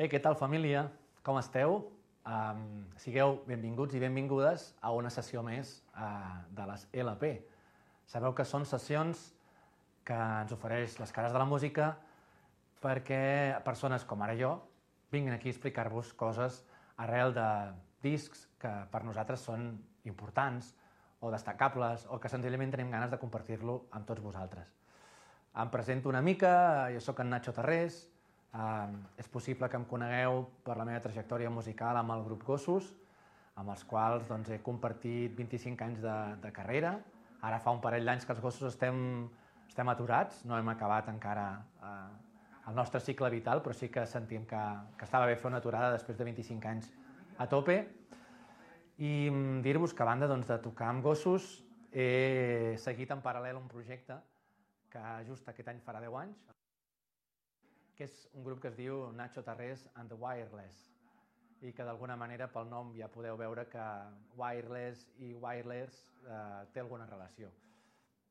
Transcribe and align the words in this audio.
Ei, 0.00 0.08
què 0.08 0.16
tal 0.24 0.32
família? 0.32 0.86
Com 1.20 1.36
esteu? 1.36 1.74
Um, 2.24 2.60
sigueu 2.96 3.34
benvinguts 3.44 3.92
i 3.92 3.98
benvingudes 4.00 4.62
a 4.80 4.94
una 4.96 5.10
sessió 5.12 5.42
més 5.44 5.74
uh, 5.92 6.38
de 6.56 6.64
les 6.70 6.86
LP. 7.02 7.28
Sabeu 8.08 8.32
que 8.32 8.46
són 8.48 8.62
sessions 8.64 9.26
que 10.08 10.16
ens 10.16 10.54
ofereix 10.56 10.94
les 11.02 11.12
cares 11.12 11.34
de 11.34 11.42
la 11.42 11.44
música 11.50 11.90
perquè 12.80 13.58
persones 13.66 14.06
com 14.08 14.24
ara 14.24 14.38
jo 14.38 14.54
vinguin 15.12 15.34
aquí 15.34 15.50
a 15.50 15.52
explicar-vos 15.52 16.14
coses 16.22 16.62
arrel 16.96 17.36
de 17.36 17.48
discs 18.00 18.46
que 18.62 18.72
per 18.88 19.02
nosaltres 19.04 19.44
són 19.50 19.68
importants 20.08 20.70
o 21.20 21.28
destacables 21.34 22.06
o 22.08 22.16
que 22.16 22.32
senzillament 22.32 22.72
tenim 22.72 22.96
ganes 22.96 23.12
de 23.12 23.20
compartir-lo 23.20 23.82
amb 23.92 24.08
tots 24.08 24.24
vosaltres. 24.24 24.72
Em 25.60 25.68
presento 25.68 26.08
una 26.08 26.24
mica, 26.24 26.88
jo 26.96 27.04
sóc 27.04 27.20
en 27.20 27.34
Nacho 27.36 27.52
Tarrés, 27.52 28.06
és 28.50 29.28
possible 29.30 29.68
que 29.70 29.78
em 29.78 29.84
conegueu 29.86 30.42
per 30.66 30.76
la 30.76 30.84
meva 30.84 31.02
trajectòria 31.04 31.50
musical 31.50 31.96
amb 31.96 32.10
el 32.16 32.24
grup 32.24 32.42
Gossos, 32.44 32.88
amb 33.54 33.70
els 33.70 33.84
quals 33.84 34.26
doncs, 34.26 34.50
he 34.50 34.58
compartit 34.64 35.36
25 35.36 35.84
anys 35.84 36.00
de, 36.02 36.16
de 36.42 36.50
carrera. 36.52 36.96
Ara 37.46 37.60
fa 37.62 37.70
un 37.70 37.80
parell 37.80 38.04
d'anys 38.04 38.26
que 38.26 38.34
els 38.34 38.42
Gossos 38.42 38.66
estem, 38.72 39.28
estem 39.68 39.88
aturats, 39.92 40.42
no 40.44 40.58
hem 40.58 40.68
acabat 40.72 41.08
encara 41.12 41.46
eh, 41.78 42.10
el 42.68 42.74
nostre 42.74 43.00
cicle 43.00 43.30
vital, 43.30 43.62
però 43.62 43.74
sí 43.76 43.88
que 43.88 44.04
sentim 44.06 44.44
que, 44.46 44.64
que 44.98 45.06
estava 45.06 45.30
bé 45.30 45.38
fer 45.38 45.50
una 45.50 45.62
aturada 45.62 45.94
després 45.94 46.18
de 46.18 46.26
25 46.26 46.70
anys 46.74 46.90
a 47.38 47.46
tope. 47.48 47.80
I 49.00 49.30
dir-vos 49.64 49.94
que 49.94 50.02
a 50.02 50.10
banda 50.10 50.28
doncs, 50.28 50.50
de 50.50 50.58
tocar 50.60 50.90
amb 50.90 51.06
gossos, 51.06 51.62
he 51.90 52.76
seguit 52.78 53.10
en 53.14 53.22
paral·lel 53.22 53.58
un 53.58 53.70
projecte 53.70 54.18
que 54.90 55.02
just 55.26 55.48
aquest 55.48 55.70
any 55.70 55.78
farà 55.86 56.02
10 56.02 56.18
anys, 56.20 56.42
que 58.00 58.06
és 58.08 58.20
un 58.32 58.40
grup 58.46 58.62
que 58.64 58.70
es 58.70 58.76
diu 58.78 59.10
Nacho 59.12 59.42
Tarrés 59.44 59.82
and 60.00 60.08
the 60.08 60.16
Wireless 60.16 60.76
i 61.60 61.72
que 61.76 61.84
d'alguna 61.84 62.14
manera 62.16 62.46
pel 62.48 62.70
nom 62.70 62.94
ja 62.96 63.10
podeu 63.12 63.36
veure 63.36 63.66
que 63.68 63.82
wireless 64.40 65.02
i 65.20 65.34
wireless 65.36 65.98
eh, 66.24 66.62
té 66.72 66.80
alguna 66.80 67.04
relació. 67.10 67.50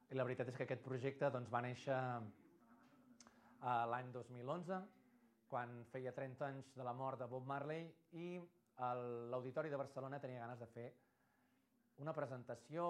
I 0.10 0.18
la 0.18 0.26
veritat 0.26 0.50
és 0.50 0.58
que 0.58 0.66
aquest 0.66 0.82
projecte 0.82 1.30
doncs, 1.30 1.52
va 1.54 1.62
néixer 1.62 2.00
eh, 2.00 3.86
l'any 3.94 4.10
2011, 4.18 4.82
quan 5.54 5.78
feia 5.94 6.16
30 6.18 6.50
anys 6.50 6.74
de 6.74 6.90
la 6.90 6.98
mort 6.98 7.22
de 7.22 7.30
Bob 7.30 7.46
Marley 7.46 7.86
i 8.18 8.42
l'Auditori 9.30 9.70
de 9.70 9.78
Barcelona 9.78 10.18
tenia 10.24 10.42
ganes 10.48 10.66
de 10.66 10.72
fer 10.74 10.90
una 12.02 12.18
presentació, 12.18 12.90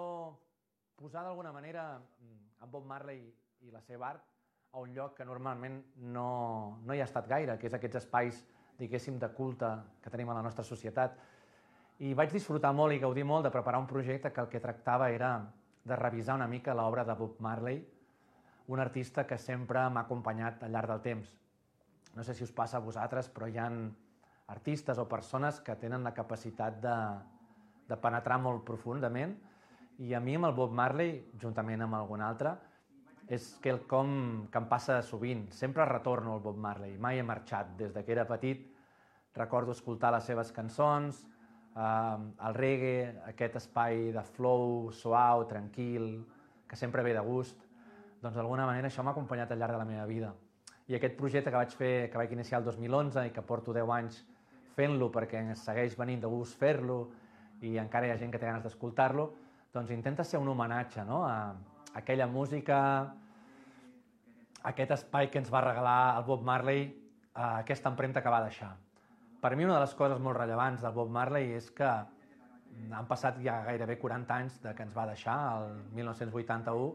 posar 0.96 1.28
d'alguna 1.28 1.52
manera 1.52 1.90
en 2.24 2.70
Bob 2.72 2.88
Marley 2.88 3.26
i 3.68 3.72
la 3.74 3.84
seva 3.84 4.14
art 4.14 4.39
a 4.72 4.78
un 4.78 4.94
lloc 4.94 5.16
que 5.16 5.26
normalment 5.26 5.80
no, 6.14 6.78
no 6.86 6.94
hi 6.94 7.00
ha 7.00 7.08
estat 7.08 7.26
gaire, 7.28 7.56
que 7.58 7.66
és 7.66 7.74
aquests 7.74 8.04
espais, 8.04 8.40
diguéssim, 8.78 9.18
de 9.18 9.28
culte 9.34 9.70
que 10.02 10.12
tenim 10.12 10.30
a 10.30 10.36
la 10.38 10.44
nostra 10.46 10.64
societat. 10.64 11.16
I 12.06 12.14
vaig 12.16 12.32
disfrutar 12.32 12.70
molt 12.72 12.94
i 12.94 13.00
gaudir 13.02 13.26
molt 13.26 13.44
de 13.44 13.52
preparar 13.52 13.80
un 13.82 13.88
projecte 13.90 14.32
que 14.32 14.40
el 14.40 14.48
que 14.48 14.62
tractava 14.62 15.10
era 15.10 15.32
de 15.84 15.96
revisar 15.96 16.36
una 16.38 16.48
mica 16.48 16.74
l'obra 16.74 17.04
de 17.04 17.16
Bob 17.18 17.40
Marley, 17.40 17.82
un 18.70 18.80
artista 18.80 19.26
que 19.26 19.38
sempre 19.38 19.82
m'ha 19.90 20.06
acompanyat 20.06 20.62
al 20.62 20.72
llarg 20.72 20.92
del 20.92 21.02
temps. 21.02 21.34
No 22.14 22.22
sé 22.24 22.34
si 22.34 22.44
us 22.44 22.54
passa 22.54 22.78
a 22.78 22.84
vosaltres, 22.84 23.28
però 23.28 23.48
hi 23.50 23.58
ha 23.58 23.68
artistes 24.50 24.98
o 24.98 25.08
persones 25.08 25.60
que 25.60 25.76
tenen 25.76 26.06
la 26.06 26.14
capacitat 26.14 26.78
de, 26.82 26.96
de 27.88 27.98
penetrar 27.98 28.38
molt 28.42 28.64
profundament 28.66 29.34
i 30.00 30.14
a 30.14 30.20
mi 30.22 30.38
amb 30.38 30.48
el 30.48 30.56
Bob 30.56 30.72
Marley, 30.72 31.18
juntament 31.42 31.82
amb 31.84 31.98
algun 31.98 32.22
altre, 32.24 32.54
és 33.30 33.46
quelcom 33.62 34.12
que 34.50 34.58
em 34.58 34.66
passa 34.66 34.98
sovint. 35.06 35.46
Sempre 35.54 35.86
retorno 35.86 36.34
al 36.34 36.42
Bob 36.42 36.58
Marley, 36.58 36.96
mai 36.98 37.20
he 37.20 37.22
marxat. 37.22 37.76
Des 37.78 37.94
de 37.94 38.04
que 38.04 38.12
era 38.12 38.26
petit 38.26 38.66
recordo 39.38 39.72
escoltar 39.72 40.10
les 40.12 40.26
seves 40.26 40.50
cançons, 40.52 41.22
eh, 41.76 42.18
el 42.48 42.58
reggae, 42.58 43.14
aquest 43.30 43.60
espai 43.62 44.10
de 44.12 44.24
flow 44.34 44.90
suau, 44.90 45.46
tranquil, 45.46 46.26
que 46.66 46.76
sempre 46.76 47.02
ve 47.06 47.14
de 47.14 47.22
gust 47.22 47.70
doncs 48.20 48.36
d'alguna 48.36 48.66
manera 48.68 48.90
això 48.90 49.02
m'ha 49.02 49.14
acompanyat 49.14 49.52
al 49.52 49.60
llarg 49.62 49.74
de 49.74 49.80
la 49.80 49.88
meva 49.88 50.04
vida. 50.06 50.34
I 50.90 50.96
aquest 50.98 51.16
projecte 51.16 51.50
que 51.50 51.56
vaig 51.56 51.72
fer, 51.76 51.94
que 52.10 52.18
vaig 52.18 52.32
iniciar 52.34 52.60
el 52.60 52.66
2011 52.66 53.26
i 53.28 53.32
que 53.32 53.44
porto 53.46 53.72
10 53.72 53.92
anys 53.96 54.20
fent-lo 54.76 55.08
perquè 55.14 55.40
segueix 55.56 55.96
venint 55.98 56.20
de 56.20 56.28
gust 56.28 56.58
fer-lo 56.60 57.00
i 57.64 57.76
encara 57.80 58.06
hi 58.06 58.12
ha 58.12 58.18
gent 58.20 58.32
que 58.32 58.38
té 58.38 58.48
ganes 58.48 58.64
d'escoltar-lo, 58.64 59.30
doncs 59.72 59.90
intenta 59.94 60.24
ser 60.24 60.40
un 60.40 60.48
homenatge 60.48 61.04
no? 61.04 61.22
a, 61.24 61.54
aquella 61.94 62.26
música, 62.26 62.80
aquest 64.68 64.94
espai 64.96 65.30
que 65.30 65.40
ens 65.40 65.50
va 65.52 65.62
regalar 65.64 66.18
el 66.18 66.24
Bob 66.24 66.42
Marley, 66.44 66.88
a 67.34 67.58
aquesta 67.60 67.88
empremta 67.88 68.22
que 68.22 68.32
va 68.32 68.42
deixar. 68.44 68.74
Per 69.40 69.54
mi 69.56 69.64
una 69.64 69.78
de 69.78 69.84
les 69.84 69.94
coses 69.96 70.18
molt 70.20 70.36
rellevants 70.36 70.82
del 70.82 70.92
Bob 70.92 71.10
Marley 71.10 71.54
és 71.56 71.70
que 71.72 71.88
han 71.88 73.06
passat 73.08 73.38
ja 73.44 73.60
gairebé 73.64 73.96
40 73.98 74.34
anys 74.34 74.58
de 74.62 74.74
que 74.74 74.84
ens 74.84 74.96
va 74.96 75.06
deixar, 75.08 75.36
el 75.60 75.80
1981, 75.96 76.90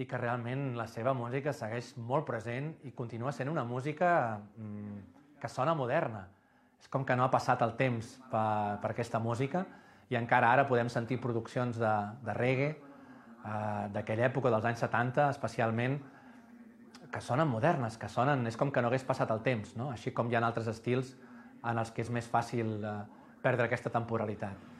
i 0.00 0.06
que 0.08 0.18
realment 0.18 0.72
la 0.76 0.86
seva 0.88 1.12
música 1.14 1.52
segueix 1.52 1.92
molt 1.96 2.24
present 2.26 2.72
i 2.88 2.94
continua 2.96 3.32
sent 3.36 3.50
una 3.52 3.64
música 3.64 4.40
mm, 4.56 5.02
que 5.40 5.50
sona 5.52 5.74
moderna. 5.76 6.24
És 6.80 6.88
com 6.88 7.04
que 7.04 7.14
no 7.16 7.26
ha 7.26 7.30
passat 7.30 7.62
el 7.62 7.76
temps 7.78 8.16
per, 8.30 8.80
per 8.82 8.90
aquesta 8.90 9.20
música 9.22 9.66
i 10.10 10.16
encara 10.18 10.50
ara 10.52 10.64
podem 10.68 10.88
sentir 10.90 11.20
produccions 11.20 11.78
de, 11.78 11.92
de 12.24 12.34
reggae 12.34 12.72
eh, 12.72 13.84
d'aquella 13.92 14.26
època, 14.30 14.50
dels 14.50 14.66
anys 14.72 14.82
70 14.84 15.28
especialment, 15.36 16.00
que 17.12 17.20
sonen 17.20 17.48
modernes, 17.48 17.98
que 18.00 18.08
sonen... 18.08 18.46
És 18.48 18.56
com 18.58 18.72
que 18.72 18.82
no 18.82 18.88
hagués 18.88 19.04
passat 19.06 19.30
el 19.30 19.42
temps, 19.44 19.76
no? 19.76 19.90
així 19.92 20.14
com 20.16 20.30
hi 20.30 20.38
ha 20.38 20.42
altres 20.42 20.70
estils 20.72 21.12
en 21.62 21.78
els 21.78 21.92
que 21.94 22.02
és 22.02 22.10
més 22.10 22.26
fàcil 22.28 22.78
eh, 22.82 22.94
perdre 23.44 23.68
aquesta 23.68 23.92
temporalitat. 23.92 24.70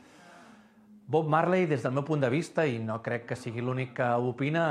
Bob 1.13 1.29
Marley, 1.29 1.67
des 1.67 1.83
del 1.85 1.93
meu 1.93 2.07
punt 2.09 2.23
de 2.23 2.31
vista, 2.33 2.65
i 2.67 2.79
no 2.81 3.01
crec 3.05 3.27
que 3.29 3.37
sigui 3.37 3.61
l'únic 3.61 3.93
que 3.99 4.07
ho 4.07 4.31
opina, 4.31 4.65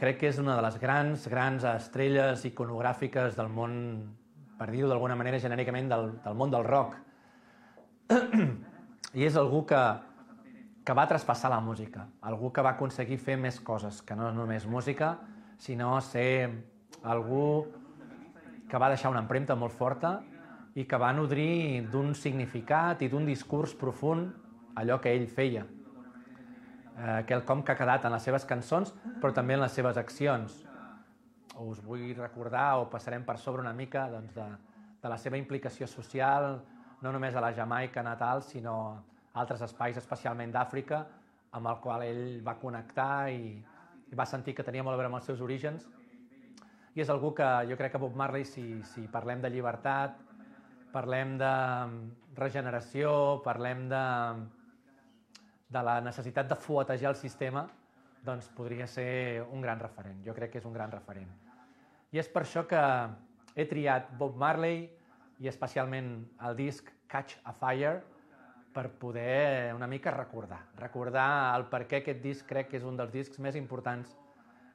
crec 0.00 0.18
que 0.20 0.30
és 0.32 0.40
una 0.42 0.56
de 0.58 0.64
les 0.64 0.78
grans, 0.82 1.28
grans 1.30 1.64
estrelles 1.70 2.44
iconogràfiques 2.48 3.36
del 3.38 3.52
món, 3.52 3.76
per 4.58 4.70
dir-ho 4.72 4.90
d'alguna 4.90 5.16
manera 5.16 5.38
genèricament, 5.38 5.92
del, 5.92 6.10
del 6.24 6.40
món 6.40 6.50
del 6.50 6.66
rock. 6.66 6.98
I 9.14 9.28
és 9.28 9.38
algú 9.38 9.62
que, 9.68 9.80
que 10.84 10.96
va 10.98 11.06
traspassar 11.08 11.52
la 11.52 11.62
música, 11.62 12.08
algú 12.26 12.50
que 12.52 12.64
va 12.64 12.74
aconseguir 12.74 13.20
fer 13.22 13.38
més 13.38 13.60
coses, 13.62 14.02
que 14.02 14.16
no 14.18 14.32
només 14.34 14.66
música, 14.66 15.14
sinó 15.62 15.94
ser 16.02 16.73
algú 17.02 17.66
que 18.70 18.78
va 18.78 18.88
deixar 18.88 19.10
una 19.10 19.22
empremta 19.24 19.56
molt 19.56 19.72
forta 19.72 20.20
i 20.74 20.84
que 20.84 20.98
va 20.98 21.12
nodrir 21.12 21.86
d'un 21.90 22.14
significat 22.14 23.02
i 23.02 23.08
d'un 23.08 23.26
discurs 23.26 23.74
profund 23.74 24.30
allò 24.74 25.00
que 25.00 25.12
ell 25.14 25.26
feia 25.30 25.66
eh, 26.98 27.24
quelcom 27.26 27.62
que 27.62 27.72
ha 27.72 27.78
quedat 27.78 28.04
en 28.04 28.14
les 28.14 28.22
seves 28.22 28.46
cançons, 28.48 28.92
però 29.20 29.32
també 29.34 29.56
en 29.56 29.64
les 29.64 29.72
seves 29.72 29.98
accions. 30.00 30.62
Us 31.62 31.80
vull 31.84 32.14
recordar, 32.18 32.80
o 32.80 32.88
passarem 32.90 33.24
per 33.24 33.38
sobre 33.38 33.62
una 33.62 33.72
mica, 33.72 34.08
doncs, 34.10 34.34
de, 34.34 34.46
de 35.02 35.10
la 35.10 35.18
seva 35.18 35.38
implicació 35.38 35.86
social, 35.90 36.58
no 37.02 37.12
només 37.12 37.34
a 37.34 37.42
la 37.42 37.52
Jamaica 37.54 38.02
natal, 38.02 38.42
sinó 38.42 38.76
a 39.32 39.42
altres 39.42 39.62
espais, 39.66 39.98
especialment 40.00 40.54
d'Àfrica, 40.54 41.04
amb 41.54 41.70
el 41.70 41.78
qual 41.82 42.02
ell 42.02 42.40
va 42.46 42.56
connectar 42.58 43.28
i, 43.30 43.54
i 44.10 44.18
va 44.18 44.26
sentir 44.26 44.54
que 44.54 44.66
tenia 44.66 44.82
molt 44.82 44.96
a 44.96 44.98
veure 44.98 45.12
amb 45.12 45.20
els 45.20 45.28
seus 45.30 45.42
orígens. 45.44 45.86
I 46.94 47.02
és 47.02 47.10
algú 47.10 47.32
que 47.34 47.46
jo 47.66 47.76
crec 47.78 47.96
que 47.96 47.98
Bob 47.98 48.14
Marley, 48.14 48.44
si, 48.46 48.64
si 48.92 49.08
parlem 49.10 49.40
de 49.42 49.50
llibertat, 49.50 50.14
parlem 50.94 51.34
de 51.40 51.54
regeneració, 52.38 53.40
parlem 53.42 53.88
de, 53.90 54.02
de 55.74 55.82
la 55.82 55.98
necessitat 56.06 56.46
de 56.50 56.58
fuetejar 56.58 57.10
el 57.10 57.18
sistema, 57.18 57.66
doncs 58.24 58.46
podria 58.56 58.86
ser 58.86 59.42
un 59.50 59.60
gran 59.64 59.82
referent. 59.82 60.22
Jo 60.24 60.34
crec 60.38 60.54
que 60.54 60.62
és 60.62 60.68
un 60.70 60.76
gran 60.76 60.94
referent. 60.94 61.30
I 62.14 62.22
és 62.22 62.30
per 62.30 62.44
això 62.44 62.62
que 62.70 62.82
he 63.58 63.66
triat 63.66 64.14
Bob 64.18 64.38
Marley 64.38 64.84
i 65.42 65.50
especialment 65.50 66.14
el 66.46 66.56
disc 66.56 66.94
Catch 67.10 67.40
a 67.42 67.52
Fire 67.58 67.96
per 68.74 68.88
poder 69.02 69.74
una 69.74 69.86
mica 69.90 70.14
recordar. 70.14 70.62
Recordar 70.78 71.56
el 71.58 71.66
per 71.70 71.84
què 71.90 72.02
aquest 72.02 72.22
disc 72.22 72.46
crec 72.46 72.70
que 72.70 72.78
és 72.78 72.86
un 72.86 72.96
dels 72.98 73.12
discs 73.12 73.42
més 73.42 73.58
importants, 73.58 74.14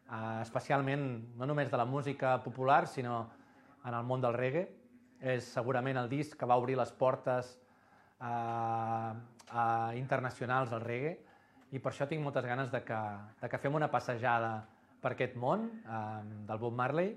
eh, 0.09 0.41
especialment 0.41 1.05
no 1.37 1.45
només 1.45 1.71
de 1.71 1.77
la 1.77 1.85
música 1.85 2.37
popular, 2.43 2.87
sinó 2.87 3.29
en 3.85 3.93
el 3.93 4.03
món 4.03 4.21
del 4.21 4.33
reggae. 4.33 4.67
És 5.19 5.49
segurament 5.53 5.97
el 5.99 6.09
disc 6.09 6.37
que 6.39 6.47
va 6.47 6.55
obrir 6.55 6.77
les 6.79 6.91
portes 6.95 7.57
eh, 8.23 9.13
eh, 9.53 9.97
internacionals 9.99 10.71
al 10.73 10.85
reggae 10.85 11.17
i 11.71 11.79
per 11.79 11.91
això 11.91 12.07
tinc 12.09 12.23
moltes 12.23 12.45
ganes 12.47 12.71
de 12.73 12.81
que, 12.85 12.99
de 13.41 13.49
que 13.49 13.59
fem 13.61 13.75
una 13.77 13.89
passejada 13.91 14.53
per 15.01 15.13
aquest 15.13 15.35
món 15.37 15.67
eh, 15.83 16.21
del 16.47 16.61
Bob 16.61 16.73
Marley, 16.75 17.13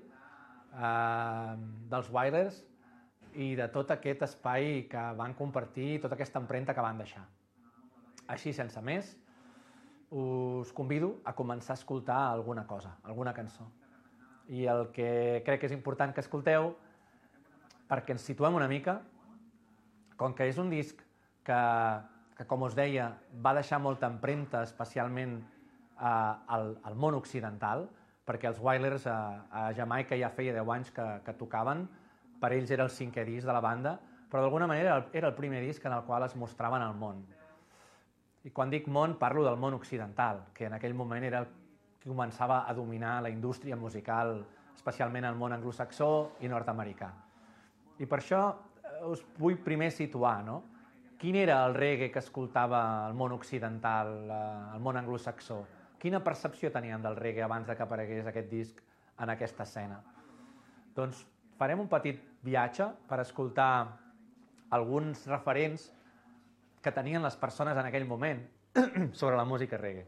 eh, 0.77 1.55
dels 1.93 2.11
Wailers 2.13 2.61
i 3.41 3.55
de 3.57 3.69
tot 3.73 3.95
aquest 3.95 4.27
espai 4.29 4.85
que 4.91 5.05
van 5.17 5.35
compartir, 5.39 6.03
tota 6.03 6.19
aquesta 6.19 6.43
empremta 6.43 6.75
que 6.77 6.85
van 6.85 7.01
deixar. 7.01 7.25
Així, 8.33 8.53
sense 8.53 8.81
més, 8.85 9.15
us 10.13 10.73
convido 10.77 11.17
a 11.25 11.33
començar 11.33 11.73
a 11.73 11.81
escoltar 11.81 12.19
alguna 12.29 12.67
cosa, 12.67 12.99
alguna 13.03 13.33
cançó. 13.33 13.65
I 14.53 14.67
el 14.69 14.91
que 14.93 15.41
crec 15.47 15.63
que 15.63 15.71
és 15.71 15.75
important 15.75 16.13
que 16.13 16.21
escolteu 16.21 16.75
perquè 17.89 18.13
ens 18.15 18.27
situem 18.29 18.55
una 18.57 18.69
mica, 18.69 19.01
com 20.21 20.37
que 20.37 20.47
és 20.49 20.59
un 20.61 20.71
disc 20.71 21.01
que, 21.45 21.63
que 22.37 22.47
com 22.49 22.69
us 22.69 22.77
deia, 22.77 23.11
va 23.45 23.55
deixar 23.57 23.81
molta 23.81 24.09
empremta, 24.13 24.63
especialment 24.69 25.39
eh, 25.41 26.07
al, 26.07 26.77
al 26.85 26.97
món 26.97 27.17
occidental, 27.19 27.89
perquè 28.29 28.53
els 28.53 28.61
Wailers 28.63 29.09
a, 29.11 29.19
a 29.51 29.67
Jamaica 29.77 30.17
ja 30.21 30.31
feia 30.31 30.55
10 30.55 30.73
anys 30.77 30.93
que, 30.95 31.07
que 31.27 31.37
tocaven, 31.41 31.87
per 32.41 32.53
ells 32.53 32.71
era 32.75 32.85
el 32.85 32.93
cinquè 32.93 33.25
disc 33.27 33.49
de 33.49 33.55
la 33.55 33.65
banda, 33.65 33.97
però 34.31 34.45
d'alguna 34.45 34.69
manera 34.69 34.97
era 35.13 35.29
el 35.29 35.37
primer 35.37 35.61
disc 35.65 35.85
en 35.85 35.97
el 35.97 36.05
qual 36.05 36.25
es 36.25 36.37
mostraven 36.37 36.83
al 36.83 36.95
món. 36.97 37.25
I 38.43 38.51
quan 38.51 38.71
dic 38.71 38.89
món, 38.91 39.15
parlo 39.21 39.45
del 39.47 39.59
món 39.61 39.75
occidental, 39.77 40.49
que 40.55 40.67
en 40.67 40.75
aquell 40.75 40.95
moment 40.99 41.25
era 41.25 41.45
el 41.45 41.49
que 42.03 42.11
començava 42.11 42.65
a 42.67 42.75
dominar 42.75 43.21
la 43.23 43.31
indústria 43.31 43.77
musical, 43.77 44.41
especialment 44.75 45.29
el 45.29 45.39
món 45.39 45.55
anglosaxó 45.55 46.09
i 46.43 46.51
nord-americà. 46.51 47.13
I 48.03 48.09
per 48.11 48.19
això 48.19 48.43
eh, 48.51 49.05
us 49.07 49.23
vull 49.39 49.61
primer 49.63 49.93
situar, 49.95 50.41
no? 50.43 50.59
Quin 51.23 51.39
era 51.39 51.61
el 51.69 51.77
reggae 51.77 52.11
que 52.11 52.19
escoltava 52.19 53.07
el 53.07 53.15
món 53.15 53.37
occidental, 53.37 54.11
eh, 54.27 54.41
el 54.75 54.83
món 54.83 54.99
anglosaxó? 54.99 55.61
Quina 56.03 56.19
percepció 56.25 56.73
tenien 56.75 57.03
del 57.03 57.15
reggae 57.15 57.45
abans 57.47 57.69
de 57.69 57.77
que 57.79 57.87
aparegués 57.87 58.27
aquest 58.27 58.51
disc 58.51 58.83
en 59.23 59.31
aquesta 59.31 59.63
escena? 59.63 60.01
Doncs 60.97 61.23
farem 61.61 61.79
un 61.79 61.87
petit 61.87 62.19
viatge 62.43 62.89
per 63.07 63.21
escoltar 63.23 63.71
alguns 64.75 65.29
referents 65.31 65.93
que 66.83 66.93
tenien 66.93 67.23
les 67.23 67.37
persones 67.39 67.79
en 67.79 67.87
aquell 67.87 68.05
moment 68.09 68.43
sobre 69.13 69.37
la 69.37 69.45
música 69.45 69.79
reggae. 69.79 70.05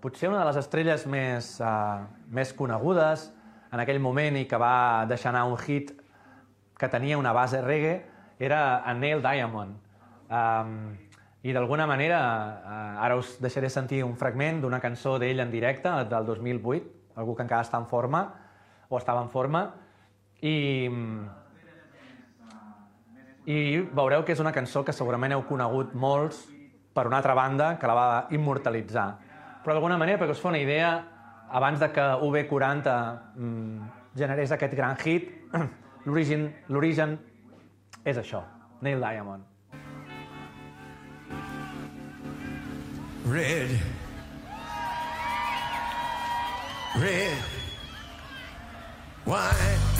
Potser 0.00 0.30
una 0.30 0.40
de 0.40 0.46
les 0.48 0.56
estrelles 0.56 1.04
més, 1.12 1.58
uh, 1.60 2.06
més 2.32 2.54
conegudes 2.56 3.26
en 3.70 3.82
aquell 3.82 4.00
moment 4.00 4.38
i 4.40 4.46
que 4.48 4.58
va 4.58 5.04
deixar 5.06 5.28
anar 5.34 5.44
un 5.50 5.58
hit 5.60 5.92
que 6.80 6.88
tenia 6.88 7.18
una 7.20 7.34
base 7.36 7.60
reggae 7.60 8.00
era 8.40 8.80
en 8.88 9.02
Neil 9.04 9.20
Diamond. 9.20 9.76
Um, 10.32 10.72
I 11.44 11.52
d'alguna 11.52 11.86
manera, 11.86 12.20
uh, 12.64 13.04
ara 13.04 13.18
us 13.20 13.36
deixaré 13.44 13.68
sentir 13.68 14.00
un 14.04 14.16
fragment 14.16 14.62
d'una 14.64 14.80
cançó 14.80 15.18
d'ell 15.20 15.44
en 15.44 15.52
directe 15.52 15.92
del 16.08 16.26
2008, 16.26 16.80
algú 17.20 17.36
que 17.36 17.44
encara 17.44 17.68
està 17.68 17.76
en 17.76 17.86
forma, 17.88 18.24
o 18.88 18.96
estava 18.96 19.20
en 19.22 19.28
forma, 19.28 19.66
i, 20.42 20.88
i 23.46 23.58
veureu 23.92 24.24
que 24.24 24.32
és 24.32 24.42
una 24.42 24.52
cançó 24.56 24.84
que 24.84 24.94
segurament 24.96 25.36
heu 25.36 25.44
conegut 25.48 25.94
molts 25.94 26.46
per 26.94 27.06
una 27.06 27.20
altra 27.20 27.34
banda 27.34 27.74
que 27.78 27.88
la 27.88 27.96
va 27.96 28.08
immortalitzar. 28.34 29.08
Però 29.64 29.76
d'alguna 29.76 29.98
manera, 30.00 30.18
perquè 30.18 30.34
us 30.34 30.42
fa 30.42 30.50
una 30.50 30.62
idea, 30.62 30.90
abans 31.50 31.80
de 31.80 31.90
que 31.92 32.06
UB40 32.26 32.96
mm, 33.36 33.90
generés 34.16 34.52
aquest 34.52 34.74
gran 34.74 34.96
hit, 35.04 35.30
l'origen 36.08 37.18
és 38.04 38.16
això, 38.16 38.42
Neil 38.80 39.00
Diamond. 39.04 39.44
Red. 43.30 43.78
Red. 46.98 47.58
Wine. 49.26 49.99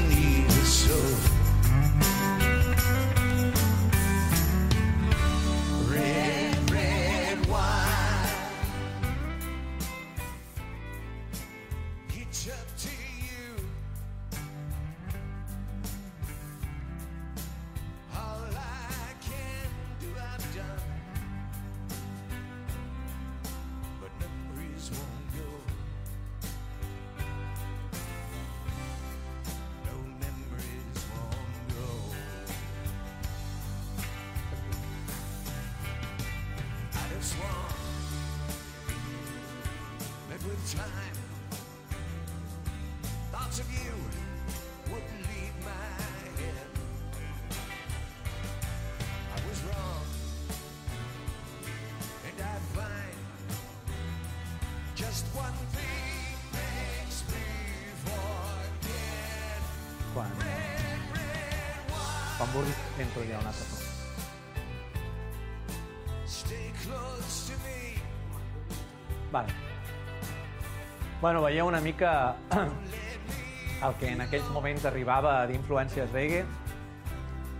veieu 71.51 71.67
una 71.67 71.81
mica 71.81 72.37
el 73.85 73.95
que 73.99 74.07
en 74.13 74.21
aquells 74.23 74.47
moments 74.55 74.85
arribava 74.87 75.33
d'influències 75.49 76.13
reggae. 76.15 76.45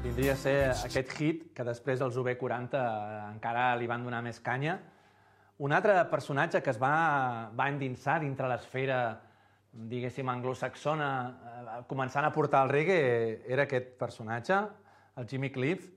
Vindria 0.06 0.32
a 0.32 0.40
ser 0.40 0.54
aquest 0.72 1.12
hit 1.18 1.42
que 1.58 1.66
després 1.68 2.00
els 2.06 2.16
UB40 2.16 2.80
encara 3.34 3.66
li 3.76 3.90
van 3.92 4.06
donar 4.08 4.22
més 4.24 4.40
canya. 4.40 4.78
Un 5.60 5.76
altre 5.76 5.98
personatge 6.14 6.62
que 6.64 6.72
es 6.72 6.80
va, 6.80 6.94
va 7.52 7.68
endinsar 7.68 8.22
dintre 8.24 8.48
l'esfera, 8.48 9.02
diguéssim, 9.92 10.32
anglosaxona, 10.32 11.12
eh, 11.52 11.82
començant 11.92 12.24
a 12.24 12.32
portar 12.32 12.64
el 12.64 12.72
reggae, 12.72 13.42
era 13.44 13.68
aquest 13.68 13.98
personatge, 14.00 14.62
el 15.20 15.28
Jimmy 15.28 15.52
Cliff, 15.52 15.92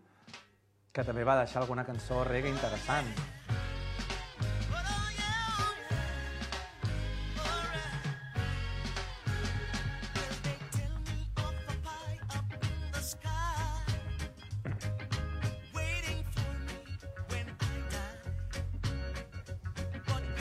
que 0.90 1.06
també 1.06 1.22
va 1.22 1.38
deixar 1.44 1.62
alguna 1.62 1.86
cançó 1.86 2.24
reggae 2.26 2.50
interessant. 2.50 3.14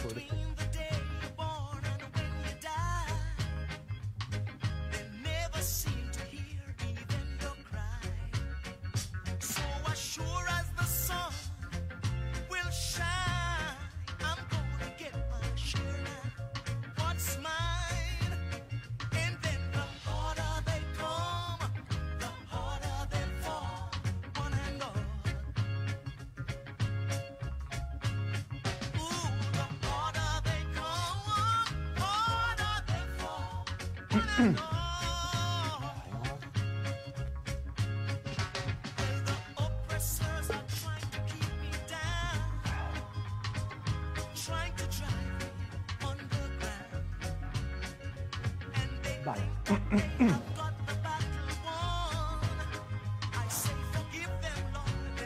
for 0.04 0.14
the 0.14 0.43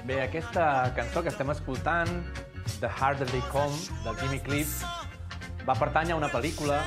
Bé, 0.07 0.21
aquesta 0.23 0.93
cançó 0.95 1.21
que 1.21 1.27
estem 1.27 1.49
escoltant, 1.51 2.07
The 2.79 2.87
Harder 2.87 3.27
They 3.27 3.41
Come, 3.51 3.75
del 4.05 4.15
Jimmy 4.21 4.39
Cliff, 4.39 4.83
va 5.67 5.75
pertànyer 5.75 6.15
a 6.15 6.19
una 6.21 6.29
pel·lícula, 6.31 6.77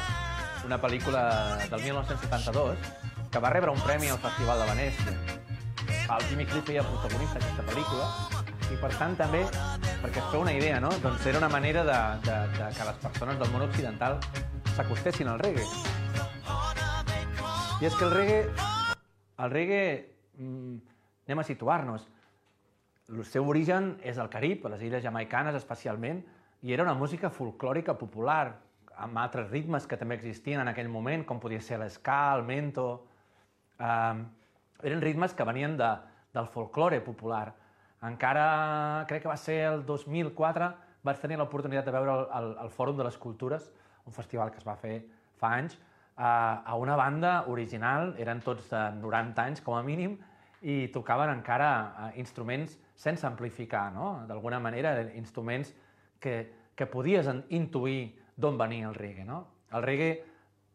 una 0.65 0.81
pel·lícula 0.81 1.23
del 1.71 1.83
1972, 1.83 2.79
que 3.31 3.39
va 3.39 3.51
rebre 3.51 3.71
un 3.71 3.81
premi 3.81 4.09
al 4.09 4.19
Festival 4.19 4.61
de 4.61 4.67
Venècia. 4.71 5.15
El 6.11 6.25
Jimmy 6.29 6.47
Cliff 6.47 6.67
feia 6.67 6.85
protagonista 6.85 7.39
d'aquesta 7.39 7.65
pel·lícula, 7.71 8.07
i 8.71 8.79
per 8.79 8.91
tant 8.99 9.17
també, 9.19 9.41
perquè 10.03 10.21
es 10.21 10.29
feu 10.31 10.45
una 10.45 10.55
idea, 10.55 10.79
no? 10.83 10.91
doncs 11.03 11.27
era 11.27 11.39
una 11.39 11.49
manera 11.51 11.85
de, 11.87 11.99
de, 12.27 12.37
de 12.59 12.71
que 12.77 12.87
les 12.87 13.01
persones 13.03 13.39
del 13.41 13.51
món 13.55 13.67
occidental 13.67 14.19
s'acostessin 14.77 15.31
al 15.31 15.43
reggae. 15.43 15.67
I 17.81 17.89
és 17.89 17.97
que 17.97 18.05
el 18.07 18.15
reggae, 18.15 18.41
el 19.41 19.55
reggae, 19.55 19.85
mm, 20.39 20.75
anem 21.27 21.43
a 21.43 21.47
situar-nos, 21.49 22.07
el 23.11 23.25
seu 23.27 23.49
origen 23.51 23.97
és 24.07 24.19
al 24.19 24.31
Carib, 24.31 24.67
a 24.67 24.75
les 24.75 24.83
illes 24.87 25.03
jamaicanes 25.03 25.57
especialment, 25.59 26.21
i 26.63 26.75
era 26.75 26.85
una 26.85 26.95
música 26.95 27.31
folclòrica 27.33 27.97
popular, 27.99 28.61
amb 28.97 29.19
altres 29.19 29.51
ritmes 29.51 29.87
que 29.87 29.97
també 29.97 30.17
existien 30.19 30.61
en 30.61 30.69
aquell 30.69 30.89
moment, 30.89 31.25
com 31.25 31.41
podia 31.41 31.61
ser 31.61 31.81
l'esca, 31.81 32.35
el 32.37 32.45
mento... 32.45 32.91
Eh, 33.79 34.21
eren 34.81 35.03
ritmes 35.05 35.35
que 35.37 35.45
venien 35.45 35.77
de, 35.77 35.89
del 36.33 36.47
folklore 36.49 37.01
popular. 37.05 37.51
Encara, 38.07 39.05
crec 39.09 39.23
que 39.25 39.29
va 39.29 39.37
ser 39.37 39.59
el 39.69 39.85
2004, 39.85 40.71
vaig 41.05 41.21
tenir 41.21 41.37
l'oportunitat 41.41 41.85
de 41.85 41.93
veure 41.93 42.15
el, 42.15 42.27
el, 42.39 42.51
el 42.65 42.73
Fòrum 42.73 42.97
de 42.97 43.05
les 43.05 43.19
Cultures, 43.21 43.67
un 44.09 44.17
festival 44.17 44.53
que 44.53 44.61
es 44.61 44.67
va 44.67 44.77
fer 44.81 45.03
fa 45.41 45.53
anys, 45.59 45.77
a, 46.17 46.63
a 46.65 46.77
una 46.77 46.97
banda 46.97 47.45
original, 47.49 48.15
eren 48.21 48.41
tots 48.45 48.69
de 48.73 48.81
90 49.01 49.45
anys 49.45 49.65
com 49.65 49.77
a 49.77 49.83
mínim, 49.85 50.19
i 50.61 50.89
tocaven 50.93 51.33
encara 51.33 51.71
uh, 51.73 52.09
instruments 52.21 52.77
sense 53.01 53.25
amplificar, 53.27 53.89
no? 53.95 54.27
d'alguna 54.29 54.59
manera, 54.61 54.99
instruments 55.17 55.73
que, 56.21 56.35
que 56.77 56.87
podies 56.87 57.29
intuir 57.49 58.20
d'on 58.41 58.59
venia 58.59 58.89
el 58.89 58.97
reggae. 58.97 59.27
No? 59.29 59.45
El 59.77 59.85
reggae, 59.85 60.17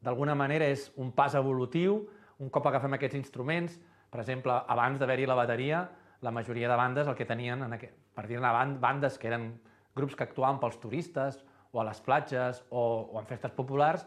d'alguna 0.05 0.35
manera, 0.37 0.67
és 0.69 0.91
un 1.01 1.11
pas 1.17 1.35
evolutiu, 1.35 2.03
un 2.39 2.51
cop 2.53 2.67
agafem 2.69 2.97
aquests 2.97 3.17
instruments, 3.17 3.79
per 4.11 4.21
exemple, 4.21 4.53
abans 4.53 4.99
d'haver-hi 4.99 5.25
la 5.27 5.37
bateria, 5.37 5.85
la 6.21 6.31
majoria 6.31 6.69
de 6.69 6.77
bandes 6.79 7.07
el 7.07 7.15
que 7.15 7.27
tenien, 7.27 7.63
en 7.65 7.75
aquest, 7.75 7.95
per 8.15 8.27
dir-ne 8.29 8.51
bandes 8.81 9.17
que 9.19 9.27
eren 9.27 9.49
grups 9.95 10.15
que 10.15 10.23
actuaven 10.23 10.59
pels 10.61 10.77
turistes 10.79 11.41
o 11.71 11.81
a 11.81 11.85
les 11.87 11.99
platges 12.01 12.61
o, 12.69 12.81
o 13.11 13.19
en 13.19 13.27
festes 13.27 13.51
populars, 13.55 14.05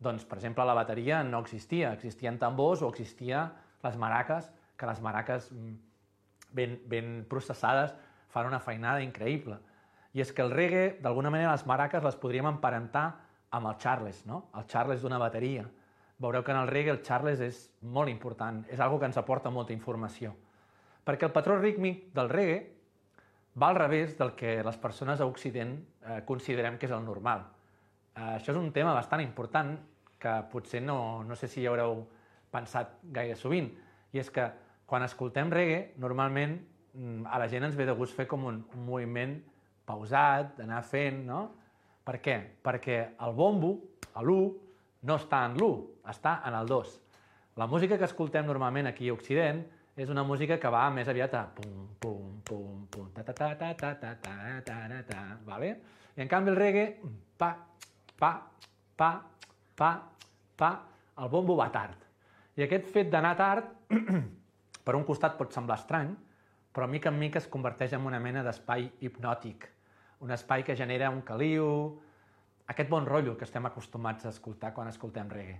doncs, 0.00 0.24
per 0.24 0.38
exemple, 0.38 0.64
la 0.64 0.74
bateria 0.76 1.20
no 1.24 1.42
existia. 1.44 1.92
Existien 1.92 2.38
tambors 2.40 2.80
o 2.82 2.88
existia 2.88 3.44
les 3.84 3.96
maraques, 4.00 4.48
que 4.80 4.88
les 4.88 5.00
maraques 5.04 5.50
mm, 5.52 5.74
ben, 6.56 6.78
ben 6.88 7.10
processades 7.28 7.92
fan 8.32 8.48
una 8.48 8.62
feinada 8.64 9.04
increïble. 9.04 9.58
I 10.12 10.24
és 10.24 10.32
que 10.34 10.42
el 10.42 10.50
reggae, 10.50 10.96
d'alguna 11.02 11.30
manera, 11.30 11.52
les 11.52 11.66
maraques 11.66 12.02
les 12.02 12.16
podríem 12.18 12.48
emparentar 12.50 13.04
amb 13.50 13.66
el 13.70 13.76
charles, 13.78 14.24
no? 14.26 14.48
el 14.58 14.66
charles 14.66 15.02
d'una 15.02 15.18
bateria. 15.18 15.66
Veureu 16.20 16.44
que 16.44 16.52
en 16.52 16.60
el 16.60 16.68
reggae 16.68 16.92
el 16.92 17.02
charles 17.06 17.40
és 17.40 17.62
molt 17.80 18.10
important, 18.10 18.64
és 18.68 18.80
algo 18.80 18.98
que 18.98 19.08
ens 19.08 19.18
aporta 19.18 19.50
molta 19.50 19.72
informació. 19.72 20.34
Perquè 21.06 21.26
el 21.26 21.32
patró 21.32 21.56
rítmic 21.58 22.10
del 22.14 22.28
reggae 22.28 22.60
va 23.60 23.70
al 23.70 23.78
revés 23.78 24.16
del 24.18 24.34
que 24.36 24.60
les 24.62 24.76
persones 24.78 25.20
a 25.20 25.26
Occident 25.26 25.78
eh, 25.78 26.20
considerem 26.26 26.76
que 26.78 26.86
és 26.86 26.94
el 26.94 27.04
normal. 27.04 27.46
Eh, 28.14 28.36
això 28.36 28.52
és 28.52 28.60
un 28.60 28.70
tema 28.72 28.94
bastant 28.94 29.22
important 29.24 29.76
que 30.20 30.34
potser 30.52 30.82
no, 30.84 31.22
no 31.24 31.36
sé 31.38 31.48
si 31.48 31.62
hi 31.62 31.70
haureu 31.70 32.04
pensat 32.52 32.98
gaire 33.14 33.38
sovint, 33.38 33.70
i 34.12 34.20
és 34.20 34.30
que 34.30 34.44
quan 34.90 35.06
escoltem 35.06 35.50
reggae, 35.54 35.94
normalment 36.02 36.58
mm, 36.92 37.24
a 37.30 37.38
la 37.40 37.48
gent 37.48 37.64
ens 37.64 37.78
ve 37.78 37.86
de 37.88 37.94
gust 37.96 38.16
fer 38.18 38.26
com 38.28 38.44
un, 38.50 38.60
un 38.74 38.84
moviment 38.84 39.38
pausat, 39.90 40.56
d'anar 40.56 40.80
fent, 40.86 41.24
no? 41.26 41.44
Per 42.06 42.16
què? 42.22 42.38
Perquè 42.64 42.98
el 43.26 43.36
bombo, 43.36 43.74
l'1, 44.22 44.48
no 45.06 45.16
està 45.20 45.44
en 45.48 45.58
l'1, 45.58 45.84
està 46.14 46.40
en 46.48 46.56
el 46.56 46.70
2. 46.70 46.96
La 47.60 47.66
música 47.66 47.98
que 47.98 48.06
escoltem 48.08 48.46
normalment 48.46 48.88
aquí 48.88 49.10
a 49.10 49.14
Occident 49.14 49.64
és 50.00 50.08
una 50.08 50.22
música 50.24 50.56
que 50.60 50.70
va 50.72 50.86
més 50.94 51.08
aviat 51.12 51.34
a 51.36 51.42
pum, 51.54 51.88
pum, 52.00 52.38
pum, 52.46 52.84
pum, 52.90 53.08
ta 53.16 53.24
ta 53.26 53.34
ta 53.34 53.50
ta 53.58 53.72
ta 53.74 53.90
ta 54.00 54.14
ta 54.22 54.36
ta 54.64 54.76
ta 54.88 55.00
ta, 55.08 55.24
vale? 55.44 55.74
I 56.16 56.24
en 56.24 56.30
canvi 56.30 56.52
el 56.54 56.56
reggae, 56.56 56.86
pa, 57.36 57.50
pa, 58.18 58.30
pa, 58.96 59.10
pa, 59.76 59.90
pa, 60.56 60.70
el 61.20 61.28
bombo 61.28 61.56
va 61.58 61.68
tard. 61.74 62.06
I 62.56 62.64
aquest 62.66 62.88
fet 62.94 63.10
d'anar 63.12 63.34
tard, 63.36 63.68
per 64.84 64.96
un 64.96 65.04
costat 65.04 65.36
pot 65.38 65.52
semblar 65.54 65.78
estrany, 65.80 66.14
però 66.72 66.86
mica 66.88 67.10
en 67.10 67.18
mica 67.18 67.40
es 67.40 67.48
converteix 67.50 67.92
en 67.96 68.06
una 68.06 68.20
mena 68.22 68.44
d'espai 68.46 68.88
hipnòtic, 69.04 69.68
un 70.20 70.30
espai 70.30 70.64
que 70.64 70.76
genera 70.76 71.10
un 71.10 71.22
caliu, 71.26 71.98
aquest 72.70 72.90
bon 72.90 73.06
rotllo 73.08 73.36
que 73.36 73.46
estem 73.48 73.66
acostumats 73.66 74.26
a 74.26 74.32
escoltar 74.34 74.72
quan 74.76 74.88
escoltem 74.88 75.28
reggae. 75.32 75.58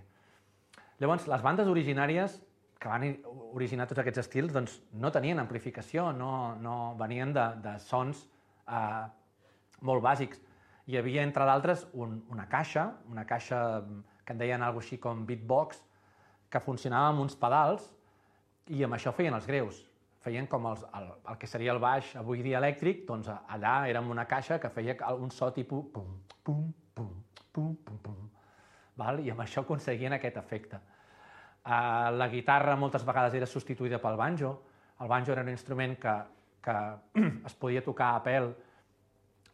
Llavors, 1.01 1.27
les 1.27 1.41
bandes 1.41 1.67
originàries 1.67 2.37
que 2.81 2.89
van 2.89 3.05
originar 3.53 3.87
tots 3.89 4.01
aquests 4.01 4.23
estils 4.23 4.53
doncs, 4.53 4.79
no 4.93 5.11
tenien 5.13 5.41
amplificació, 5.41 6.09
no, 6.13 6.55
no 6.61 6.95
venien 6.97 7.33
de, 7.33 7.43
de 7.61 7.75
sons 7.83 8.23
eh, 8.65 9.05
molt 9.85 10.01
bàsics. 10.05 10.41
Hi 10.89 10.97
havia, 10.97 11.25
entre 11.25 11.45
d'altres, 11.45 11.85
un, 11.93 12.19
una 12.33 12.47
caixa, 12.49 12.87
una 13.09 13.25
caixa 13.29 13.59
que 14.25 14.33
en 14.33 14.41
deien 14.41 14.65
alguna 14.65 14.85
així 14.85 14.97
com 15.01 15.25
beatbox, 15.27 15.83
que 16.51 16.61
funcionava 16.63 17.11
amb 17.11 17.23
uns 17.23 17.37
pedals 17.39 17.85
i 18.73 18.81
amb 18.85 18.97
això 18.97 19.13
feien 19.15 19.37
els 19.37 19.47
greus. 19.47 19.77
Feien 20.21 20.45
com 20.47 20.67
els, 20.69 20.83
el, 20.97 21.07
el 21.31 21.37
que 21.41 21.47
seria 21.49 21.73
el 21.73 21.79
baix 21.81 22.11
avui 22.19 22.43
dia 22.45 22.59
elèctric, 22.59 23.05
doncs 23.07 23.29
allà 23.31 23.73
érem 23.89 24.09
una 24.13 24.27
caixa 24.29 24.59
que 24.61 24.69
feia 24.69 24.95
un 25.17 25.31
so 25.33 25.49
tipus 25.55 25.87
pum, 25.93 26.11
pum, 26.45 26.67
pum, 26.93 27.13
pum, 27.51 27.71
pum, 27.85 27.97
pum, 28.05 28.19
val? 29.01 29.21
i 29.25 29.31
amb 29.33 29.41
això 29.41 29.63
aconseguien 29.65 30.13
aquest 30.17 30.37
efecte. 30.37 30.81
Uh, 31.61 32.09
la 32.17 32.27
guitarra 32.29 32.75
moltes 32.77 33.05
vegades 33.05 33.33
era 33.37 33.49
substituïda 33.49 34.01
pel 34.01 34.17
banjo. 34.17 34.51
El 35.01 35.09
banjo 35.09 35.33
era 35.33 35.41
un 35.41 35.49
instrument 35.49 35.97
que, 36.01 36.13
que 36.61 36.77
es 37.49 37.57
podia 37.57 37.81
tocar 37.85 38.13
a 38.15 38.21
pèl 38.25 38.51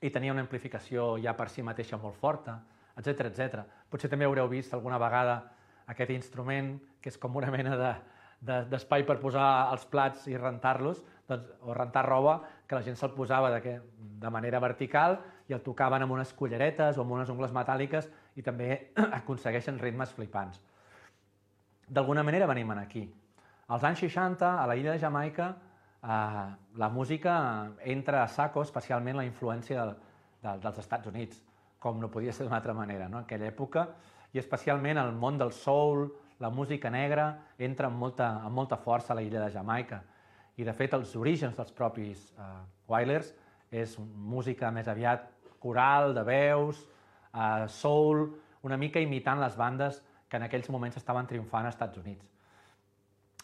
i 0.03 0.11
tenia 0.11 0.35
una 0.35 0.43
amplificació 0.43 1.13
ja 1.23 1.33
per 1.35 1.47
si 1.49 1.63
mateixa 1.63 1.99
molt 1.99 2.19
forta, 2.19 2.59
etc 2.99 3.31
etc. 3.31 3.63
Potser 3.89 4.11
també 4.11 4.27
haureu 4.27 4.51
vist 4.51 4.75
alguna 4.75 4.99
vegada 4.99 5.39
aquest 5.87 6.11
instrument, 6.11 6.75
que 6.99 7.09
és 7.09 7.17
com 7.17 7.35
una 7.39 7.51
mena 7.51 7.75
de, 7.79 7.91
d'espai 8.39 9.03
de, 9.03 9.07
per 9.07 9.17
posar 9.21 9.47
els 9.73 9.85
plats 9.89 10.27
i 10.29 10.37
rentar-los, 10.37 11.01
doncs, 11.27 11.49
o 11.61 11.73
rentar 11.73 12.05
roba, 12.05 12.37
que 12.67 12.77
la 12.77 12.85
gent 12.85 12.95
se'l 12.99 13.15
posava 13.15 13.49
de, 13.57 13.79
de 14.21 14.29
manera 14.31 14.61
vertical 14.63 15.17
i 15.47 15.55
el 15.55 15.63
tocaven 15.65 16.03
amb 16.03 16.13
unes 16.15 16.33
culleretes 16.37 16.97
o 16.97 17.03
amb 17.03 17.17
unes 17.17 17.29
ungles 17.33 17.53
metàl·liques 17.55 18.09
i 18.35 18.45
també 18.45 18.93
aconsegueixen 19.21 19.79
ritmes 19.81 20.13
flipants 20.15 20.61
d'alguna 21.87 22.23
manera 22.23 22.47
venim 22.47 22.71
aquí. 22.71 23.07
Als 23.67 23.83
anys 23.83 23.99
60, 23.99 24.61
a 24.61 24.67
la 24.67 24.75
illa 24.75 24.91
de 24.91 24.99
Jamaica, 24.99 25.55
eh, 26.03 26.55
la 26.75 26.89
música 26.89 27.71
entra 27.79 28.23
a 28.23 28.27
saco, 28.27 28.61
especialment 28.61 29.17
la 29.17 29.25
influència 29.25 29.79
del, 29.79 29.95
del, 30.43 30.61
dels 30.61 30.79
Estats 30.79 31.07
Units, 31.07 31.41
com 31.79 31.99
no 31.99 32.11
podia 32.11 32.33
ser 32.33 32.45
d'una 32.45 32.57
altra 32.57 32.73
manera, 32.73 33.07
no? 33.07 33.19
en 33.19 33.25
aquella 33.25 33.47
època, 33.47 33.87
i 34.33 34.39
especialment 34.39 34.97
el 34.97 35.13
món 35.13 35.37
del 35.37 35.51
soul, 35.51 36.09
la 36.39 36.49
música 36.49 36.89
negra, 36.89 37.31
entra 37.57 37.87
amb 37.89 37.97
molta, 37.97 38.29
amb 38.45 38.55
molta 38.55 38.77
força 38.77 39.13
a 39.13 39.17
la 39.17 39.23
illa 39.25 39.43
de 39.45 39.51
Jamaica. 39.53 40.01
I, 40.57 40.65
de 40.65 40.73
fet, 40.73 40.93
els 40.97 41.15
orígens 41.17 41.57
dels 41.57 41.73
propis 41.73 42.31
eh, 42.33 42.47
Wailers 42.89 43.33
és 43.71 43.97
música 43.99 44.71
més 44.73 44.87
aviat 44.87 45.27
coral, 45.61 46.13
de 46.15 46.23
veus, 46.25 46.81
eh, 47.33 47.65
soul, 47.69 48.27
una 48.65 48.77
mica 48.77 49.01
imitant 49.01 49.41
les 49.41 49.57
bandes 49.57 50.01
que 50.29 50.37
en 50.37 50.45
aquells 50.47 50.69
moments 50.73 50.97
estaven 50.97 51.27
triomfant 51.29 51.65
als 51.65 51.75
Estats 51.75 52.01
Units. 52.01 52.29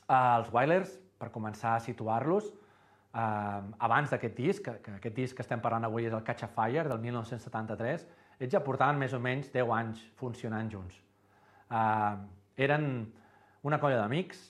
Eh, 0.07 0.35
els 0.37 0.51
Wailers, 0.53 0.97
per 1.19 1.31
començar 1.31 1.77
a 1.77 1.83
situar-los, 1.83 2.49
eh, 2.49 3.61
abans 3.87 4.13
d'aquest 4.13 4.37
disc, 4.37 4.65
que, 4.65 4.77
que 4.83 4.97
aquest 4.99 5.15
disc 5.15 5.37
que 5.37 5.45
estem 5.45 5.61
parlant 5.61 5.85
avui 5.89 6.09
és 6.09 6.13
el 6.13 6.23
Catch 6.25 6.45
a 6.45 6.51
Fire, 6.51 6.87
del 6.89 7.01
1973, 7.01 8.07
ells 8.39 8.53
ja 8.53 8.63
portaven 8.65 8.99
més 8.99 9.13
o 9.13 9.21
menys 9.21 9.51
10 9.53 9.75
anys 9.77 10.01
funcionant 10.19 10.71
junts. 10.71 10.97
Eh, 11.69 12.15
eren 12.57 12.85
una 13.63 13.79
colla 13.79 14.01
d'amics 14.01 14.43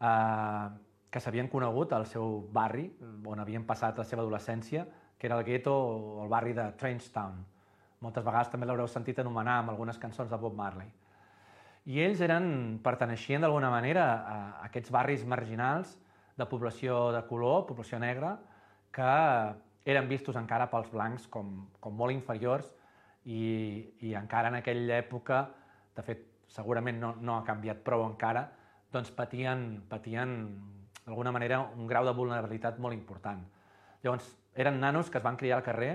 eh, 0.00 0.68
que 1.12 1.20
s'havien 1.20 1.50
conegut 1.52 1.92
al 1.92 2.06
seu 2.06 2.40
barri, 2.52 2.86
on 3.26 3.40
havien 3.40 3.66
passat 3.68 3.98
la 3.98 4.08
seva 4.08 4.22
adolescència, 4.24 4.86
que 5.18 5.28
era 5.28 5.38
el 5.38 5.44
gueto 5.44 5.74
o 5.74 6.24
el 6.24 6.32
barri 6.32 6.56
de 6.56 6.70
Trainstown. 6.80 7.36
Moltes 8.02 8.24
vegades 8.24 8.50
també 8.50 8.66
l'haureu 8.66 8.88
sentit 8.88 9.20
anomenar 9.20 9.60
amb 9.60 9.70
algunes 9.70 10.00
cançons 10.00 10.30
de 10.30 10.40
Bob 10.40 10.56
Marley 10.58 10.90
i 11.84 11.98
ells 12.02 12.20
eren, 12.22 12.78
perteneixien 12.82 13.42
d'alguna 13.42 13.70
manera 13.72 14.04
a 14.06 14.36
aquests 14.68 14.92
barris 14.94 15.24
marginals 15.26 15.96
de 16.38 16.46
població 16.46 17.10
de 17.14 17.24
color, 17.26 17.64
població 17.66 17.98
negra, 17.98 18.36
que 18.94 19.14
eren 19.90 20.08
vistos 20.08 20.38
encara 20.38 20.68
pels 20.70 20.92
blancs 20.92 21.26
com, 21.26 21.66
com 21.82 21.96
molt 21.98 22.14
inferiors 22.14 22.68
i, 23.24 23.90
i 24.00 24.14
encara 24.18 24.52
en 24.52 24.60
aquella 24.60 25.00
època, 25.02 25.48
de 25.96 26.06
fet, 26.06 26.22
segurament 26.52 27.00
no, 27.00 27.14
no 27.20 27.38
ha 27.38 27.46
canviat 27.46 27.82
prou 27.84 28.04
encara, 28.06 28.46
doncs 28.92 29.10
patien, 29.16 29.82
patien 29.88 30.36
d'alguna 31.06 31.32
manera 31.32 31.60
un 31.64 31.88
grau 31.88 32.04
de 32.06 32.14
vulnerabilitat 32.14 32.78
molt 32.78 32.94
important. 32.94 33.40
Llavors, 34.02 34.26
eren 34.54 34.80
nanos 34.80 35.10
que 35.10 35.18
es 35.18 35.24
van 35.24 35.38
criar 35.40 35.58
al 35.58 35.66
carrer 35.66 35.92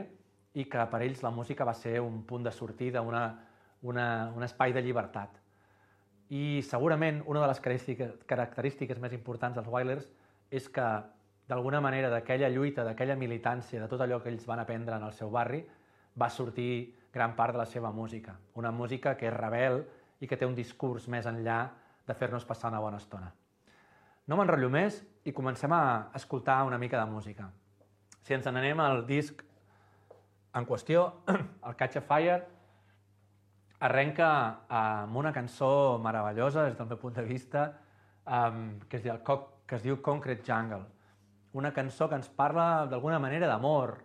i 0.58 0.66
que 0.66 0.86
per 0.90 1.04
ells 1.06 1.22
la 1.24 1.32
música 1.32 1.68
va 1.68 1.76
ser 1.78 2.00
un 2.02 2.24
punt 2.26 2.48
de 2.48 2.52
sortida, 2.52 3.04
una, 3.06 3.24
una, 3.82 4.32
un 4.36 4.44
espai 4.44 4.74
de 4.74 4.82
llibertat. 4.82 5.38
I 6.34 6.64
segurament 6.66 7.22
una 7.26 7.44
de 7.44 7.52
les 7.54 7.62
característiques 8.28 9.00
més 9.00 9.14
importants 9.16 9.56
dels 9.56 9.70
Wailers 9.72 10.10
és 10.52 10.68
que 10.74 10.88
d'alguna 11.48 11.80
manera 11.80 12.10
d'aquella 12.12 12.50
lluita, 12.52 12.84
d'aquella 12.84 13.16
militància, 13.16 13.80
de 13.80 13.88
tot 13.88 14.02
allò 14.04 14.20
que 14.24 14.34
ells 14.34 14.48
van 14.48 14.60
aprendre 14.60 14.98
en 14.98 15.06
el 15.08 15.14
seu 15.16 15.30
barri, 15.32 15.62
va 16.20 16.30
sortir 16.34 16.98
gran 17.14 17.36
part 17.38 17.54
de 17.54 17.62
la 17.62 17.66
seva 17.66 17.92
música. 17.92 18.36
Una 18.56 18.72
música 18.72 19.16
que 19.16 19.30
és 19.30 19.34
rebel 19.34 19.86
i 20.20 20.28
que 20.28 20.38
té 20.38 20.46
un 20.46 20.56
discurs 20.56 21.08
més 21.08 21.28
enllà 21.30 21.60
de 22.08 22.16
fer-nos 22.16 22.46
passar 22.46 22.72
una 22.72 22.82
bona 22.82 22.98
estona. 23.02 23.32
No 24.28 24.36
m'enrotllo 24.36 24.70
més 24.72 25.00
i 25.28 25.34
comencem 25.36 25.72
a 25.72 26.10
escoltar 26.16 26.64
una 26.68 26.78
mica 26.78 27.00
de 27.00 27.12
música. 27.12 27.48
Si 28.24 28.36
ens 28.36 28.48
n'anem 28.48 28.80
al 28.84 29.06
disc 29.08 29.44
en 30.58 30.66
qüestió, 30.68 31.08
el 31.68 31.76
Catch 31.80 32.00
a 32.00 32.04
Fire, 32.04 32.42
arrenca 33.80 34.30
amb 34.74 35.16
una 35.16 35.32
cançó 35.32 36.00
meravellosa 36.04 36.66
des 36.66 36.78
del 36.78 36.90
meu 36.90 36.98
punt 36.98 37.16
de 37.16 37.24
vista 37.24 37.68
que, 38.26 38.98
es 38.98 39.04
diu, 39.04 39.20
que 39.24 39.78
es 39.78 39.84
diu 39.86 40.02
Concrete 40.02 40.44
Jungle. 40.44 40.84
Una 41.54 41.72
cançó 41.74 42.10
que 42.10 42.18
ens 42.18 42.28
parla 42.28 42.86
d'alguna 42.90 43.20
manera 43.20 43.48
d'amor. 43.48 43.96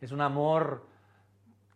És 0.00 0.12
un 0.12 0.20
amor 0.20 0.82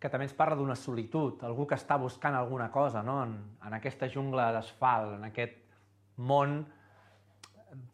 que 0.05 0.11
també 0.13 0.27
ens 0.29 0.35
parla 0.37 0.57
d'una 0.59 0.75
solitud, 0.77 1.41
algú 1.49 1.65
que 1.65 1.79
està 1.81 1.97
buscant 1.97 2.35
alguna 2.37 2.67
cosa 2.69 3.01
no? 3.03 3.23
en, 3.25 3.31
en 3.65 3.77
aquesta 3.79 4.05
jungla 4.13 4.51
d'asfalt, 4.53 5.15
en 5.17 5.23
aquest 5.31 5.55
món 6.29 6.59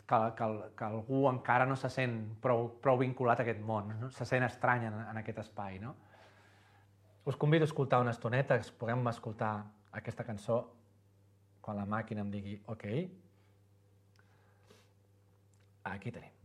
que, 0.08 0.18
que, 0.40 0.48
que 0.74 0.88
algú 0.88 1.20
encara 1.30 1.68
no 1.70 1.76
se 1.78 1.86
sent 1.94 2.16
prou, 2.42 2.66
prou 2.82 2.98
vinculat 2.98 3.38
a 3.38 3.46
aquest 3.46 3.62
món, 3.62 3.94
no? 4.00 4.10
se 4.10 4.26
sent 4.26 4.42
estrany 4.42 4.88
en, 4.88 4.98
en 5.04 5.22
aquest 5.22 5.38
espai. 5.44 5.78
No? 5.78 5.94
Us 7.30 7.38
convido 7.38 7.62
a 7.62 7.70
escoltar 7.70 8.02
una 8.02 8.16
estoneta, 8.16 8.58
que 8.58 8.74
puguem 8.82 9.06
escoltar 9.12 9.52
aquesta 10.02 10.26
cançó 10.26 10.58
quan 11.62 11.78
la 11.78 11.86
màquina 11.86 12.26
em 12.26 12.34
digui 12.34 12.58
OK. 12.74 12.90
Aquí 15.94 16.10
tenim. 16.10 16.39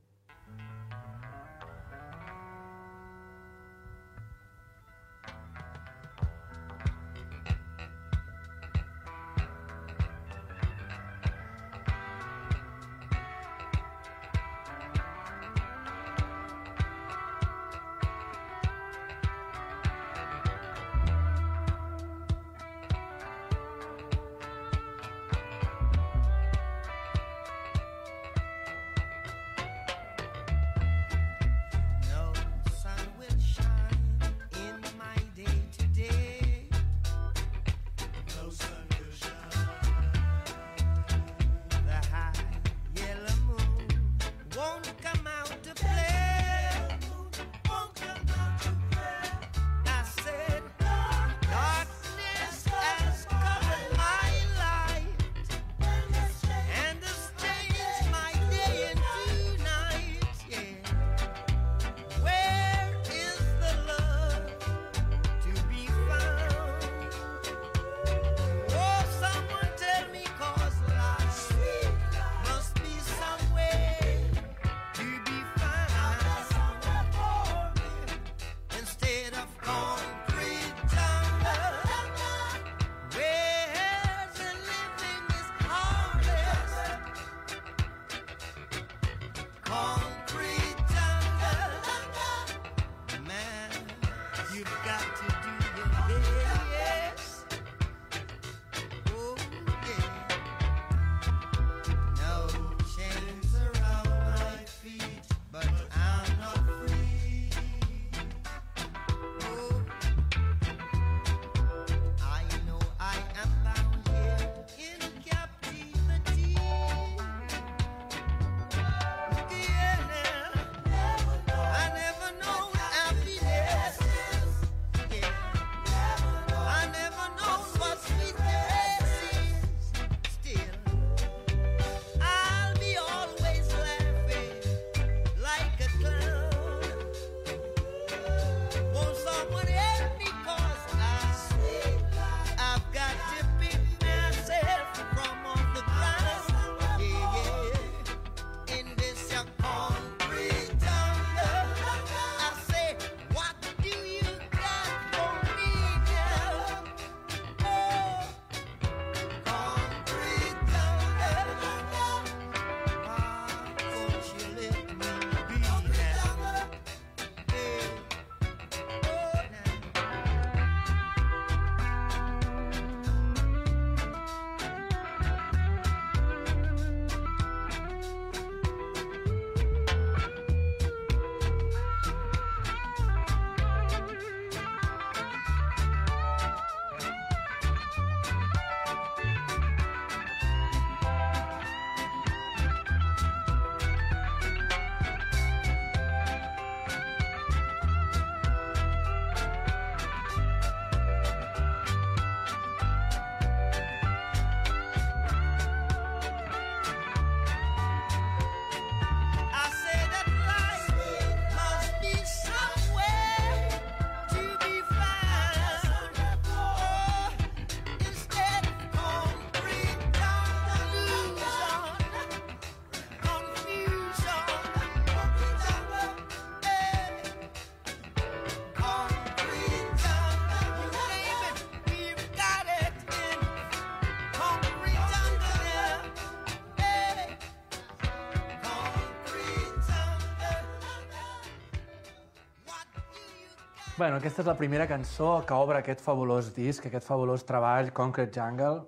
Bueno, 243.96 244.18
aquesta 244.20 244.42
és 244.44 244.48
la 244.50 244.58
primera 244.60 244.90
cançó 244.92 245.38
que 245.48 245.56
obre 245.56 245.78
aquest 245.80 246.02
fabulós 246.04 246.50
disc, 246.52 246.84
aquest 246.84 247.06
fabulós 247.08 247.46
treball, 247.48 247.94
Concrete 247.96 248.36
Jungle. 248.36 248.82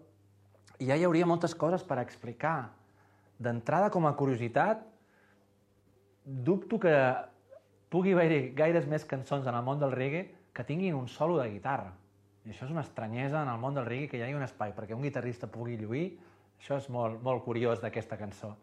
I 0.84 0.89
ja 0.89 0.98
hi 1.00 1.06
hauria 1.08 1.30
moltes 1.30 1.56
coses 1.56 1.86
per 1.88 1.96
explicar. 2.02 2.74
D'entrada, 3.39 3.88
com 3.88 4.04
a 4.04 4.12
curiositat, 4.20 4.82
dubto 6.50 6.82
que 6.84 6.91
pugui 7.88 8.17
haver 8.17 8.52
gaires 8.60 8.91
més 8.91 9.08
cançons 9.08 9.48
en 9.48 9.56
el 9.56 9.63
món 9.63 9.80
del 9.80 9.96
reggae 9.96 10.26
que 10.52 10.67
tinguin 10.67 11.00
un 11.00 11.08
solo 11.08 11.39
de 11.39 11.48
guitarra. 11.56 11.96
I 12.43 12.52
això 12.52 12.67
és 12.67 12.76
una 12.76 12.84
estranyesa 12.84 13.48
en 13.48 13.56
el 13.56 13.63
món 13.63 13.80
del 13.80 13.88
reggae 13.88 14.12
que 14.12 14.20
hi 14.20 14.28
hagi 14.28 14.36
un 14.36 14.43
espai 14.43 14.76
perquè 14.76 14.98
un 14.98 15.08
guitarrista 15.08 15.48
pugui 15.48 15.80
lluir. 15.80 16.08
Això 16.60 16.84
és 16.84 16.91
molt, 16.91 17.24
molt 17.24 17.48
curiós 17.48 17.80
d'aquesta 17.80 18.20
cançó. 18.20 18.58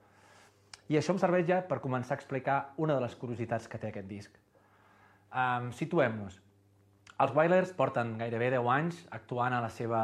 I 0.93 1.01
això 1.01 1.17
em 1.17 1.25
serveix 1.25 1.49
ja 1.49 1.65
per 1.65 1.81
començar 1.81 2.19
a 2.19 2.21
explicar 2.21 2.75
una 2.77 3.01
de 3.01 3.09
les 3.09 3.17
curiositats 3.17 3.65
que 3.65 3.81
té 3.81 3.95
aquest 3.95 4.13
disc. 4.13 4.44
Um, 5.35 5.73
Situem-nos. 5.75 6.39
Els 7.23 7.33
Wailers 7.35 7.73
porten 7.75 8.15
gairebé 8.19 8.53
10 8.55 8.69
anys 8.71 9.01
actuant 9.15 9.55
a 9.55 9.61
la 9.63 9.71
seva, 9.71 10.01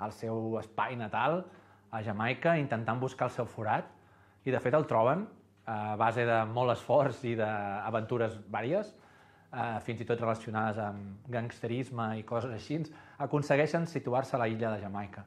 al 0.00 0.12
seu 0.16 0.56
espai 0.60 0.96
natal, 0.96 1.42
a 1.92 2.00
Jamaica, 2.04 2.56
intentant 2.58 3.00
buscar 3.00 3.28
el 3.28 3.34
seu 3.34 3.46
forat, 3.48 3.90
i 4.44 4.52
de 4.52 4.60
fet 4.60 4.76
el 4.76 4.86
troben 4.88 5.26
a 5.68 5.96
base 6.00 6.24
de 6.28 6.38
molt 6.48 6.74
esforç 6.74 7.22
i 7.28 7.34
d'aventures 7.38 8.36
vàries, 8.52 8.90
eh, 9.52 9.80
fins 9.84 10.00
i 10.00 10.06
tot 10.08 10.20
relacionades 10.20 10.80
amb 10.84 11.28
gangsterisme 11.32 12.10
i 12.18 12.24
coses 12.28 12.52
així, 12.52 12.80
aconsegueixen 13.24 13.86
situar-se 13.88 14.36
a 14.36 14.42
la 14.42 14.48
illa 14.48 14.74
de 14.74 14.82
Jamaica. 14.82 15.24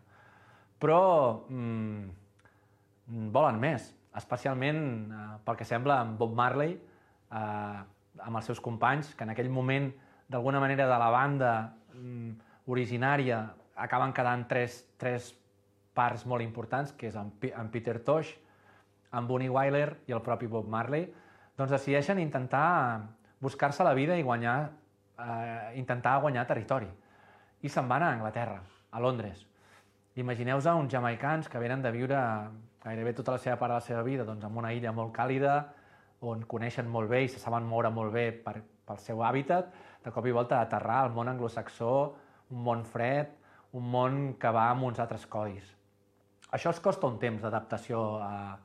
Però 0.78 1.02
mm, 1.50 3.30
volen 3.34 3.62
més, 3.62 3.90
especialment 4.18 4.82
eh, 5.10 5.28
pel 5.46 5.62
que 5.62 5.66
sembla 5.66 6.02
amb 6.04 6.18
Bob 6.20 6.34
Marley, 6.38 6.78
eh, 6.78 7.82
amb 8.24 8.40
els 8.40 8.48
seus 8.50 8.62
companys, 8.64 9.14
que 9.16 9.26
en 9.26 9.34
aquell 9.34 9.50
moment, 9.50 9.92
d'alguna 10.28 10.62
manera, 10.64 10.88
de 10.90 11.00
la 11.00 11.10
banda 11.14 11.52
mm, 11.94 12.32
originària 12.74 13.42
acaben 13.78 14.14
quedant 14.14 14.48
tres, 14.50 14.82
tres 14.98 15.32
parts 15.98 16.26
molt 16.26 16.46
importants, 16.46 16.94
que 16.98 17.10
és 17.10 17.16
en, 17.18 17.32
P 17.40 17.52
en 17.54 17.70
Peter 17.74 17.98
Tosh, 18.06 18.34
en 19.14 19.28
Bonnie 19.28 19.50
Wyler 19.50 20.04
i 20.08 20.16
el 20.16 20.22
propi 20.26 20.50
Bob 20.52 20.68
Marley, 20.70 21.08
doncs 21.58 21.74
decideixen 21.74 22.20
intentar 22.22 23.02
buscar-se 23.42 23.86
la 23.86 23.94
vida 23.98 24.18
i 24.18 24.26
guanyar, 24.26 24.58
eh, 25.18 25.74
intentar 25.80 26.20
guanyar 26.22 26.46
territori. 26.50 26.90
I 27.62 27.70
se'n 27.70 27.88
van 27.90 28.04
a 28.04 28.12
Anglaterra, 28.14 28.62
a 28.92 29.00
Londres. 29.00 29.46
Imagineu-vos 30.18 30.66
uns 30.66 30.92
jamaicans 30.92 31.50
que 31.50 31.60
venen 31.62 31.82
de 31.82 31.92
viure 31.94 32.20
gairebé 32.84 33.14
tota 33.14 33.36
la 33.36 33.42
seva 33.42 33.58
part 33.58 33.72
de 33.72 33.80
la 33.80 33.86
seva 33.86 34.04
vida 34.04 34.26
doncs, 34.26 34.46
en 34.46 34.58
una 34.58 34.74
illa 34.74 34.94
molt 34.96 35.14
càlida, 35.16 35.74
on 36.22 36.44
coneixen 36.50 36.88
molt 36.90 37.10
bé 37.10 37.24
i 37.26 37.30
se 37.30 37.40
saben 37.40 37.66
moure 37.68 37.90
molt 37.94 38.14
bé 38.14 38.32
per, 38.32 38.56
pel 38.88 38.98
seu 39.02 39.24
hàbitat, 39.24 39.74
de 40.04 40.12
cop 40.14 40.26
i 40.26 40.32
volta 40.34 40.62
aterrar 40.62 41.04
al 41.04 41.12
món 41.14 41.28
anglosaxó, 41.30 42.16
un 42.50 42.64
món 42.64 42.84
fred, 42.88 43.28
un 43.78 43.92
món 43.92 44.34
que 44.40 44.52
va 44.54 44.70
amb 44.72 44.84
uns 44.88 45.00
altres 45.04 45.26
codis. 45.30 45.76
Això 46.56 46.70
els 46.72 46.80
costa 46.80 47.08
un 47.12 47.20
temps 47.20 47.42
d'adaptació 47.44 47.98
a, 48.24 48.58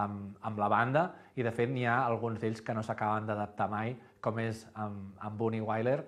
amb, 0.00 0.36
amb 0.40 0.58
la 0.58 0.68
banda 0.72 1.02
i 1.36 1.42
de 1.44 1.52
fet 1.54 1.68
n'hi 1.70 1.86
ha 1.86 2.06
alguns 2.06 2.40
d'ells 2.40 2.60
que 2.64 2.74
no 2.74 2.82
s'acaben 2.82 3.26
d'adaptar 3.28 3.68
mai, 3.70 3.96
com 4.20 4.38
és 4.40 4.66
amb, 4.74 4.96
amb 5.20 5.38
Bonnie 5.38 5.64
Wyler, 5.64 6.04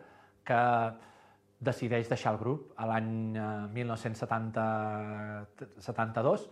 que 0.46 0.62
decideix 1.62 2.08
deixar 2.10 2.32
el 2.34 2.40
grup 2.40 2.72
a 2.80 2.86
l'any 2.90 3.36
1972 3.76 6.48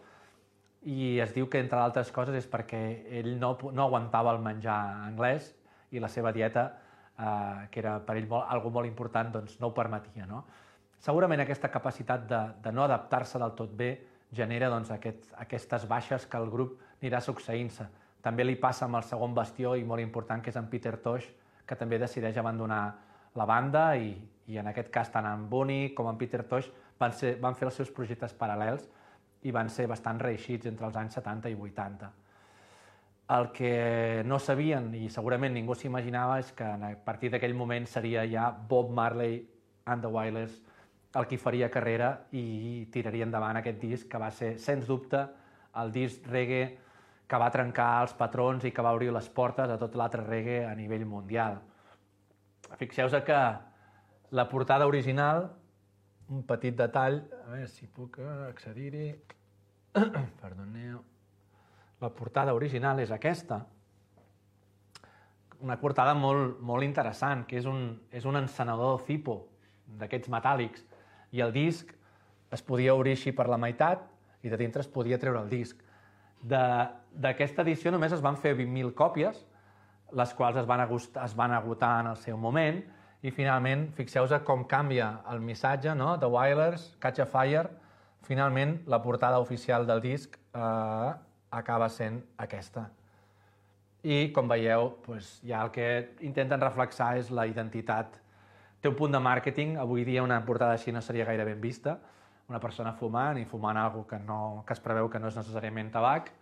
i 0.82 1.18
es 1.20 1.34
diu 1.34 1.48
que, 1.50 1.60
entre 1.60 1.78
altres 1.78 2.10
coses, 2.12 2.36
és 2.38 2.46
perquè 2.48 2.80
ell 3.20 3.34
no, 3.40 3.52
no 3.72 3.84
aguantava 3.84 4.32
el 4.32 4.40
menjar 4.40 4.78
anglès 5.06 5.50
i 5.92 6.00
la 6.00 6.08
seva 6.08 6.32
dieta, 6.32 6.70
eh, 7.18 7.66
que 7.70 7.82
era 7.82 7.98
per 8.04 8.16
ell 8.16 8.28
molt, 8.28 8.46
algo 8.48 8.72
molt 8.72 8.88
important, 8.88 9.32
doncs 9.34 9.58
no 9.60 9.68
ho 9.68 9.74
permetia. 9.76 10.26
No? 10.26 10.44
Segurament 11.00 11.44
aquesta 11.44 11.68
capacitat 11.72 12.24
de, 12.28 12.40
de 12.64 12.72
no 12.72 12.86
adaptar-se 12.86 13.40
del 13.42 13.52
tot 13.58 13.74
bé 13.76 13.90
genera 14.32 14.70
doncs, 14.70 14.92
aquest, 14.94 15.28
aquestes 15.42 15.86
baixes 15.90 16.26
que 16.26 16.38
el 16.38 16.48
grup 16.50 16.78
anirà 17.00 17.20
succeint-se. 17.20 17.86
També 18.22 18.44
li 18.44 18.56
passa 18.60 18.86
amb 18.86 19.00
el 19.00 19.04
segon 19.08 19.34
bastió 19.34 19.74
i 19.76 19.84
molt 19.84 20.04
important, 20.04 20.42
que 20.42 20.52
és 20.52 20.58
en 20.60 20.68
Peter 20.72 20.96
Tosh, 21.00 21.28
que 21.66 21.76
també 21.76 21.98
decideix 21.98 22.36
abandonar 22.40 22.82
la 23.36 23.46
banda 23.46 23.94
i, 23.96 24.14
i 24.48 24.58
en 24.58 24.68
aquest 24.70 24.90
cas 24.92 25.10
tant 25.12 25.26
en 25.28 25.46
Bonnie 25.48 25.92
com 25.94 26.08
en 26.10 26.18
Peter 26.18 26.42
Tosh 26.44 26.70
van, 26.98 27.12
ser, 27.16 27.36
van 27.40 27.54
fer 27.54 27.68
els 27.68 27.78
seus 27.80 27.92
projectes 27.94 28.34
paral·lels 28.36 28.88
i 29.42 29.52
van 29.54 29.70
ser 29.72 29.86
bastant 29.88 30.20
reeixits 30.20 30.66
entre 30.68 30.86
els 30.86 30.96
anys 30.96 31.16
70 31.18 31.50
i 31.50 31.56
80. 31.56 32.10
El 33.36 33.52
que 33.54 34.22
no 34.26 34.40
sabien, 34.42 34.90
i 34.94 35.08
segurament 35.08 35.54
ningú 35.54 35.76
s'imaginava, 35.78 36.40
és 36.42 36.50
que 36.52 36.66
a 36.66 36.90
partir 37.04 37.30
d'aquell 37.30 37.54
moment 37.54 37.86
seria 37.86 38.26
ja 38.26 38.50
Bob 38.50 38.90
Marley 38.90 39.38
and 39.86 40.02
the 40.02 40.10
Wailers 40.10 40.60
el 41.14 41.26
qui 41.26 41.38
faria 41.42 41.70
carrera 41.70 42.10
i 42.38 42.86
tiraria 42.94 43.26
endavant 43.26 43.58
aquest 43.58 43.80
disc 43.82 44.10
que 44.10 44.18
va 44.22 44.30
ser, 44.30 44.52
sens 44.62 44.86
dubte, 44.86 45.24
el 45.80 45.90
disc 45.94 46.26
reggae 46.30 46.68
que 47.30 47.38
va 47.38 47.50
trencar 47.54 47.88
els 48.04 48.14
patrons 48.18 48.66
i 48.66 48.72
que 48.74 48.82
va 48.82 48.92
obrir 48.94 49.10
les 49.14 49.28
portes 49.30 49.70
a 49.70 49.78
tot 49.78 49.96
l'altre 49.98 50.22
reggae 50.26 50.64
a 50.66 50.74
nivell 50.78 51.06
mundial. 51.06 51.58
Fixeu-vos 52.78 53.24
que 53.26 53.40
la 54.30 54.46
portada 54.48 54.86
original, 54.86 55.48
un 56.30 56.44
petit 56.46 56.76
detall, 56.76 57.20
a 57.44 57.50
veure 57.50 57.68
si 57.68 57.88
puc 57.90 58.20
accedir-hi, 58.22 59.08
perdoneu, 60.42 61.02
la 62.00 62.10
portada 62.16 62.54
original 62.56 63.02
és 63.02 63.10
aquesta, 63.12 63.60
una 65.60 65.76
portada 65.76 66.14
molt, 66.16 66.60
molt 66.64 66.86
interessant, 66.86 67.44
que 67.48 67.58
és 67.60 67.66
un, 67.68 67.90
és 68.12 68.24
un 68.24 68.38
encenedor 68.40 69.02
Zipo, 69.04 69.36
d'aquests 70.00 70.30
metàl·lics, 70.32 70.86
i 71.34 71.42
el 71.44 71.52
disc 71.52 71.90
es 72.54 72.62
podia 72.66 72.94
obrir 72.94 73.14
així 73.16 73.34
per 73.36 73.46
la 73.50 73.58
meitat 73.60 74.06
i 74.42 74.50
de 74.50 74.58
dintre 74.58 74.82
es 74.82 74.88
podia 74.88 75.18
treure 75.20 75.42
el 75.42 75.50
disc. 75.50 75.82
D'aquesta 76.40 77.62
edició 77.66 77.92
només 77.92 78.14
es 78.16 78.22
van 78.24 78.38
fer 78.40 78.54
20.000 78.56 78.94
còpies, 78.96 79.42
les 80.16 80.32
quals 80.34 80.56
es 80.62 80.66
van, 80.66 80.86
es 80.88 81.36
van 81.36 81.52
agotar 81.54 81.92
en 82.00 82.10
el 82.14 82.16
seu 82.18 82.38
moment, 82.40 82.80
i 83.22 83.30
finalment, 83.30 83.90
fixeu-vos 83.96 84.32
com 84.48 84.64
canvia 84.64 85.10
el 85.30 85.42
missatge, 85.44 85.92
no? 85.94 86.14
The 86.18 86.28
Wailers, 86.30 86.86
Catch 87.00 87.20
a 87.20 87.26
Fire, 87.28 87.68
finalment 88.24 88.78
la 88.88 89.00
portada 89.02 89.40
oficial 89.42 89.86
del 89.86 90.00
disc 90.00 90.38
eh, 90.38 91.10
acaba 91.50 91.88
sent 91.92 92.22
aquesta. 92.38 92.86
I, 94.00 94.30
com 94.32 94.48
veieu, 94.48 94.94
doncs, 95.04 95.34
ja 95.44 95.60
el 95.66 95.72
que 95.74 95.86
intenten 96.24 96.62
reflexar 96.62 97.12
és 97.20 97.28
la 97.36 97.44
identitat. 97.50 98.16
Té 98.80 98.88
un 98.88 98.96
punt 98.96 99.12
de 99.12 99.20
màrqueting, 99.20 99.76
avui 99.76 100.06
dia 100.08 100.24
una 100.24 100.40
portada 100.46 100.78
així 100.78 100.92
no 100.92 101.02
seria 101.04 101.26
gaire 101.28 101.44
ben 101.44 101.60
vista, 101.60 101.98
una 102.48 102.58
persona 102.58 102.94
fumant 102.96 103.36
i 103.38 103.44
fumant 103.44 103.76
algo 103.76 104.06
que, 104.08 104.18
no, 104.24 104.64
que 104.66 104.72
es 104.72 104.80
preveu 104.80 105.10
que 105.12 105.20
no 105.20 105.28
és 105.28 105.36
necessàriament 105.36 105.92
tabac, 105.92 106.32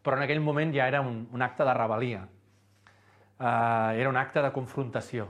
però 0.00 0.16
en 0.16 0.22
aquell 0.24 0.40
moment 0.40 0.70
ja 0.72 0.86
era 0.86 1.02
un, 1.02 1.24
un 1.34 1.42
acte 1.42 1.66
de 1.66 1.74
rebel·lia. 1.74 2.22
Uh, 3.40 3.98
era 3.98 4.08
un 4.08 4.16
acte 4.20 4.40
de 4.44 4.52
confrontació. 4.52 5.26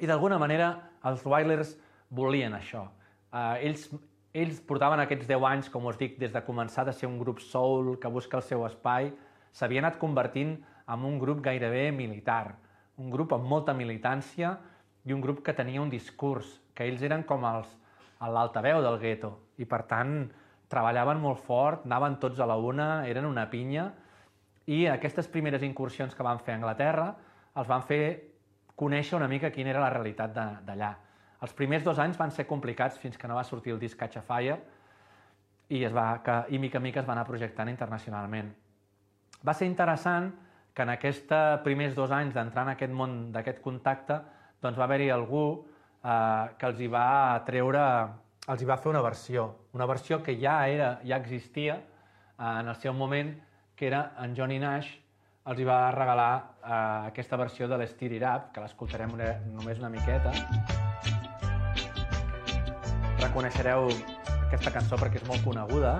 I 0.00 0.08
d'alguna 0.08 0.38
manera 0.40 0.70
els 1.04 1.24
Wailers 1.28 1.74
volien 2.08 2.54
això. 2.56 2.86
Uh, 3.30 3.60
ells, 3.60 3.86
ells 4.32 4.60
portaven 4.64 5.02
aquests 5.02 5.28
10 5.28 5.44
anys, 5.44 5.68
com 5.68 5.84
us 5.90 5.98
dic, 6.00 6.16
des 6.18 6.32
de 6.32 6.42
començar 6.46 6.86
de 6.88 6.94
ser 6.96 7.08
un 7.08 7.18
grup 7.20 7.42
soul 7.44 7.98
que 8.00 8.08
busca 8.08 8.38
el 8.40 8.46
seu 8.46 8.64
espai, 8.64 9.10
s'havia 9.52 9.82
anat 9.84 9.98
convertint 10.00 10.56
en 10.90 11.04
un 11.04 11.18
grup 11.20 11.42
gairebé 11.44 11.90
militar, 11.92 12.56
un 12.96 13.10
grup 13.12 13.34
amb 13.36 13.44
molta 13.44 13.74
militància 13.76 14.56
i 15.04 15.12
un 15.12 15.20
grup 15.20 15.44
que 15.44 15.54
tenia 15.56 15.82
un 15.82 15.92
discurs, 15.92 16.58
que 16.74 16.88
ells 16.88 17.04
eren 17.04 17.22
com 17.28 17.44
els, 17.44 17.68
l'altaveu 18.20 18.80
del 18.84 18.98
gueto 19.00 19.34
i 19.60 19.68
per 19.68 19.84
tant 19.88 20.24
treballaven 20.70 21.20
molt 21.20 21.40
fort, 21.44 21.84
anaven 21.84 22.18
tots 22.22 22.40
a 22.40 22.48
la 22.48 22.56
una, 22.56 23.06
eren 23.08 23.28
una 23.28 23.46
pinya 23.50 23.90
i 24.70 24.86
aquestes 24.88 25.28
primeres 25.28 25.64
incursions 25.66 26.14
que 26.14 26.24
van 26.24 26.40
fer 26.40 26.54
a 26.54 26.60
Anglaterra 26.60 27.08
els 27.58 27.68
van 27.68 27.84
fer 27.84 28.29
conèixer 28.80 29.16
una 29.18 29.28
mica 29.28 29.52
quina 29.52 29.74
era 29.74 29.84
la 29.84 29.92
realitat 29.92 30.32
d'allà. 30.66 30.90
Els 31.44 31.54
primers 31.56 31.84
dos 31.84 32.00
anys 32.00 32.18
van 32.20 32.32
ser 32.32 32.46
complicats 32.48 32.98
fins 33.00 33.16
que 33.16 33.28
no 33.28 33.36
va 33.36 33.44
sortir 33.44 33.72
el 33.74 33.80
disc 33.80 33.98
Catch 34.00 34.20
a 34.20 34.24
Fire 34.24 34.56
i, 35.68 35.84
es 35.84 35.92
va, 35.94 36.06
que, 36.24 36.36
i 36.52 36.58
mica 36.58 36.80
mica 36.80 37.00
es 37.00 37.08
va 37.08 37.14
anar 37.14 37.26
projectant 37.28 37.70
internacionalment. 37.72 38.50
Va 39.46 39.54
ser 39.56 39.68
interessant 39.70 40.32
que 40.74 40.84
en 40.84 40.92
aquests 40.94 41.32
primers 41.64 41.96
dos 41.96 42.12
anys 42.12 42.34
d'entrar 42.36 42.66
en 42.66 42.74
aquest 42.74 42.92
món 42.92 43.20
d'aquest 43.34 43.62
contacte 43.64 44.20
doncs 44.60 44.78
va 44.78 44.86
haver-hi 44.86 45.08
algú 45.14 45.44
eh, 45.56 46.46
que 46.58 46.68
els 46.68 46.80
hi 46.80 46.88
va 46.92 47.40
treure, 47.46 47.84
els 48.52 48.62
hi 48.62 48.68
va 48.68 48.76
fer 48.80 48.90
una 48.92 49.02
versió, 49.04 49.46
una 49.76 49.88
versió 49.88 50.20
que 50.22 50.36
ja 50.40 50.58
era, 50.68 50.90
ja 51.06 51.20
existia 51.20 51.78
eh, 51.80 52.50
en 52.50 52.68
el 52.68 52.76
seu 52.76 52.92
moment, 52.94 53.32
que 53.76 53.88
era 53.88 54.10
en 54.20 54.36
Johnny 54.36 54.58
Nash, 54.60 54.92
els 55.48 55.60
hi 55.60 55.64
va 55.64 55.78
regalar 55.94 56.32
eh, 56.36 57.08
aquesta 57.08 57.38
versió 57.40 57.68
de 57.68 57.78
l'Estir 57.80 58.10
Irap, 58.12 58.50
que 58.54 58.60
l'escoltarem 58.60 59.14
una, 59.16 59.30
només 59.54 59.80
una 59.80 59.88
miqueta. 59.92 60.32
Reconeixereu 63.20 63.88
aquesta 64.50 64.72
cançó 64.74 64.98
perquè 65.00 65.20
és 65.22 65.28
molt 65.28 65.44
coneguda. 65.46 65.96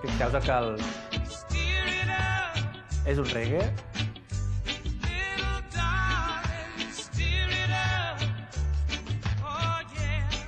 Fixeu-vos 0.00 0.46
que 0.46 0.56
el... 0.56 0.72
És 3.06 3.20
un 3.22 3.28
reggae, 3.30 3.62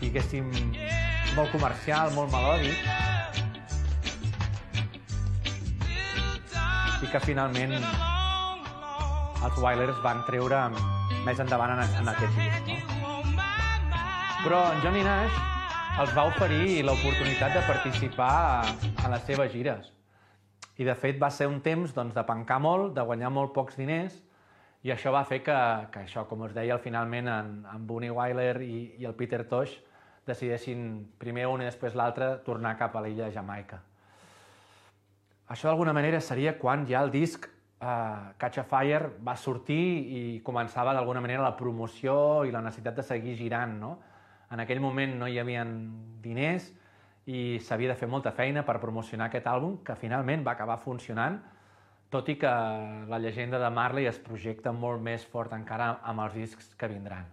diguéssim, 0.00 0.48
molt 1.36 1.52
comercial, 1.52 2.10
molt 2.16 2.32
melòdic, 2.32 3.07
i 7.02 7.08
que 7.12 7.20
finalment 7.22 7.74
els 9.46 9.58
Wailers 9.62 9.98
van 10.02 10.24
treure 10.26 10.64
més 11.26 11.38
endavant 11.38 11.76
en, 11.76 11.82
en 12.00 12.10
aquest 12.10 12.34
disc. 12.38 12.72
No? 12.72 12.98
Però 14.42 14.62
en 14.72 14.82
Johnny 14.82 15.04
Nash 15.06 15.38
els 16.02 16.12
va 16.14 16.28
oferir 16.30 16.82
l'oportunitat 16.86 17.54
de 17.56 17.62
participar 17.66 18.32
a, 18.62 19.10
les 19.10 19.24
seves 19.26 19.50
gires. 19.54 19.92
I 20.78 20.86
de 20.86 20.94
fet 20.94 21.18
va 21.18 21.30
ser 21.34 21.48
un 21.50 21.58
temps 21.62 21.94
doncs, 21.94 22.14
de 22.14 22.22
pencar 22.26 22.60
molt, 22.62 22.92
de 22.94 23.02
guanyar 23.02 23.32
molt 23.34 23.54
pocs 23.54 23.78
diners, 23.78 24.14
i 24.86 24.94
això 24.94 25.10
va 25.10 25.24
fer 25.26 25.40
que, 25.42 25.58
que 25.90 26.04
això, 26.06 26.22
com 26.30 26.46
us 26.46 26.54
deia, 26.54 26.78
finalment 26.78 27.30
en, 27.34 27.52
en 27.66 27.86
Bunny 27.86 28.12
Wyler 28.14 28.54
i, 28.62 28.78
i 29.02 29.10
el 29.10 29.18
Peter 29.18 29.42
Tosh 29.50 29.74
decidessin 30.28 30.88
primer 31.18 31.48
un 31.50 31.64
i 31.64 31.66
després 31.66 31.98
l'altre 31.98 32.36
tornar 32.46 32.76
cap 32.78 32.94
a 32.94 33.02
l'illa 33.02 33.26
de 33.26 33.34
Jamaica. 33.34 33.82
Això 35.48 35.70
d'alguna 35.70 35.94
manera 35.96 36.20
seria 36.20 36.58
quan 36.60 36.84
ja 36.88 37.00
el 37.00 37.10
disc 37.10 37.46
eh, 37.48 38.32
Catch 38.36 38.60
a 38.60 38.64
Fire 38.68 39.12
va 39.24 39.36
sortir 39.36 39.80
i 40.12 40.22
començava 40.44 40.92
d'alguna 40.92 41.22
manera 41.24 41.46
la 41.46 41.56
promoció 41.56 42.44
i 42.44 42.52
la 42.52 42.60
necessitat 42.64 42.98
de 43.00 43.06
seguir 43.06 43.36
girant. 43.38 43.78
No? 43.80 43.94
En 44.52 44.60
aquell 44.60 44.80
moment 44.84 45.16
no 45.20 45.28
hi 45.28 45.38
havia 45.40 45.64
diners 46.24 46.68
i 47.28 47.58
s'havia 47.64 47.92
de 47.92 47.96
fer 48.00 48.08
molta 48.08 48.32
feina 48.32 48.64
per 48.64 48.78
promocionar 48.80 49.28
aquest 49.28 49.48
àlbum, 49.48 49.78
que 49.84 49.96
finalment 49.96 50.44
va 50.44 50.54
acabar 50.54 50.78
funcionant, 50.80 51.40
tot 52.08 52.28
i 52.32 52.38
que 52.40 52.52
la 53.08 53.18
llegenda 53.20 53.58
de 53.60 53.68
Marley 53.68 54.08
es 54.08 54.20
projecta 54.24 54.72
molt 54.72 55.02
més 55.04 55.26
fort 55.28 55.52
encara 55.52 55.98
amb 56.08 56.24
els 56.24 56.38
discs 56.38 56.72
que 56.76 56.88
vindran. 56.88 57.28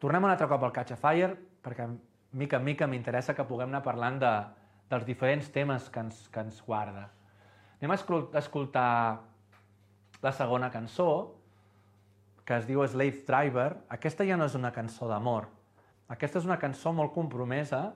Tornem 0.00 0.24
un 0.24 0.32
altre 0.32 0.48
cop 0.48 0.64
al 0.64 0.72
Catch 0.72 0.96
a 0.96 1.00
Fire, 1.00 1.34
perquè 1.64 1.88
mica 2.32 2.56
en 2.60 2.64
mica 2.64 2.88
m'interessa 2.88 3.36
que 3.36 3.44
puguem 3.48 3.68
anar 3.68 3.82
parlant 3.84 4.16
de, 4.20 4.32
dels 4.90 5.06
diferents 5.06 5.48
temes 5.52 5.88
que 5.90 6.02
ens, 6.02 6.26
que 6.28 6.42
ens 6.44 6.60
guarda. 6.64 7.08
Anem 7.80 7.94
a 7.94 8.40
escoltar 8.40 8.90
la 10.22 10.32
segona 10.32 10.70
cançó, 10.72 11.08
que 12.44 12.56
es 12.56 12.68
diu 12.68 12.84
Slave 12.86 13.24
Driver. 13.26 13.70
Aquesta 13.92 14.24
ja 14.28 14.36
no 14.36 14.46
és 14.48 14.56
una 14.56 14.72
cançó 14.72 15.08
d'amor. 15.08 15.48
Aquesta 16.12 16.40
és 16.40 16.46
una 16.48 16.60
cançó 16.60 16.92
molt 16.92 17.14
compromesa 17.14 17.94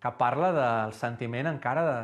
que 0.00 0.12
parla 0.18 0.50
del 0.54 0.94
sentiment 0.96 1.50
encara 1.50 1.84
de 1.86 1.98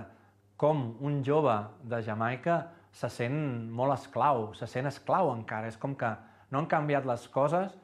com 0.61 0.97
un 1.05 1.23
jove 1.25 1.55
de 1.85 2.03
Jamaica 2.03 2.59
se 2.97 3.09
sent 3.13 3.37
molt 3.77 3.95
esclau, 3.95 4.51
se 4.57 4.67
sent 4.69 4.89
esclau 4.89 5.31
encara. 5.35 5.69
És 5.69 5.79
com 5.81 5.95
que 5.95 6.11
no 6.51 6.61
han 6.61 6.69
canviat 6.71 7.07
les 7.09 7.27
coses 7.33 7.75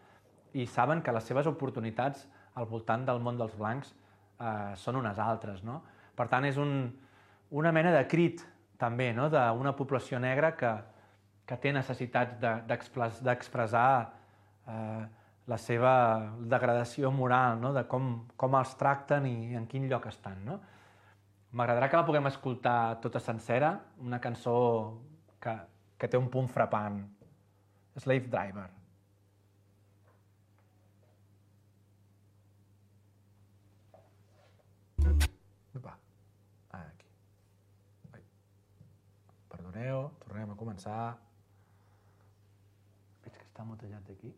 i 0.52 0.66
saben 0.66 1.02
que 1.04 1.12
les 1.14 1.24
seves 1.24 1.48
oportunitats 1.48 2.26
al 2.54 2.68
voltant 2.68 3.06
del 3.08 3.20
món 3.24 3.38
dels 3.40 3.54
blancs 3.56 3.92
eh, 3.92 4.72
són 4.76 4.98
unes 5.00 5.20
altres. 5.22 5.62
No? 5.64 5.80
Per 6.16 6.26
tant, 6.28 6.44
és 6.44 6.58
un, 6.60 6.90
una 7.50 7.72
mena 7.72 7.92
de 7.94 8.02
crit 8.08 8.42
també 8.80 9.12
no? 9.16 9.28
d'una 9.32 9.72
població 9.78 10.18
negra 10.22 10.52
que, 10.58 10.72
que 11.46 11.58
té 11.62 11.72
necessitats 11.72 12.36
d'expressar 12.68 13.88
de, 14.02 14.74
eh, 14.74 15.02
la 15.46 15.58
seva 15.58 15.94
degradació 16.38 17.10
moral, 17.10 17.58
no? 17.60 17.72
de 17.74 17.84
com, 17.90 18.12
com 18.36 18.54
els 18.58 18.76
tracten 18.78 19.26
i 19.26 19.56
en 19.58 19.66
quin 19.70 19.88
lloc 19.90 20.06
estan. 20.10 20.44
No? 20.46 20.60
M'agradarà 21.52 21.88
que 21.90 21.98
la 21.98 22.06
puguem 22.08 22.30
escoltar 22.30 23.00
tota 23.04 23.20
sencera, 23.20 23.74
una 24.00 24.20
cançó 24.22 24.54
que, 25.42 25.56
que 25.98 26.08
té 26.08 26.20
un 26.20 26.30
punt 26.32 26.48
frapant. 26.48 27.02
Slave 28.00 28.30
Driver. 28.32 28.70
Va. 35.82 35.92
Aquí. 36.78 37.10
Ai. 38.14 38.22
Perdoneu, 39.82 40.10
tornem 40.22 40.50
a 40.52 40.54
començar. 40.54 41.18
Veig 43.24 43.34
que 43.34 43.46
està 43.48 43.64
mutellat 43.66 44.10
aquí. 44.14 44.30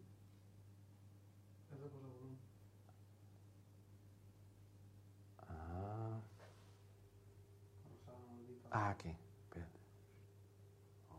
Ah, 8.70 8.88
aquí. 8.88 9.12
Espérate. 9.44 9.80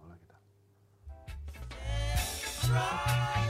Hola, 0.02 0.18
¿qué 0.18 0.26
tal? 2.66 3.45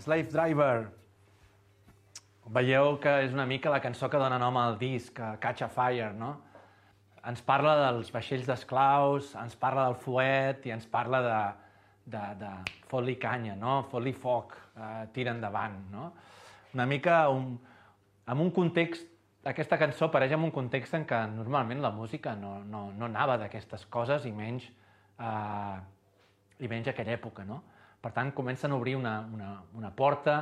Slave 0.00 0.30
Driver, 0.32 0.76
veieu 2.56 2.94
que 3.02 3.10
és 3.26 3.34
una 3.36 3.44
mica 3.44 3.68
la 3.68 3.82
cançó 3.84 4.08
que 4.08 4.16
dona 4.16 4.38
nom 4.40 4.56
al 4.56 4.78
disc, 4.80 5.18
Catch 5.42 5.66
a 5.66 5.68
Fire, 5.68 6.06
no? 6.16 6.30
Ens 7.28 7.42
parla 7.44 7.74
dels 7.76 8.08
vaixells 8.14 8.48
d'esclaus, 8.48 9.34
ens 9.42 9.58
parla 9.60 9.84
del 9.90 9.98
fuet 10.00 10.64
i 10.64 10.72
ens 10.72 10.86
parla 10.88 11.20
de, 11.26 11.40
de, 12.14 12.22
de 12.40 12.52
fot-li 12.88 13.18
canya, 13.20 13.52
no? 13.60 13.74
fot-li 13.90 14.14
foc, 14.22 14.56
eh, 14.72 15.02
tira 15.12 15.36
endavant. 15.36 15.76
No? 15.92 16.06
Una 16.72 16.88
mica 16.88 17.18
un, 17.28 17.52
en 18.32 18.42
un 18.46 18.54
context, 18.56 19.04
aquesta 19.52 19.76
cançó 19.76 20.08
apareix 20.08 20.32
en 20.32 20.48
un 20.48 20.54
context 20.56 20.96
en 20.96 21.04
què 21.04 21.20
normalment 21.34 21.84
la 21.84 21.92
música 21.92 22.32
no, 22.40 22.54
no, 22.64 22.86
no 22.96 23.10
anava 23.12 23.36
d'aquestes 23.44 23.84
coses 23.92 24.24
i 24.24 24.32
menys, 24.32 24.72
eh, 25.20 25.78
i 26.64 26.72
menys 26.72 26.88
aquella 26.88 27.18
època. 27.20 27.44
No? 27.44 27.60
Per 28.02 28.10
tant, 28.10 28.32
comencen 28.34 28.72
a 28.72 28.76
obrir 28.76 28.96
una, 28.98 29.20
una, 29.32 29.52
una 29.78 29.92
porta 29.94 30.40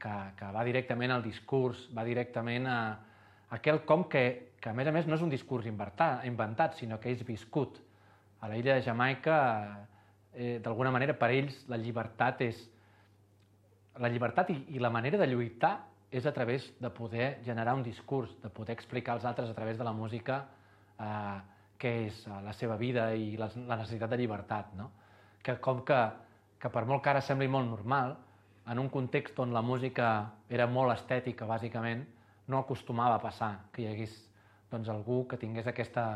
que, 0.00 0.14
que 0.38 0.52
va 0.52 0.64
directament 0.64 1.12
al 1.12 1.24
discurs, 1.24 1.86
va 1.96 2.04
directament 2.08 2.68
a, 2.72 2.78
a 3.50 3.58
quelcom 3.62 4.06
que, 4.08 4.52
que, 4.60 4.70
a 4.70 4.76
més 4.76 4.88
a 4.88 4.94
més, 4.94 5.08
no 5.08 5.18
és 5.18 5.24
un 5.24 5.32
discurs 5.32 5.68
inventat, 5.68 6.24
inventat 6.28 6.78
sinó 6.80 6.98
que 7.02 7.12
és 7.12 7.24
viscut. 7.28 7.76
A 8.40 8.48
la 8.48 8.56
illa 8.56 8.78
de 8.78 8.84
Jamaica, 8.86 9.36
eh, 10.32 10.56
d'alguna 10.64 10.92
manera, 10.94 11.16
per 11.18 11.30
ells 11.34 11.62
la 11.68 11.80
llibertat 11.80 12.42
és... 12.48 12.64
La 13.96 14.10
llibertat 14.12 14.50
i, 14.52 14.56
i 14.76 14.80
la 14.82 14.90
manera 14.92 15.16
de 15.16 15.24
lluitar 15.28 15.78
és 16.12 16.26
a 16.28 16.32
través 16.36 16.66
de 16.80 16.90
poder 16.92 17.38
generar 17.44 17.74
un 17.74 17.82
discurs, 17.82 18.34
de 18.42 18.50
poder 18.52 18.74
explicar 18.76 19.14
als 19.14 19.24
altres 19.24 19.48
a 19.48 19.54
través 19.56 19.78
de 19.78 19.84
la 19.84 19.94
música 19.96 20.42
eh, 21.00 21.38
què 21.80 21.92
és 22.06 22.20
eh, 22.26 22.36
la 22.44 22.52
seva 22.56 22.76
vida 22.76 23.08
i 23.16 23.34
la, 23.40 23.48
la 23.68 23.80
necessitat 23.80 24.12
de 24.12 24.20
llibertat. 24.20 24.74
No? 24.76 24.90
Que 25.42 25.56
com 25.64 25.80
que, 25.86 26.00
que 26.60 26.70
per 26.72 26.84
molt 26.88 27.02
que 27.04 27.12
ara 27.12 27.22
sembli 27.24 27.48
molt 27.48 27.68
normal, 27.68 28.16
en 28.66 28.78
un 28.82 28.88
context 28.90 29.38
on 29.38 29.52
la 29.54 29.62
música 29.62 30.08
era 30.50 30.66
molt 30.66 30.92
estètica, 30.94 31.46
bàsicament, 31.46 32.04
no 32.48 32.58
acostumava 32.58 33.16
a 33.16 33.22
passar 33.22 33.52
que 33.72 33.82
hi 33.82 33.90
hagués 33.90 34.14
doncs, 34.70 34.88
algú 34.90 35.24
que 35.30 35.38
tingués 35.38 35.66
aquesta, 35.70 36.06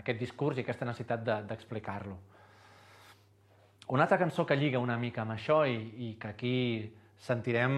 aquest 0.00 0.20
discurs 0.20 0.58
i 0.58 0.64
aquesta 0.64 0.88
necessitat 0.88 1.24
d'explicar-lo. 1.48 2.16
De, 2.16 2.38
una 3.90 4.04
altra 4.06 4.18
cançó 4.18 4.46
que 4.46 4.56
lliga 4.56 4.78
una 4.78 4.96
mica 4.96 5.24
amb 5.24 5.34
això 5.34 5.64
i, 5.66 5.76
i 6.06 6.08
que 6.20 6.28
aquí 6.30 6.56
sentirem 7.18 7.74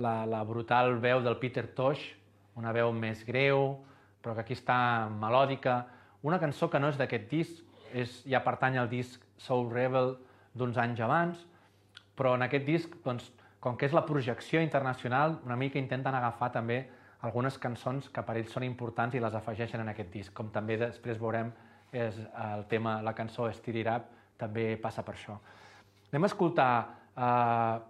la, 0.00 0.24
la 0.26 0.40
brutal 0.48 0.96
veu 1.02 1.20
del 1.22 1.36
Peter 1.38 1.66
Tosh, 1.76 2.02
una 2.56 2.72
veu 2.72 2.90
més 2.96 3.22
greu, 3.28 3.76
però 4.22 4.34
que 4.34 4.46
aquí 4.46 4.56
està 4.56 5.10
melòdica. 5.12 5.84
Una 6.26 6.40
cançó 6.40 6.70
que 6.72 6.80
no 6.80 6.88
és 6.90 6.98
d'aquest 6.98 7.28
disc, 7.30 7.60
és, 7.92 8.20
ja 8.24 8.40
pertany 8.44 8.78
al 8.80 8.88
disc 8.90 9.22
Soul 9.40 9.70
Rebel 9.72 10.14
d'uns 10.54 10.78
anys 10.78 11.00
abans, 11.04 11.44
però 12.16 12.34
en 12.36 12.44
aquest 12.46 12.66
disc, 12.66 12.94
doncs, 13.04 13.30
com 13.60 13.76
que 13.76 13.86
és 13.86 13.94
la 13.96 14.06
projecció 14.06 14.60
internacional, 14.64 15.38
una 15.44 15.56
mica 15.56 15.78
intenten 15.78 16.16
agafar 16.16 16.50
també 16.52 16.82
algunes 17.26 17.58
cançons 17.60 18.08
que 18.08 18.22
per 18.24 18.38
ells 18.40 18.52
són 18.54 18.64
importants 18.64 19.14
i 19.14 19.20
les 19.20 19.34
afegeixen 19.36 19.82
en 19.82 19.92
aquest 19.92 20.10
disc, 20.12 20.32
com 20.32 20.48
també 20.52 20.78
després 20.80 21.20
veurem 21.20 21.52
és 21.92 22.16
el 22.16 22.64
tema, 22.70 23.00
la 23.02 23.12
cançó 23.18 23.50
Steer 23.52 23.82
It 23.82 23.90
Up, 23.90 24.10
també 24.40 24.76
passa 24.80 25.04
per 25.04 25.16
això. 25.16 25.36
Anem 26.10 26.24
a 26.24 26.30
escoltar 26.30 26.70
eh, 27.16 27.80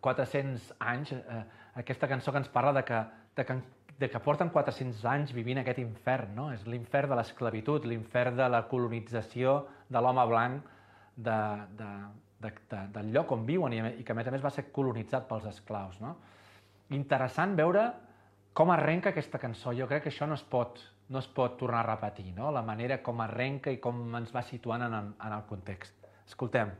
400 0.00 0.70
anys, 0.92 1.12
eh, 1.12 1.42
aquesta 1.82 2.08
cançó 2.08 2.32
que 2.32 2.40
ens 2.44 2.52
parla 2.52 2.72
de 2.78 2.84
que, 2.86 3.02
de 3.36 3.44
que, 3.44 3.58
de 3.98 4.10
que 4.12 4.22
porten 4.22 4.50
400 4.54 5.04
anys 5.12 5.34
vivint 5.36 5.60
aquest 5.60 5.82
infern, 5.82 6.32
no? 6.38 6.48
És 6.54 6.64
l'infern 6.70 7.12
de 7.12 7.18
l'esclavitud, 7.18 7.84
l'infern 7.84 8.38
de 8.38 8.48
la 8.48 8.62
colonització 8.70 9.58
de 9.90 10.00
l'home 10.00 10.24
blanc 10.30 10.72
de, 11.16 11.38
de, 11.78 11.90
de, 12.44 12.52
de, 12.70 12.80
del 12.94 13.12
lloc 13.12 13.32
on 13.36 13.46
viuen 13.48 13.74
i, 13.74 13.82
i 14.00 14.04
que 14.04 14.14
a 14.14 14.18
més 14.18 14.28
a 14.28 14.34
més 14.34 14.44
va 14.44 14.52
ser 14.54 14.68
colonitzat 14.72 15.28
pels 15.28 15.48
esclaus. 15.50 15.98
No? 16.00 16.16
Interessant 16.96 17.56
veure 17.58 17.86
com 18.56 18.72
arrenca 18.72 19.12
aquesta 19.12 19.40
cançó. 19.42 19.74
Jo 19.76 19.88
crec 19.90 20.06
que 20.06 20.12
això 20.14 20.28
no 20.28 20.38
es 20.38 20.44
pot, 20.44 20.80
no 21.12 21.20
es 21.20 21.28
pot 21.28 21.58
tornar 21.60 21.82
a 21.84 21.90
repetir, 21.90 22.30
no? 22.36 22.52
la 22.54 22.64
manera 22.64 23.02
com 23.02 23.20
arrenca 23.24 23.72
i 23.72 23.80
com 23.82 24.06
ens 24.16 24.34
va 24.34 24.44
situant 24.46 24.86
en 24.88 24.98
en 25.00 25.32
el 25.32 25.46
context. 25.50 26.06
Escoltem. 26.26 26.72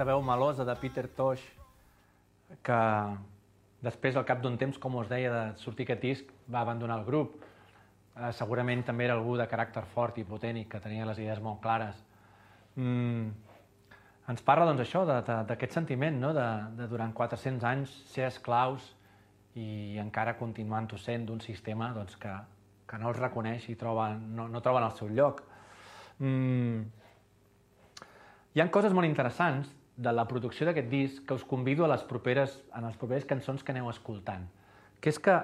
Aquesta 0.00 0.14
veu 0.16 0.22
melosa 0.24 0.64
de 0.64 0.72
Peter 0.80 1.08
Tosh 1.12 1.42
que, 2.64 2.76
Després, 3.84 4.16
al 4.16 4.24
cap 4.24 4.40
d'un 4.40 4.56
temps, 4.56 4.76
com 4.80 4.94
us 4.96 5.08
deia, 5.08 5.28
de 5.32 5.58
sortir 5.60 5.84
aquest 5.84 6.00
disc, 6.00 6.30
va 6.52 6.60
abandonar 6.60 6.98
el 7.00 7.04
grup. 7.04 7.34
Eh, 8.16 8.30
segurament 8.36 8.82
també 8.84 9.06
era 9.06 9.14
algú 9.16 9.36
de 9.36 9.46
caràcter 9.48 9.82
fort 9.92 10.16
i 10.20 10.24
potent 10.24 10.56
i 10.56 10.64
que 10.68 10.80
tenia 10.80 11.06
les 11.08 11.20
idees 11.20 11.40
molt 11.40 11.60
clares. 11.64 11.98
Mm, 12.76 13.28
ens 14.32 14.44
parla 14.44 14.66
doncs, 14.68 14.82
això 14.84 15.04
d'aquest 15.08 15.76
sentiment 15.76 16.16
no? 16.20 16.34
de, 16.36 16.46
de 16.76 16.88
durant 16.88 17.12
400 17.16 17.66
anys 17.68 17.96
ser 18.12 18.26
esclaus 18.28 18.86
i 19.56 19.96
encara 20.00 20.36
continuant-ho 20.38 21.00
sent 21.00 21.26
d'un 21.28 21.40
sistema 21.44 21.90
doncs, 21.96 22.16
que, 22.20 22.36
que 22.88 23.00
no 23.00 23.12
els 23.12 23.20
reconeix 23.20 23.68
i 23.68 23.76
troben, 23.80 24.30
no, 24.36 24.48
no 24.48 24.64
troben 24.64 24.88
el 24.88 24.96
seu 24.96 25.12
lloc. 25.12 25.44
Mm. 26.20 26.88
Hi 28.56 28.64
han 28.64 28.72
coses 28.72 28.96
molt 28.96 29.08
interessants 29.08 29.76
de 30.00 30.12
la 30.16 30.24
producció 30.28 30.64
d'aquest 30.66 30.88
disc 30.88 31.24
que 31.28 31.36
us 31.36 31.44
convido 31.44 31.84
a 31.84 31.90
les 31.92 32.02
properes, 32.08 32.56
en 32.76 32.86
les 32.88 32.96
properes 32.96 33.26
cançons 33.28 33.62
que 33.62 33.74
aneu 33.74 33.90
escoltant, 33.90 34.46
que 35.00 35.12
és 35.12 35.18
que 35.20 35.36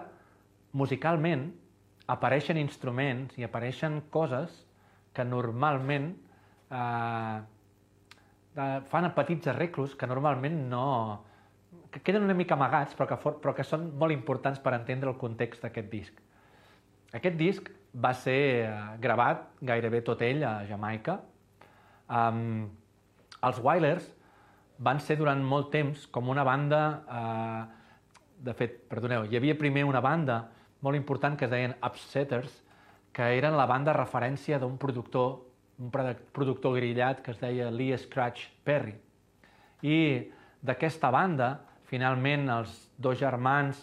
musicalment 0.76 1.50
apareixen 2.08 2.56
instruments 2.60 3.36
i 3.36 3.44
apareixen 3.44 4.00
coses 4.14 4.62
que 5.16 5.24
normalment 5.26 6.12
eh, 6.70 7.38
fan 8.88 9.10
petits 9.16 9.52
arreglos 9.52 9.96
que 9.96 10.08
normalment 10.08 10.62
no... 10.70 10.86
que 11.92 12.00
queden 12.00 12.24
una 12.24 12.36
mica 12.36 12.56
amagats 12.56 12.96
però 12.96 13.08
que, 13.08 13.20
for, 13.20 13.38
però 13.42 13.54
que 13.56 13.64
són 13.64 13.90
molt 13.98 14.14
importants 14.14 14.60
per 14.60 14.74
entendre 14.76 15.12
el 15.12 15.20
context 15.20 15.64
d'aquest 15.64 15.92
disc. 15.92 16.24
Aquest 17.16 17.36
disc 17.36 17.68
va 17.92 18.12
ser 18.16 18.40
eh, 18.64 18.74
gravat 19.00 19.48
gairebé 19.60 20.02
tot 20.04 20.24
ell 20.24 20.44
a 20.44 20.58
Jamaica. 20.68 21.20
Um, 22.06 22.68
els 23.46 23.58
Wailers 23.60 24.06
van 24.78 25.00
ser 25.00 25.16
durant 25.20 25.42
molt 25.42 25.72
temps 25.74 26.06
com 26.12 26.28
una 26.32 26.44
banda... 26.44 26.82
Eh, 27.06 27.64
de 28.46 28.52
fet, 28.52 28.74
perdoneu, 28.90 29.24
hi 29.24 29.38
havia 29.38 29.54
primer 29.56 29.86
una 29.88 30.02
banda 30.04 30.42
molt 30.84 30.98
important 30.98 31.38
que 31.40 31.46
es 31.46 31.50
deien 31.50 31.72
Upsetters, 31.80 32.52
que 33.16 33.30
eren 33.38 33.56
la 33.56 33.64
banda 33.66 33.94
referència 33.96 34.58
d'un 34.60 34.76
productor, 34.76 35.38
un 35.80 35.88
productor 35.90 36.76
grillat 36.76 37.22
que 37.24 37.32
es 37.32 37.40
deia 37.40 37.70
Lee 37.72 37.96
Scratch 37.96 38.50
Perry. 38.62 38.92
I 39.82 40.28
d'aquesta 40.60 41.08
banda, 41.10 41.48
finalment, 41.88 42.44
els 42.52 42.76
dos 43.00 43.16
germans 43.18 43.80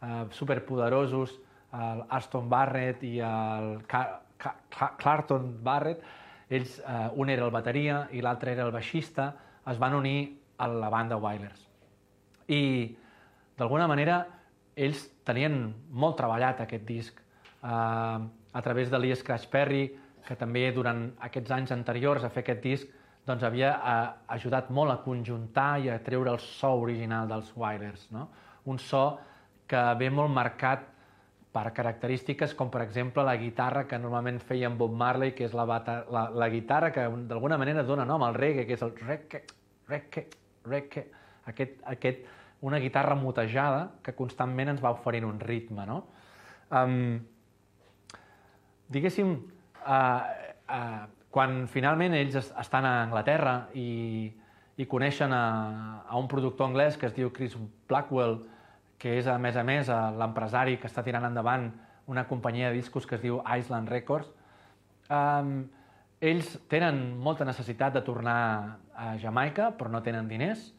eh, 0.00 0.24
superpoderosos, 0.30 1.34
el 1.74 2.04
Aston 2.14 2.46
Barrett 2.48 3.02
i 3.04 3.18
el 3.26 3.82
Car 3.90 4.22
Clarton 5.00 5.50
Barrett, 5.64 6.02
ells, 6.48 6.78
eh, 6.78 7.08
un 7.14 7.30
era 7.32 7.44
el 7.46 7.50
bateria 7.50 8.04
i 8.12 8.22
l'altre 8.22 8.52
era 8.52 8.66
el 8.66 8.72
baixista, 8.72 9.32
es 9.70 9.78
van 9.82 9.94
unir 9.94 10.18
a 10.58 10.68
la 10.68 10.88
banda 10.90 11.18
Wailers. 11.20 11.66
I, 12.48 12.94
d'alguna 13.58 13.88
manera, 13.90 14.20
ells 14.76 15.06
tenien 15.26 15.72
molt 15.90 16.18
treballat 16.20 16.60
aquest 16.62 16.84
disc 16.86 17.18
eh, 17.18 17.66
a 17.66 18.62
través 18.62 18.90
de 18.90 19.00
Lee 19.00 19.16
Scratch 19.16 19.48
Perry, 19.52 19.88
que 20.26 20.36
també 20.38 20.68
durant 20.74 21.08
aquests 21.28 21.52
anys 21.54 21.72
anteriors 21.74 22.24
a 22.24 22.30
fer 22.34 22.42
aquest 22.44 22.62
disc 22.64 22.94
doncs 23.26 23.42
havia 23.46 23.72
eh, 23.74 24.10
ajudat 24.36 24.70
molt 24.70 24.94
a 24.94 25.00
conjuntar 25.02 25.70
i 25.82 25.90
a 25.90 25.98
treure 26.02 26.30
el 26.34 26.42
so 26.42 26.72
original 26.82 27.28
dels 27.30 27.50
Wailers. 27.58 28.06
No? 28.14 28.28
Un 28.70 28.78
so 28.78 29.06
que 29.66 29.82
ve 29.98 30.10
molt 30.14 30.30
marcat 30.30 30.86
per 31.56 31.72
característiques 31.72 32.52
com, 32.54 32.68
per 32.68 32.82
exemple, 32.84 33.24
la 33.24 33.38
guitarra 33.40 33.86
que 33.88 33.96
normalment 33.96 34.42
feia 34.44 34.68
en 34.68 34.76
Bob 34.76 34.92
Marley, 34.92 35.32
que 35.32 35.46
és 35.46 35.54
la, 35.56 35.64
bata, 35.64 36.02
la, 36.12 36.26
la 36.28 36.50
guitarra 36.52 36.90
que 36.92 37.06
d'alguna 37.30 37.56
manera 37.56 37.84
dona 37.86 38.04
nom 38.04 38.26
al 38.26 38.36
reggae, 38.36 38.66
que 38.68 38.76
és 38.76 38.82
el 38.84 38.92
reggae, 39.00 39.40
reggae, 39.88 40.26
reggae, 40.68 41.06
aquest, 41.48 41.78
aquest, 41.88 42.26
una 42.66 42.80
guitarra 42.82 43.16
mutejada 43.16 43.86
que 44.04 44.12
constantment 44.18 44.74
ens 44.74 44.82
va 44.84 44.92
oferint 44.92 45.24
un 45.24 45.38
ritme, 45.40 45.86
no? 45.88 46.02
Um, 46.76 47.22
diguéssim, 48.92 49.32
uh, 49.86 49.96
uh, 49.96 51.06
quan 51.32 51.62
finalment 51.72 52.18
ells 52.18 52.36
estan 52.42 52.84
a 52.84 52.92
Anglaterra 53.06 53.56
i, 53.76 54.28
i 54.76 54.88
coneixen 54.90 55.32
a, 55.32 55.46
a 56.04 56.20
un 56.20 56.28
productor 56.28 56.68
anglès 56.68 57.00
que 57.00 57.08
es 57.08 57.16
diu 57.16 57.32
Chris 57.32 57.56
Blackwell, 57.88 58.42
que 58.98 59.18
és, 59.18 59.26
a 59.28 59.36
més 59.38 59.56
a 59.56 59.64
més, 59.66 59.90
l'empresari 60.18 60.78
que 60.80 60.88
està 60.88 61.04
tirant 61.04 61.26
endavant 61.28 61.68
una 62.06 62.26
companyia 62.28 62.70
de 62.70 62.78
discos 62.78 63.06
que 63.06 63.16
es 63.18 63.22
diu 63.22 63.40
Island 63.42 63.90
Records. 63.92 64.30
Um, 65.10 65.66
ells 66.20 66.54
tenen 66.70 67.18
molta 67.20 67.44
necessitat 67.44 67.94
de 67.94 68.02
tornar 68.06 68.38
a 68.96 69.12
Jamaica, 69.20 69.72
però 69.76 69.92
no 69.92 70.02
tenen 70.02 70.28
diners 70.30 70.70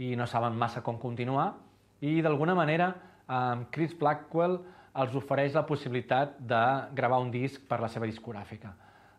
i 0.00 0.16
no 0.16 0.26
saben 0.26 0.56
massa 0.58 0.82
com 0.82 0.98
continuar. 0.98 1.52
I 2.00 2.20
d'alguna 2.24 2.56
manera, 2.56 2.94
um, 3.28 3.66
Chris 3.70 3.94
Blackwell 3.98 4.58
els 5.00 5.14
ofereix 5.14 5.54
la 5.54 5.66
possibilitat 5.66 6.38
de 6.40 6.62
gravar 6.96 7.20
un 7.22 7.30
disc 7.30 7.62
per 7.68 7.78
la 7.80 7.88
seva 7.88 8.08
discogràfica. 8.10 8.72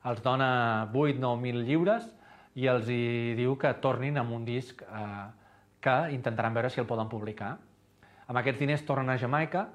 Els 0.10 0.22
dona 0.26 0.90
8-9 0.92 1.38
mil 1.40 1.62
lliures 1.64 2.08
i 2.60 2.68
els 2.68 2.90
hi 2.92 3.34
diu 3.38 3.56
que 3.56 3.72
tornin 3.84 4.18
amb 4.20 4.34
un 4.36 4.46
disc 4.46 4.82
eh, 4.82 5.28
que 5.82 5.98
intentaran 6.12 6.54
veure 6.58 6.70
si 6.70 6.82
el 6.82 6.90
poden 6.90 7.10
publicar. 7.10 7.56
Amb 8.32 8.40
aquests 8.40 8.62
diners 8.64 8.86
tornen 8.88 9.12
a 9.12 9.18
Jamaica 9.20 9.66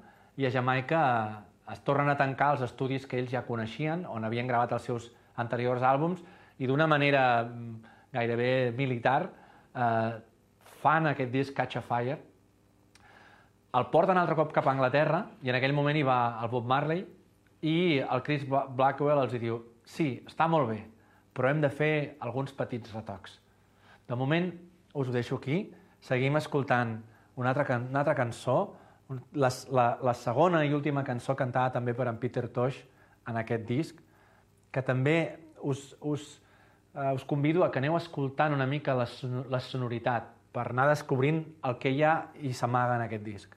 i 0.41 0.47
a 0.47 0.49
Jamaica 0.49 0.99
eh, 1.13 1.73
es 1.75 1.81
tornen 1.85 2.09
a 2.09 2.15
tancar 2.17 2.55
els 2.55 2.63
estudis 2.65 3.03
que 3.05 3.19
ells 3.19 3.29
ja 3.29 3.43
coneixien, 3.45 4.01
on 4.09 4.23
havien 4.25 4.47
gravat 4.49 4.71
els 4.73 4.87
seus 4.87 5.11
anteriors 5.37 5.83
àlbums, 5.85 6.23
i 6.57 6.65
d'una 6.65 6.87
manera 6.89 7.21
mm, 7.43 7.75
gairebé 8.15 8.47
militar 8.73 9.19
eh, 9.27 10.15
fan 10.81 11.05
aquest 11.11 11.29
disc 11.35 11.53
Catch 11.53 11.77
a 11.77 11.83
Fire. 11.85 12.15
El 13.77 13.85
porten 13.93 14.17
altre 14.17 14.37
cop 14.39 14.49
cap 14.55 14.65
a 14.65 14.73
Anglaterra 14.73 15.19
i 15.45 15.51
en 15.53 15.57
aquell 15.59 15.75
moment 15.77 15.99
hi 15.99 16.07
va 16.07 16.39
el 16.41 16.49
Bob 16.49 16.65
Marley 16.65 17.03
i 17.61 17.99
el 17.99 18.23
Chris 18.25 18.47
Blackwell 18.49 19.21
els 19.21 19.35
diu 19.37 19.59
sí, 19.85 20.23
està 20.25 20.47
molt 20.49 20.71
bé, 20.71 20.79
però 21.37 21.51
hem 21.51 21.61
de 21.61 21.69
fer 21.69 22.15
alguns 22.25 22.57
petits 22.57 22.95
retocs. 22.95 23.37
De 24.09 24.17
moment 24.17 24.49
us 24.97 25.11
ho 25.11 25.13
deixo 25.13 25.37
aquí, 25.37 25.59
seguim 26.01 26.41
escoltant 26.41 26.97
una 27.37 27.53
altra, 27.53 27.77
una 27.77 28.01
altra 28.01 28.15
cançó, 28.17 28.57
la, 29.33 29.49
la, 29.71 29.87
la 30.03 30.13
segona 30.17 30.63
i 30.65 30.73
última 30.75 31.03
cançó 31.07 31.35
cantada 31.37 31.71
també 31.77 31.93
per 31.95 32.09
en 32.11 32.17
Peter 32.19 32.47
Tosh 32.51 32.81
en 33.29 33.37
aquest 33.39 33.67
disc, 33.69 34.01
que 34.71 34.83
també 34.83 35.17
us, 35.61 35.93
us, 36.01 36.25
uh, 36.93 37.13
us 37.15 37.23
convido 37.25 37.63
a 37.63 37.71
que 37.71 37.79
aneu 37.79 37.95
escoltant 37.97 38.55
una 38.55 38.67
mica 38.67 38.95
la, 38.97 39.07
la 39.49 39.61
sonoritat 39.63 40.33
per 40.51 40.67
anar 40.71 40.89
descobrint 40.89 41.43
el 41.69 41.77
que 41.79 41.93
hi 41.93 42.03
ha 42.03 42.17
i 42.41 42.53
s'amaga 42.53 42.97
en 42.97 43.05
aquest 43.05 43.23
disc. 43.23 43.56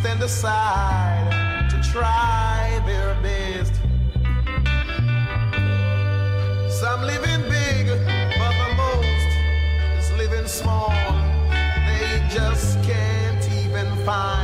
Stand 0.00 0.22
aside 0.22 1.66
to 1.68 1.76
try 1.90 2.80
their 2.86 3.14
best. 3.20 3.74
Some 6.80 7.02
living 7.02 7.42
big, 7.50 7.88
but 8.38 8.52
the 8.62 8.70
most 8.76 9.30
is 9.98 10.12
living 10.12 10.46
small. 10.46 10.92
They 11.88 12.24
just 12.30 12.80
can't 12.84 13.44
even 13.50 13.88
find 14.04 14.37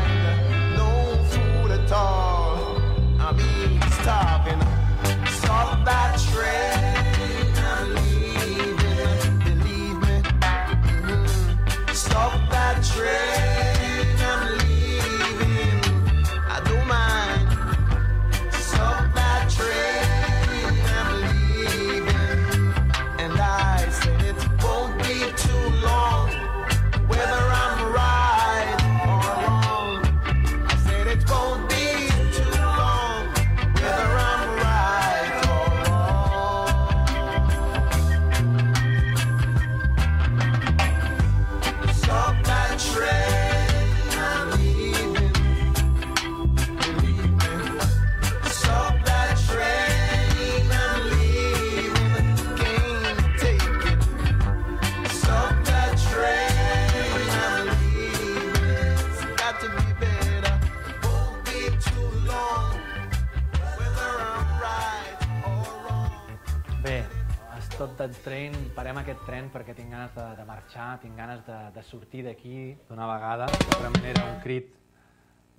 Train, 68.24 68.54
parem 68.72 68.96
aquest 69.02 69.20
tren 69.26 69.50
perquè 69.52 69.74
tinc 69.76 69.90
ganes 69.92 70.14
de, 70.16 70.24
de 70.38 70.44
marxar, 70.48 70.94
tinc 71.02 71.12
ganes 71.18 71.42
de, 71.44 71.58
de 71.74 71.82
sortir 71.84 72.22
d'aquí 72.24 72.70
d'una 72.88 73.04
vegada. 73.10 73.50
Realment 73.76 74.06
era 74.14 74.22
un 74.30 74.38
crit 74.40 74.70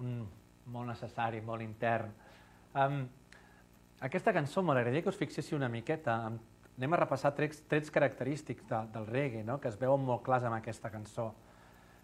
un, 0.01 0.16
molt 0.74 0.89
necessari, 0.89 1.43
molt 1.45 1.61
intern. 1.61 2.09
Um, 2.74 3.03
aquesta 4.01 4.34
cançó 4.34 4.63
m'agradaria 4.66 5.05
que 5.05 5.13
us 5.13 5.20
fixéssiu 5.22 5.59
una 5.61 5.70
miqueta. 5.70 6.18
Em- 6.32 6.41
Anem 6.76 6.91
a 6.91 6.97
repassar 6.99 7.30
trets, 7.38 7.61
trets 7.72 7.88
característics 7.93 8.66
de, 8.68 8.80
del 8.91 9.05
reggae, 9.07 9.45
no? 9.47 9.61
que 9.63 9.70
es 9.70 9.78
veuen 9.80 10.01
molt 10.03 10.26
clars 10.26 10.43
amb 10.43 10.57
aquesta 10.57 10.89
cançó. 10.91 11.30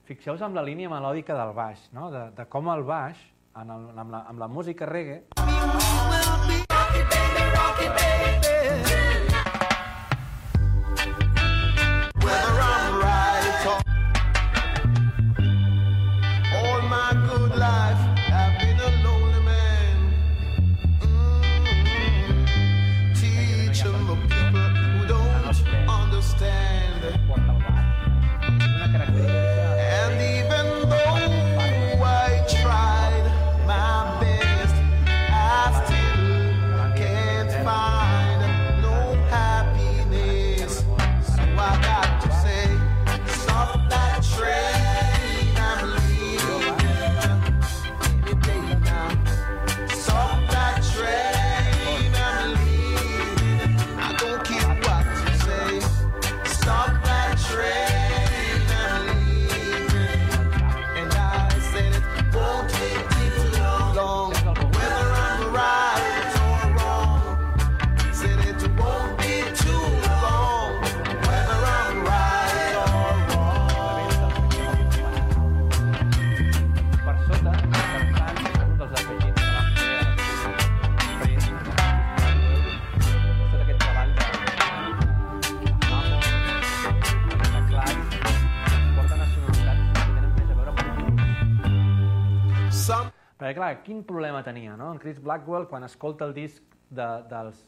Fixeu-vos 0.07 0.45
amb 0.47 0.55
la 0.55 0.63
línia 0.63 0.87
melòdica 0.93 1.35
del 1.35 1.51
baix, 1.57 1.89
no? 1.91 2.07
de, 2.13 2.21
de 2.37 2.45
com 2.47 2.69
el 2.71 2.85
baix, 2.87 3.19
en 3.59 3.67
el, 3.75 3.89
amb, 3.97 4.13
la, 4.15 4.23
amb 4.31 4.39
la 4.39 4.47
música 4.47 4.87
reggae, 4.87 5.25
Whether 7.81 9.10
quin 93.85 94.03
problema 94.07 94.43
tenia, 94.43 94.75
no? 94.77 94.91
En 94.91 94.99
Chris 94.99 95.21
Blackwell, 95.23 95.67
quan 95.71 95.83
escolta 95.87 96.27
el 96.27 96.35
disc 96.35 96.63
de, 96.89 97.07
dels, 97.31 97.63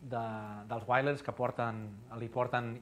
de, 0.00 0.22
dels 0.70 0.86
Wailers 0.88 1.24
que 1.24 1.34
porten, 1.36 1.82
li 2.20 2.28
porten 2.32 2.76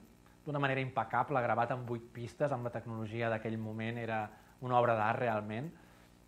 d'una 0.46 0.62
manera 0.62 0.82
impecable, 0.82 1.42
gravat 1.42 1.72
en 1.74 1.86
vuit 1.86 2.04
pistes, 2.14 2.52
amb 2.52 2.68
la 2.68 2.74
tecnologia 2.74 3.30
d'aquell 3.32 3.58
moment, 3.58 3.98
era 3.98 4.24
una 4.66 4.78
obra 4.78 4.94
d'art 4.98 5.20
realment, 5.22 5.72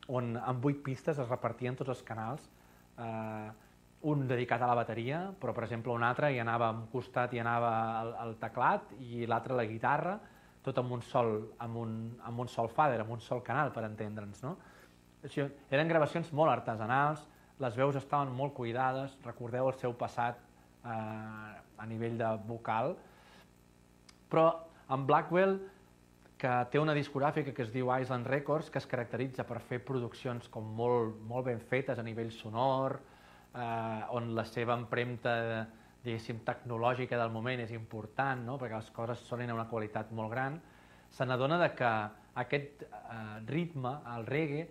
on 0.09 0.36
en 0.39 0.61
vuit 0.61 0.80
pistes 0.84 1.18
es 1.18 1.28
repartien 1.28 1.76
tots 1.76 1.93
els 1.95 2.03
canals, 2.07 2.49
eh, 2.99 3.51
un 4.09 4.26
dedicat 4.30 4.62
a 4.62 4.70
la 4.70 4.78
bateria, 4.78 5.20
però 5.41 5.53
per 5.55 5.64
exemple 5.66 5.93
un 5.93 6.05
altre 6.07 6.30
hi 6.32 6.39
anava 6.39 6.68
a 6.68 6.74
un 6.74 6.86
costat 6.93 7.34
i 7.34 7.41
anava 7.43 7.70
el, 8.01 8.12
el 8.24 8.36
teclat 8.39 8.93
i 9.03 9.26
l'altre 9.26 9.57
la 9.59 9.66
guitarra, 9.66 10.18
tot 10.62 10.78
amb 10.78 10.93
un 10.95 11.03
sol, 11.03 11.32
amb 11.64 11.78
un, 11.80 11.95
amb 12.26 12.45
un 12.45 12.51
sol 12.51 12.68
fader, 12.70 13.01
amb 13.03 13.14
un 13.16 13.22
sol 13.24 13.43
canal, 13.43 13.72
per 13.74 13.84
entendre'ns, 13.89 14.43
no? 14.45 14.57
Així, 15.27 15.43
eren 15.75 15.91
gravacions 15.91 16.31
molt 16.33 16.53
artesanals, 16.53 17.25
les 17.59 17.75
veus 17.79 17.97
estaven 17.99 18.31
molt 18.35 18.55
cuidades, 18.55 19.16
recordeu 19.25 19.66
el 19.71 19.79
seu 19.81 19.95
passat 19.99 20.39
eh, 20.39 20.93
a 20.95 21.87
nivell 21.91 22.19
de 22.21 22.29
vocal, 22.47 22.95
però 24.31 24.47
amb 24.95 25.09
Blackwell, 25.09 25.59
que 26.39 26.53
té 26.71 26.79
una 26.79 26.95
discogràfica 26.95 27.51
que 27.51 27.64
es 27.64 27.73
diu 27.75 27.91
Island 27.91 28.29
Records, 28.31 28.71
que 28.71 28.79
es 28.79 28.87
caracteritza 28.87 29.43
per 29.45 29.59
fer 29.66 29.81
produccions 29.83 30.47
com 30.55 30.69
molt, 30.79 31.19
molt 31.27 31.49
ben 31.49 31.59
fetes 31.59 31.99
a 31.99 32.05
nivell 32.07 32.31
sonor, 32.31 33.01
eh, 33.51 34.14
on 34.14 34.31
la 34.39 34.47
seva 34.47 34.79
empremta 34.79 35.35
diguéssim, 36.05 36.45
tecnològica 36.47 37.19
del 37.19 37.33
moment 37.35 37.61
és 37.64 37.75
important, 37.75 38.45
no? 38.47 38.57
perquè 38.61 38.79
les 38.79 38.91
coses 38.95 39.25
sonen 39.27 39.51
a 39.51 39.57
una 39.59 39.66
qualitat 39.69 40.12
molt 40.14 40.31
gran, 40.31 40.61
se 41.11 41.27
n'adona 41.27 41.59
que 41.75 41.93
aquest 42.39 42.85
eh, 42.87 43.41
ritme, 43.51 43.97
el 44.14 44.27
reggae, 44.29 44.69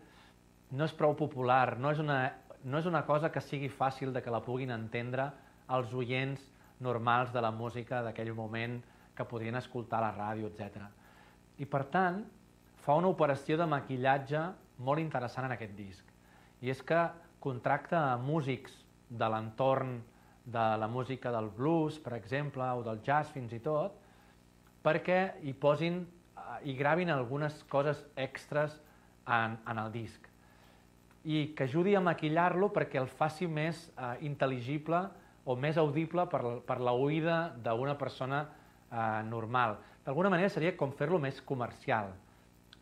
no 0.72 0.84
és 0.84 0.94
prou 0.96 1.16
popular, 1.16 1.78
no 1.80 1.92
és, 1.94 2.00
una, 2.04 2.20
no 2.64 2.80
és 2.80 2.88
una 2.90 3.04
cosa 3.08 3.32
que 3.32 3.44
sigui 3.44 3.70
fàcil 3.72 4.12
de 4.14 4.22
que 4.24 4.34
la 4.34 4.44
puguin 4.44 4.74
entendre 4.76 5.30
els 5.72 5.94
oients 5.94 6.44
normals 6.84 7.32
de 7.34 7.42
la 7.42 7.52
música 7.52 8.02
d'aquell 8.04 8.34
moment 8.36 8.82
que 9.16 9.26
podien 9.26 9.56
escoltar 9.56 10.02
a 10.02 10.08
la 10.08 10.16
ràdio, 10.18 10.52
etc. 10.52 10.84
I 11.58 11.66
per 11.66 11.86
tant, 11.94 12.20
fa 12.84 12.98
una 13.00 13.10
operació 13.10 13.58
de 13.58 13.68
maquillatge 13.70 14.44
molt 14.84 15.02
interessant 15.02 15.48
en 15.48 15.56
aquest 15.56 15.74
disc. 15.78 16.12
I 16.62 16.72
és 16.74 16.84
que 16.84 17.00
contracta 17.42 18.12
a 18.12 18.20
músics 18.20 18.76
de 19.10 19.32
l'entorn 19.32 19.98
de 20.46 20.68
la 20.80 20.88
música 20.88 21.32
del 21.32 21.50
blues, 21.56 21.98
per 22.00 22.14
exemple, 22.16 22.64
o 22.76 22.84
del 22.84 23.02
jazz 23.04 23.32
fins 23.32 23.56
i 23.56 23.60
tot, 23.64 23.96
perquè 24.84 25.40
hi 25.44 25.54
posin 25.54 26.04
eh, 26.04 26.72
i 26.72 26.76
gravin 26.76 27.12
algunes 27.12 27.64
coses 27.72 28.04
extres 28.16 28.78
en, 29.26 29.58
en 29.68 29.80
el 29.82 29.92
disc 29.92 30.27
i 31.28 31.52
que 31.52 31.66
ajudi 31.68 31.92
a 31.98 32.02
maquillar-lo 32.04 32.70
perquè 32.72 33.02
el 33.02 33.10
faci 33.12 33.50
més 33.52 33.90
eh, 33.90 34.14
intel·ligible 34.30 35.02
o 35.44 35.58
més 35.60 35.80
audible 35.80 36.24
per, 36.32 36.42
per 36.64 36.78
la 36.80 36.94
oïda 36.96 37.40
d'una 37.64 37.98
persona 38.00 38.46
eh, 38.48 39.24
normal. 39.28 39.76
D'alguna 40.06 40.32
manera 40.32 40.52
seria 40.54 40.72
com 40.80 40.94
fer-lo 40.96 41.20
més 41.20 41.42
comercial, 41.44 42.14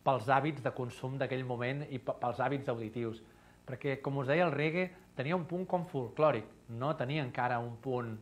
pels 0.06 0.30
hàbits 0.30 0.62
de 0.62 0.70
consum 0.70 1.16
d'aquell 1.18 1.42
moment 1.46 1.82
i 1.90 1.98
pels 1.98 2.38
hàbits 2.38 2.70
auditius. 2.70 3.18
Perquè, 3.66 3.98
com 3.98 4.22
us 4.22 4.30
deia, 4.30 4.46
el 4.46 4.54
reggae 4.54 4.92
tenia 5.18 5.34
un 5.34 5.48
punt 5.50 5.66
com 5.66 5.88
folclòric, 5.90 6.46
no 6.78 6.92
tenia 6.94 7.24
encara 7.26 7.58
un 7.58 7.74
punt 7.82 8.14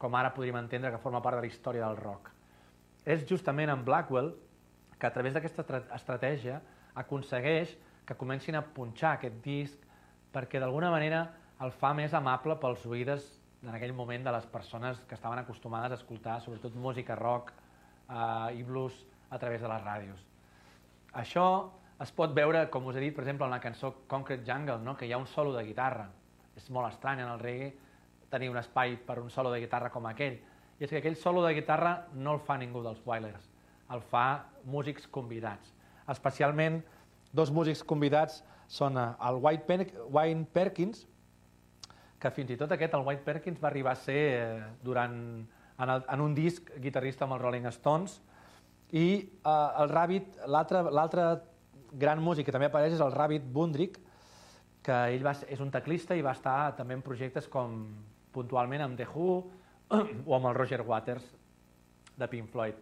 com 0.00 0.16
ara 0.16 0.32
podríem 0.32 0.56
entendre 0.58 0.90
que 0.92 1.00
forma 1.00 1.20
part 1.24 1.36
de 1.36 1.44
la 1.44 1.52
història 1.52 1.84
del 1.84 2.00
rock. 2.00 2.30
És 3.04 3.26
justament 3.28 3.68
en 3.72 3.84
Blackwell 3.84 4.32
que 4.96 5.06
a 5.06 5.12
través 5.12 5.36
d'aquesta 5.36 5.64
estratègia 5.96 6.62
aconsegueix 6.96 7.76
que 8.06 8.16
comencin 8.20 8.56
a 8.56 8.64
punxar 8.76 9.16
aquest 9.16 9.40
disc 9.44 9.88
perquè 10.34 10.60
d'alguna 10.60 10.90
manera 10.90 11.24
el 11.64 11.72
fa 11.72 11.94
més 11.94 12.14
amable 12.14 12.56
pels 12.60 12.84
oïdes 12.86 13.26
en 13.64 13.72
aquell 13.74 13.94
moment 13.96 14.26
de 14.26 14.32
les 14.34 14.46
persones 14.46 15.00
que 15.08 15.16
estaven 15.16 15.38
acostumades 15.40 15.92
a 15.92 16.00
escoltar 16.00 16.40
sobretot 16.42 16.74
música 16.74 17.16
rock 17.16 17.52
eh, 18.10 18.58
i 18.58 18.62
blues 18.62 19.04
a 19.30 19.38
través 19.38 19.62
de 19.62 19.68
les 19.70 19.82
ràdios. 19.82 20.20
Això 21.14 21.46
es 22.02 22.10
pot 22.12 22.34
veure, 22.34 22.66
com 22.70 22.86
us 22.90 22.98
he 22.98 23.04
dit, 23.06 23.14
per 23.14 23.22
exemple, 23.24 23.46
en 23.46 23.54
la 23.54 23.62
cançó 23.62 23.92
Concrete 24.10 24.44
Jungle, 24.46 24.80
no? 24.82 24.96
que 24.96 25.06
hi 25.06 25.12
ha 25.14 25.18
un 25.18 25.28
solo 25.30 25.54
de 25.54 25.62
guitarra. 25.64 26.08
És 26.58 26.68
molt 26.70 26.90
estrany 26.90 27.22
en 27.22 27.30
el 27.30 27.40
reggae 27.40 27.72
tenir 28.30 28.50
un 28.50 28.58
espai 28.58 28.96
per 29.06 29.20
un 29.22 29.30
solo 29.30 29.52
de 29.52 29.60
guitarra 29.62 29.92
com 29.94 30.06
aquell. 30.10 30.40
I 30.78 30.84
és 30.84 30.90
que 30.90 30.98
aquell 30.98 31.16
solo 31.16 31.44
de 31.46 31.54
guitarra 31.54 32.08
no 32.14 32.34
el 32.34 32.42
fa 32.42 32.58
ningú 32.58 32.82
dels 32.82 33.02
Wailers, 33.06 33.46
el 33.94 34.02
fa 34.10 34.26
músics 34.66 35.06
convidats. 35.06 35.70
Especialment 36.10 36.80
dos 37.34 37.50
músics 37.50 37.82
convidats 37.82 38.42
són 38.70 38.98
eh, 38.98 39.08
el 39.28 39.40
White, 39.42 39.66
Pen 39.66 39.84
Wayne 40.14 40.46
Perkins, 40.54 41.04
que 42.22 42.30
fins 42.32 42.54
i 42.54 42.58
tot 42.60 42.72
aquest, 42.72 42.94
el 42.96 43.04
White 43.04 43.26
Perkins, 43.26 43.60
va 43.60 43.68
arribar 43.72 43.92
a 43.92 44.00
ser 44.00 44.20
eh, 44.38 44.62
durant, 44.84 45.16
en, 45.42 45.90
el, 45.90 46.06
en 46.14 46.22
un 46.24 46.36
disc 46.36 46.70
guitarrista 46.80 47.26
amb 47.26 47.36
els 47.36 47.42
Rolling 47.42 47.68
Stones, 47.74 48.20
i 48.94 49.06
eh, 49.18 49.58
el 49.82 49.90
Rabbit, 49.90 50.38
l'altre 50.46 51.28
gran 51.98 52.22
músic 52.22 52.48
que 52.48 52.54
també 52.54 52.70
apareix 52.70 52.96
és 52.96 53.02
el 53.04 53.12
Rabbit 53.14 53.44
Bundrick, 53.52 54.00
que 54.84 54.96
ell 55.14 55.24
va, 55.24 55.34
és 55.48 55.60
un 55.64 55.70
teclista 55.72 56.16
i 56.16 56.22
va 56.24 56.34
estar 56.36 56.74
també 56.78 56.96
en 56.96 57.02
projectes 57.04 57.48
com 57.48 57.78
puntualment 58.34 58.82
amb 58.84 58.98
The 58.98 59.06
Who 59.08 59.28
o 60.28 60.36
amb 60.36 60.50
el 60.50 60.56
Roger 60.56 60.82
Waters 60.84 61.26
de 62.18 62.28
Pink 62.30 62.50
Floyd. 62.52 62.78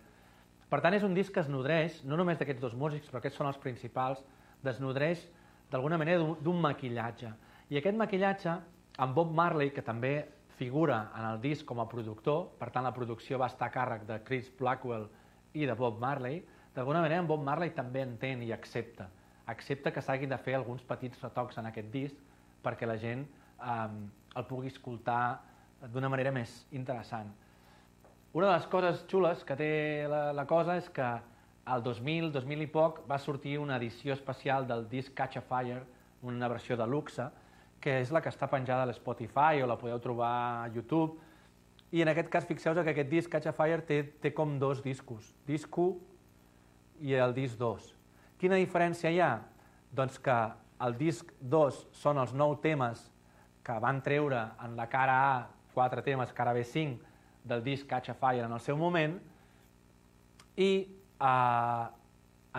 Per 0.72 0.80
tant, 0.80 0.94
és 0.96 1.04
un 1.04 1.14
disc 1.14 1.34
que 1.34 1.42
es 1.44 1.50
nodreix, 1.52 2.00
no 2.08 2.16
només 2.16 2.38
d'aquests 2.40 2.62
dos 2.62 2.74
músics, 2.78 3.10
però 3.10 3.20
aquests 3.20 3.38
són 3.38 3.50
els 3.50 3.60
principals, 3.60 4.22
desnodreix 4.64 5.24
d'alguna 5.72 5.98
manera 5.98 6.22
d'un 6.44 6.60
maquillatge. 6.60 7.32
I 7.72 7.78
aquest 7.80 7.96
maquillatge, 7.96 8.54
amb 9.00 9.14
Bob 9.16 9.32
Marley, 9.32 9.70
que 9.72 9.84
també 9.84 10.14
figura 10.58 11.08
en 11.16 11.26
el 11.30 11.40
disc 11.40 11.66
com 11.66 11.80
a 11.80 11.88
productor, 11.88 12.50
per 12.60 12.70
tant 12.70 12.84
la 12.84 12.92
producció 12.94 13.38
va 13.40 13.48
estar 13.50 13.70
a 13.70 13.74
càrrec 13.74 14.04
de 14.08 14.20
Chris 14.26 14.50
Blackwell 14.58 15.08
i 15.54 15.66
de 15.66 15.74
Bob 15.78 16.00
Marley, 16.00 16.42
d'alguna 16.74 17.00
manera 17.04 17.22
en 17.22 17.28
Bob 17.28 17.42
Marley 17.44 17.72
també 17.76 18.04
entén 18.04 18.42
i 18.44 18.52
accepta. 18.52 19.08
Accepta 19.52 19.90
que 19.90 20.02
s'hagin 20.04 20.30
de 20.30 20.38
fer 20.38 20.54
alguns 20.56 20.84
petits 20.86 21.20
retocs 21.24 21.58
en 21.58 21.68
aquest 21.68 21.90
disc 21.92 22.20
perquè 22.62 22.86
la 22.86 22.98
gent 23.00 23.24
eh, 23.24 23.88
el 24.36 24.46
pugui 24.48 24.70
escoltar 24.70 25.40
d'una 25.92 26.08
manera 26.12 26.30
més 26.30 26.62
interessant. 26.70 27.32
Una 28.32 28.46
de 28.46 28.52
les 28.54 28.66
coses 28.72 29.02
xules 29.10 29.42
que 29.44 29.56
té 29.58 29.72
la, 30.08 30.30
la 30.32 30.46
cosa 30.48 30.78
és 30.80 30.88
que 30.94 31.08
al 31.64 31.82
2000, 31.82 32.32
2000 32.32 32.64
i 32.64 32.70
poc, 32.70 33.02
va 33.08 33.18
sortir 33.18 33.58
una 33.58 33.76
edició 33.76 34.14
especial 34.14 34.66
del 34.66 34.88
disc 34.88 35.14
Catch 35.14 35.38
a 35.38 35.42
Fire, 35.46 35.82
una 36.22 36.48
versió 36.48 36.76
de 36.76 36.86
luxe, 36.86 37.28
que 37.82 38.00
és 38.00 38.10
la 38.14 38.22
que 38.22 38.30
està 38.30 38.48
penjada 38.50 38.82
a 38.82 38.90
l'Spotify 38.90 39.62
o 39.62 39.68
la 39.70 39.78
podeu 39.78 39.98
trobar 40.02 40.32
a 40.62 40.68
YouTube. 40.74 41.18
I 41.92 42.02
en 42.02 42.10
aquest 42.12 42.30
cas, 42.30 42.46
fixeu 42.46 42.74
que 42.74 42.94
aquest 42.94 43.10
disc 43.10 43.30
Catch 43.30 43.50
a 43.50 43.54
Fire 43.54 43.82
té, 43.86 44.02
té 44.22 44.32
com 44.34 44.58
dos 44.58 44.82
discos, 44.82 45.32
disc 45.46 45.78
1 45.78 47.06
i 47.06 47.14
el 47.18 47.34
disc 47.34 47.58
2. 47.58 47.92
Quina 48.38 48.58
diferència 48.58 49.10
hi 49.10 49.20
ha? 49.22 49.32
Doncs 49.92 50.18
que 50.22 50.36
el 50.82 50.96
disc 50.98 51.30
2 51.40 51.82
són 51.94 52.18
els 52.18 52.32
nou 52.34 52.56
temes 52.62 53.04
que 53.62 53.74
van 53.82 54.00
treure 54.02 54.40
en 54.64 54.74
la 54.78 54.88
cara 54.90 55.18
A, 55.28 55.34
quatre 55.74 56.02
temes, 56.02 56.32
cara 56.34 56.54
B 56.54 56.64
5, 56.66 56.98
del 57.44 57.62
disc 57.62 57.86
Catch 57.86 58.10
a 58.10 58.18
Fire 58.18 58.46
en 58.46 58.54
el 58.54 58.62
seu 58.62 58.78
moment, 58.78 59.18
i 60.56 61.01
eh, 61.22 61.86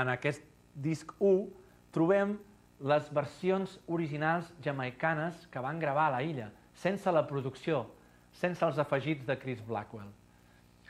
en 0.02 0.10
aquest 0.16 0.48
disc 0.74 1.12
1 1.20 1.46
trobem 1.94 2.38
les 2.84 3.10
versions 3.14 3.78
originals 3.88 4.50
jamaicanes 4.64 5.46
que 5.52 5.62
van 5.64 5.80
gravar 5.80 6.08
a 6.08 6.16
la 6.18 6.24
illa, 6.24 6.50
sense 6.74 7.12
la 7.12 7.28
producció, 7.28 7.86
sense 8.34 8.66
els 8.66 8.80
afegits 8.82 9.28
de 9.28 9.38
Chris 9.40 9.62
Blackwell. 9.68 10.10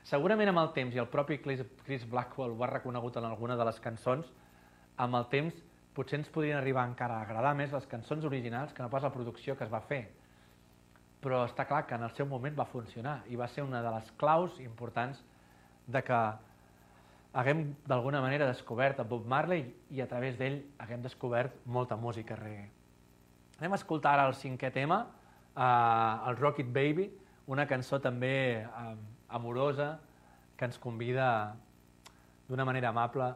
Segurament 0.04 0.50
amb 0.52 0.60
el 0.60 0.72
temps, 0.76 0.96
i 0.96 1.00
el 1.00 1.12
propi 1.12 1.38
Chris 1.44 2.08
Blackwell 2.10 2.56
ho 2.56 2.64
ha 2.64 2.72
reconegut 2.72 3.20
en 3.20 3.28
alguna 3.28 3.56
de 3.60 3.68
les 3.68 3.80
cançons, 3.84 4.32
amb 4.98 5.20
el 5.20 5.30
temps 5.32 5.62
potser 5.94 6.18
ens 6.20 6.32
podrien 6.34 6.58
arribar 6.58 6.88
encara 6.90 7.20
a 7.20 7.28
agradar 7.28 7.54
més 7.56 7.74
les 7.74 7.86
cançons 7.90 8.26
originals 8.26 8.74
que 8.74 8.82
no 8.82 8.90
pas 8.90 9.06
la 9.06 9.14
producció 9.14 9.56
que 9.58 9.66
es 9.68 9.72
va 9.72 9.82
fer. 9.86 10.08
Però 11.24 11.44
està 11.48 11.68
clar 11.70 11.86
que 11.88 11.96
en 11.96 12.04
el 12.04 12.16
seu 12.18 12.28
moment 12.28 12.58
va 12.58 12.66
funcionar 12.68 13.22
i 13.30 13.38
va 13.40 13.48
ser 13.48 13.64
una 13.64 13.84
de 13.86 13.92
les 13.94 14.10
claus 14.20 14.58
importants 14.60 15.22
de 15.88 16.02
que 16.04 16.20
haguem 17.34 17.74
d'alguna 17.90 18.22
manera 18.22 18.46
descobert 18.46 19.00
a 19.02 19.04
Bob 19.04 19.26
Marley 19.26 19.66
i 19.90 20.02
a 20.02 20.08
través 20.08 20.38
d'ell 20.38 20.62
haguem 20.78 21.02
descobert 21.02 21.56
molta 21.66 21.98
música 21.98 22.38
reggae. 22.38 22.70
Anem 23.58 23.74
a 23.74 23.80
escoltar 23.80 24.14
ara 24.14 24.28
el 24.30 24.36
cinquè 24.38 24.70
tema, 24.74 25.00
eh, 25.56 26.30
el 26.30 26.38
Rocket 26.38 26.70
Baby, 26.70 27.10
una 27.48 27.66
cançó 27.68 28.00
també 28.00 28.62
eh, 28.62 28.96
amorosa 29.30 29.98
que 30.56 30.66
ens 30.70 30.78
convida 30.78 31.56
d'una 32.48 32.66
manera 32.66 32.94
amable 32.94 33.34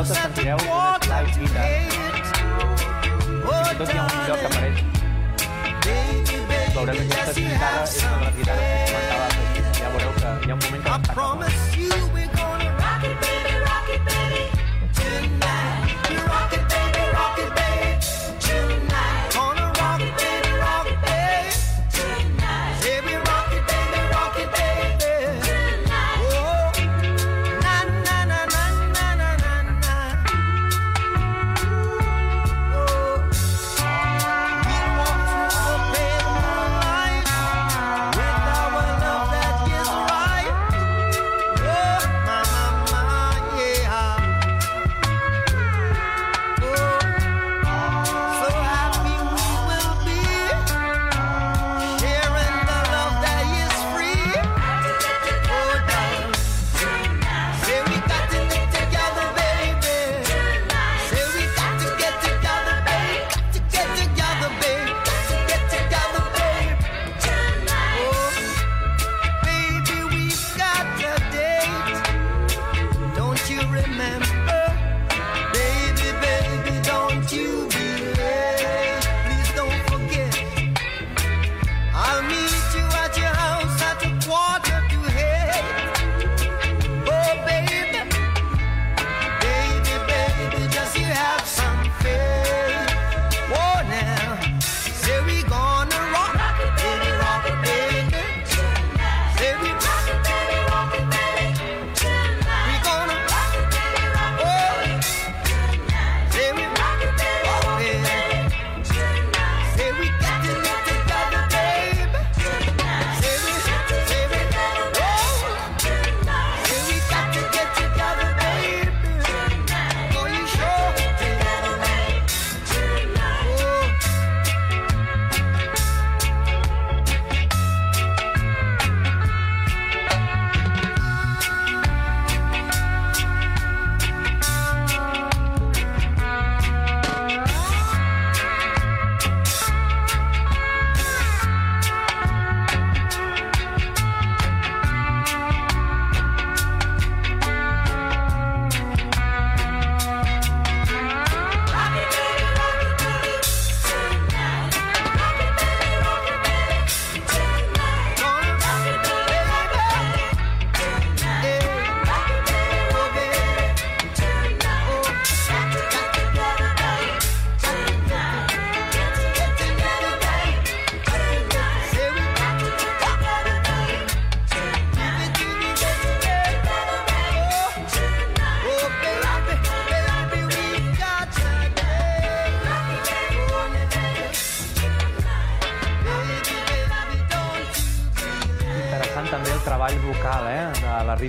Costa 0.00 0.14
Santel, 0.14 0.56
da 0.56 1.20
vida. 1.20 1.62
Entonces 3.70 3.96
un 3.96 4.06
video 4.08 4.40
que 4.40 4.46
aparece 4.46 4.84
sobre 6.72 6.94
la 6.94 7.02
guitarra, 7.02 7.86
sobre 7.86 8.24
la 8.24 8.30
guitarra 8.30 8.62
que 8.62 8.92
cantaba, 8.92 9.28
ya 9.78 9.88
veureu 9.90 10.12
que 10.14 10.46
hi 10.46 10.50
ha 10.50 10.54
un 10.54 10.60
moment 10.64 10.82
que 10.82 12.19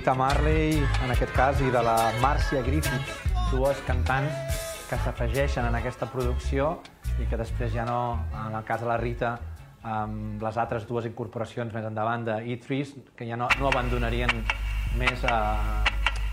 Rita 0.02 0.16
Marley, 0.18 0.82
en 1.06 1.12
aquest 1.14 1.30
cas, 1.36 1.60
i 1.62 1.68
de 1.70 1.82
la 1.86 1.94
Marcia 2.24 2.64
Griffith, 2.66 3.12
dues 3.52 3.78
cantants 3.86 4.34
que 4.90 4.98
s'afegeixen 4.98 5.68
en 5.70 5.78
aquesta 5.78 6.08
producció 6.10 6.72
i 7.22 7.28
que 7.30 7.38
després 7.38 7.70
ja 7.70 7.86
no, 7.86 8.00
en 8.48 8.56
el 8.58 8.66
cas 8.66 8.82
de 8.82 8.90
la 8.90 8.96
Rita, 8.98 9.36
amb 9.86 10.42
les 10.42 10.58
altres 10.58 10.90
dues 10.90 11.06
incorporacions 11.06 11.70
més 11.78 11.86
endavant 11.86 12.26
de 12.26 12.40
E3, 12.56 12.96
que 13.14 13.30
ja 13.30 13.38
no, 13.38 13.46
no 13.62 13.70
abandonarien 13.70 14.34
més 14.98 15.22
a, 15.30 15.38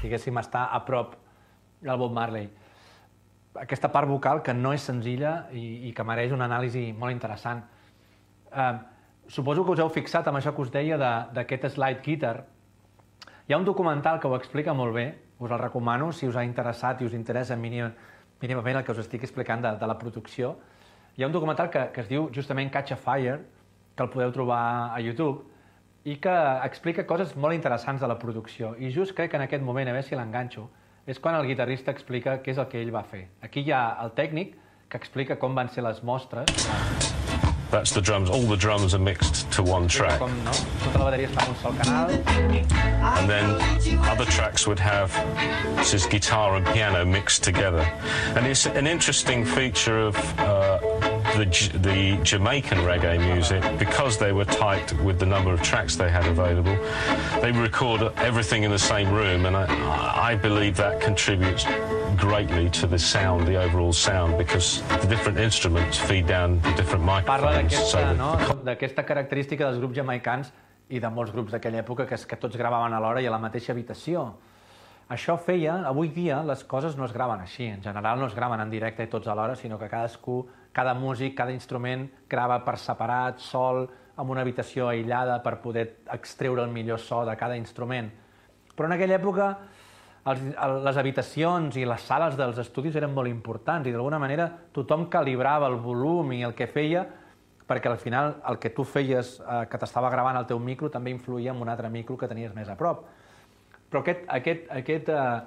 diguéssim, 0.00 0.40
estar 0.40 0.70
a 0.72 0.80
prop 0.88 1.18
del 1.84 2.00
Bob 2.00 2.16
Marley. 2.16 2.48
Aquesta 3.68 3.92
part 3.92 4.08
vocal 4.08 4.40
que 4.40 4.56
no 4.56 4.72
és 4.72 4.80
senzilla 4.94 5.42
i, 5.52 5.90
i 5.90 5.92
que 5.92 6.08
mereix 6.08 6.32
una 6.32 6.48
anàlisi 6.48 6.94
molt 6.96 7.12
interessant. 7.12 7.66
Eh, 8.48 8.74
suposo 9.28 9.68
que 9.68 9.76
us 9.76 9.84
heu 9.84 9.92
fixat 9.92 10.24
amb 10.32 10.40
això 10.40 10.56
que 10.56 10.64
us 10.64 10.72
deia 10.72 10.96
de- 10.96 11.16
d'aquest 11.36 11.74
slide 11.76 12.00
guitar. 12.00 12.38
Hi 13.48 13.54
ha 13.54 13.56
un 13.56 13.64
documental 13.64 14.18
que 14.20 14.28
ho 14.28 14.34
explica 14.36 14.74
molt 14.76 14.92
bé, 14.92 15.06
us 15.40 15.50
el 15.50 15.58
recomano 15.58 16.10
si 16.12 16.26
us 16.28 16.36
ha 16.36 16.42
interessat 16.44 16.98
i 17.00 17.06
us 17.06 17.14
interessa 17.16 17.56
mínim, 17.56 17.94
mínimament 18.42 18.76
el 18.76 18.84
que 18.84 18.92
us 18.92 19.00
estic 19.00 19.24
explicant 19.24 19.64
de, 19.64 19.70
de 19.80 19.88
la 19.88 19.96
producció. 19.96 20.50
Hi 21.16 21.24
ha 21.24 21.30
un 21.30 21.32
documental 21.32 21.70
que, 21.72 21.86
que 21.94 22.04
es 22.04 22.10
diu 22.10 22.28
justament 22.34 22.68
Catch 22.68 22.92
a 22.92 23.00
Fire, 23.00 23.38
que 23.96 24.04
el 24.04 24.12
podeu 24.12 24.36
trobar 24.36 24.60
a 24.92 25.00
YouTube, 25.00 25.46
i 26.04 26.18
que 26.20 26.36
explica 26.68 27.06
coses 27.08 27.32
molt 27.40 27.56
interessants 27.56 28.04
de 28.04 28.12
la 28.12 28.20
producció. 28.20 28.74
I 28.76 28.92
just 28.92 29.16
crec 29.16 29.32
que 29.32 29.40
en 29.40 29.48
aquest 29.48 29.64
moment, 29.64 29.88
a 29.88 29.96
veure 29.96 30.04
si 30.04 30.18
l'enganxo, 30.18 30.68
és 31.08 31.16
quan 31.16 31.40
el 31.40 31.48
guitarrista 31.48 31.96
explica 31.96 32.42
què 32.44 32.52
és 32.52 32.60
el 32.60 32.68
que 32.68 32.84
ell 32.84 32.92
va 32.92 33.06
fer. 33.08 33.30
Aquí 33.40 33.64
hi 33.64 33.72
ha 33.72 33.94
el 34.04 34.12
tècnic 34.12 34.58
que 34.92 35.00
explica 35.00 35.40
com 35.40 35.56
van 35.56 35.72
ser 35.72 35.88
les 35.88 36.04
mostres, 36.04 36.52
That's 37.70 37.92
the 37.92 38.00
drums. 38.00 38.30
All 38.30 38.42
the 38.42 38.56
drums 38.56 38.94
are 38.94 38.98
mixed 38.98 39.50
to 39.52 39.62
one 39.62 39.88
track. 39.88 40.20
And 40.20 40.46
then 43.28 43.60
other 44.04 44.24
tracks 44.24 44.66
would 44.66 44.78
have 44.78 45.12
this 45.76 45.94
is 45.94 46.06
guitar 46.06 46.56
and 46.56 46.66
piano 46.66 47.04
mixed 47.04 47.44
together. 47.44 47.80
And 48.36 48.46
it's 48.46 48.66
an 48.66 48.86
interesting 48.86 49.44
feature 49.44 50.00
of 50.00 50.16
uh, 50.38 50.78
the, 51.36 51.44
the 51.80 52.18
Jamaican 52.22 52.78
reggae 52.78 53.18
music 53.34 53.62
because 53.78 54.18
they 54.18 54.32
were 54.32 54.44
tight 54.44 54.92
with 55.02 55.18
the 55.18 55.26
number 55.26 55.52
of 55.52 55.62
tracks 55.62 55.96
they 55.96 56.10
had 56.10 56.26
available. 56.26 56.76
They 57.40 57.52
record 57.52 58.02
everything 58.16 58.64
in 58.64 58.70
the 58.70 58.78
same 58.78 59.12
room, 59.12 59.46
and 59.46 59.56
I, 59.56 60.30
I 60.30 60.34
believe 60.34 60.76
that 60.78 61.00
contributes 61.00 61.64
greatly 62.18 62.68
to 62.70 62.86
the 62.86 62.98
sound, 62.98 63.46
the 63.46 63.56
overall 63.56 63.92
sound, 63.92 64.36
because 64.36 64.82
the 65.00 65.06
different 65.06 65.38
instruments 65.38 65.98
feed 65.98 66.26
down 66.26 66.60
the 66.62 66.72
different 66.74 67.04
parla 67.24 67.50
microphones. 67.52 67.72
d'aquesta 67.72 67.98
the- 68.12 68.16
no? 68.18 68.62
d'aquesta 68.64 69.04
característica 69.06 69.64
dels 69.64 69.78
grups 69.78 69.96
jamaicans 69.96 70.52
i 70.90 70.98
de 70.98 71.08
molts 71.10 71.32
grups 71.32 71.52
d'aquella 71.52 71.82
època 71.84 72.06
que 72.06 72.14
és 72.14 72.26
que 72.26 72.36
tots 72.36 72.56
gravaven 72.56 72.92
alhora 72.92 73.20
i 73.22 73.26
a 73.26 73.30
la 73.30 73.38
mateixa 73.38 73.72
habitació. 73.72 74.34
Això 75.08 75.38
feia, 75.38 75.86
avui 75.88 76.08
dia 76.08 76.42
les 76.42 76.64
coses 76.64 76.96
no 76.96 77.04
es 77.06 77.12
graven 77.12 77.40
així, 77.40 77.66
en 77.66 77.82
general 77.82 78.18
no 78.18 78.26
es 78.26 78.34
graven 78.34 78.60
en 78.60 78.70
directe 78.70 79.02
i 79.02 79.06
tots 79.06 79.26
alhora, 79.28 79.54
sinó 79.56 79.78
que 79.78 79.88
cadascú, 79.88 80.46
cada 80.72 80.92
músic, 80.94 81.34
cada 81.36 81.52
instrument 81.52 82.10
grava 82.28 82.62
per 82.64 82.76
separat, 82.78 83.38
sol, 83.38 83.88
en 84.18 84.28
una 84.28 84.42
habitació 84.42 84.88
aïllada 84.88 85.42
per 85.42 85.60
poder 85.62 86.00
extreure 86.12 86.62
el 86.62 86.70
millor 86.70 86.98
so 86.98 87.24
de 87.24 87.36
cada 87.36 87.56
instrument. 87.56 88.10
Però 88.76 88.86
en 88.86 88.92
aquella 88.92 89.16
època 89.16 89.56
els, 90.30 90.40
el, 90.54 90.74
les 90.84 90.96
habitacions 91.00 91.76
i 91.80 91.84
les 91.88 92.02
sales 92.08 92.36
dels 92.38 92.58
estudis 92.62 92.96
eren 92.98 93.12
molt 93.14 93.28
importants 93.30 93.86
i 93.88 93.92
d'alguna 93.94 94.18
manera 94.18 94.48
tothom 94.74 95.06
calibrava 95.12 95.68
el 95.70 95.76
volum 95.82 96.32
i 96.36 96.42
el 96.46 96.54
que 96.58 96.66
feia 96.70 97.04
perquè 97.68 97.90
al 97.90 97.98
final 98.00 98.36
el 98.48 98.56
que 98.58 98.70
tu 98.72 98.84
feies 98.88 99.38
eh, 99.40 99.66
que 99.68 99.78
t'estava 99.78 100.08
gravant 100.10 100.38
el 100.40 100.46
teu 100.48 100.58
micro 100.58 100.88
també 100.90 101.10
influïa 101.12 101.52
en 101.52 101.60
un 101.60 101.68
altre 101.68 101.90
micro 101.92 102.16
que 102.16 102.28
tenies 102.30 102.54
més 102.56 102.68
a 102.72 102.76
prop. 102.80 103.02
Però 103.90 104.00
aquest, 104.00 104.24
aquest, 104.28 104.70
aquest, 104.72 105.08
eh, 105.12 105.40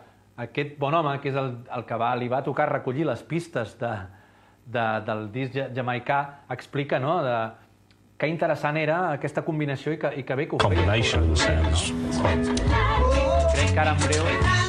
aquest 0.46 0.78
bon 0.80 0.94
home, 0.94 1.16
que 1.22 1.30
és 1.34 1.36
el, 1.38 1.50
el 1.74 1.86
que 1.90 1.98
va, 1.98 2.12
li 2.16 2.30
va 2.30 2.44
tocar 2.46 2.70
recollir 2.70 3.06
les 3.10 3.24
pistes 3.26 3.74
de, 3.82 3.92
de, 4.66 4.86
del 5.10 5.28
disc 5.34 5.58
ja- 5.58 5.68
jamaicà, 5.74 6.22
explica 6.54 7.00
no, 7.02 7.20
de, 7.26 7.36
que 8.22 8.30
interessant 8.30 8.78
era 8.78 9.02
aquesta 9.18 9.42
combinació 9.42 9.94
i 9.98 10.02
que, 10.02 10.14
i 10.22 10.24
que 10.24 10.36
bé 10.38 10.46
que 10.48 10.58
ho 10.58 10.62
feia. 10.62 10.78
combination 10.78 11.32
sounds. 11.36 11.90
Quite 12.22 12.54
Crec 13.52 13.74
que 13.74 13.80
ara 13.82 13.98
en 13.98 14.04
breu 14.06 14.61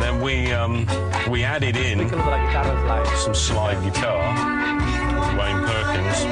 And 0.00 0.08
then 0.08 0.22
we 0.22 0.50
um, 0.50 0.86
we 1.28 1.44
added 1.44 1.76
in 1.76 2.00
explica 2.00 2.16
lo 2.16 2.24
de 2.24 2.30
la 2.30 2.38
guitarra 2.38 2.74
slide. 2.80 3.16
some 3.18 3.34
slide 3.34 3.82
guitar, 3.84 4.32
Wayne 5.36 5.60
Perkins. 5.66 6.24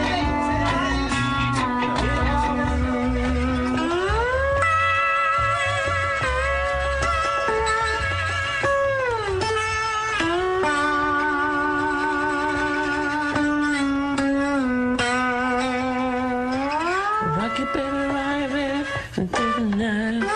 Rock 17.37 17.61
it, 17.61 17.73
baby, 17.75 18.01
rock 18.15 18.55
it, 19.19 19.31
baby. 19.77 20.27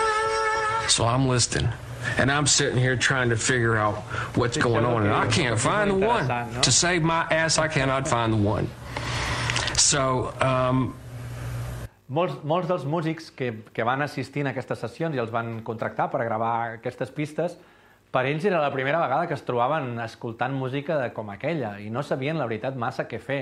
So 0.87 1.05
I'm 1.05 1.27
listening. 1.27 1.82
And 2.17 2.31
I'm 2.31 2.47
sitting 2.47 2.77
here 2.77 2.95
trying 2.95 3.29
to 3.29 3.35
figure 3.35 3.75
out 3.75 3.95
what's 4.35 4.57
going 4.57 4.85
on. 4.85 5.03
And 5.03 5.13
I 5.13 5.27
can't 5.27 5.59
find 5.59 5.91
the 5.91 6.07
one. 6.07 6.27
To 6.61 6.71
save 6.71 7.03
my 7.03 7.27
ass, 7.31 7.57
I 7.57 7.67
cannot 7.67 8.07
find 8.07 8.33
the 8.33 8.37
one. 8.37 8.69
So, 9.77 10.33
um, 10.41 10.95
Molts, 12.13 12.35
molts 12.45 12.67
dels 12.69 12.83
músics 12.85 13.31
que, 13.33 13.47
que 13.73 13.83
van 13.87 14.03
assistir 14.03 14.43
a 14.45 14.51
aquestes 14.51 14.81
sessions 14.83 15.15
i 15.15 15.21
els 15.23 15.31
van 15.33 15.61
contractar 15.65 16.09
per 16.11 16.25
gravar 16.27 16.75
aquestes 16.75 17.09
pistes, 17.15 17.55
per 18.13 18.27
ells 18.29 18.43
era 18.45 18.59
la 18.61 18.69
primera 18.69 18.99
vegada 19.01 19.25
que 19.25 19.33
es 19.33 19.41
trobaven 19.47 19.95
escoltant 20.03 20.53
música 20.53 20.99
de, 20.99 21.07
com 21.15 21.31
aquella 21.33 21.79
i 21.81 21.87
no 21.89 22.03
sabien, 22.05 22.37
la 22.37 22.45
veritat, 22.45 22.75
massa 22.77 23.07
què 23.09 23.17
fer. 23.17 23.39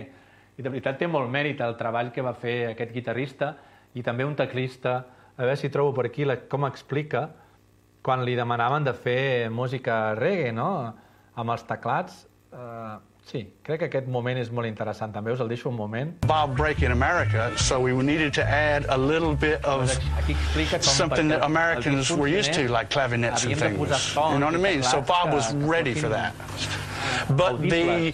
I 0.55 0.63
de 0.63 0.69
veritat 0.69 1.01
té 1.01 1.09
molt 1.11 1.27
mèrit 1.33 1.59
el 1.65 1.75
treball 1.75 2.13
que 2.15 2.23
va 2.23 2.31
fer 2.37 2.69
aquest 2.69 2.93
guitarrista 2.95 3.55
i 3.97 4.05
també 4.05 4.23
un 4.23 4.37
teclista, 4.39 4.93
a 5.35 5.41
veure 5.41 5.59
si 5.59 5.73
trobo 5.73 5.91
per 5.97 6.05
aquí 6.07 6.23
la, 6.23 6.37
com 6.47 6.63
explica, 6.69 7.25
quan 8.01 8.25
li 8.25 8.35
demanaven 8.35 8.83
de 8.83 8.93
fer 8.93 9.49
música 9.49 10.15
reggae, 10.17 10.51
no?, 10.55 10.71
amb 11.35 11.53
els 11.53 11.63
teclats. 11.69 12.25
Uh, 12.51 12.97
sí, 13.29 13.45
crec 13.63 13.79
que 13.83 13.87
aquest 13.87 14.09
moment 14.11 14.37
és 14.41 14.49
molt 14.51 14.67
interessant. 14.67 15.13
També 15.15 15.31
us 15.31 15.39
el 15.43 15.51
deixo 15.51 15.69
un 15.69 15.77
moment. 15.77 16.11
Bob 16.27 16.55
break 16.57 16.81
in 16.81 16.91
America, 16.91 17.51
so 17.57 17.79
we 17.79 17.93
needed 17.93 18.33
to 18.33 18.43
add 18.43 18.85
a 18.89 18.97
little 18.97 19.35
bit 19.35 19.63
of 19.63 19.87
Aquí 20.17 20.35
explica 20.35 20.79
com 20.79 20.93
something 20.93 21.27
that 21.29 21.43
Americans 21.43 22.11
were 22.11 22.27
used 22.27 22.53
to, 22.53 22.67
like 22.67 22.89
clavinets 22.89 23.45
and 23.45 23.55
havien 23.55 23.77
de 23.77 23.85
posar 23.85 23.99
things. 23.99 24.15
You 24.15 24.39
know 24.39 24.45
what 24.47 24.55
I 24.55 24.59
i 24.59 24.61
mean? 24.61 24.83
So 24.83 25.01
Bob 25.01 25.33
was 25.33 25.53
ready 25.53 25.93
for 25.93 26.09
that. 26.09 26.35
But 27.29 27.61
the 27.61 28.13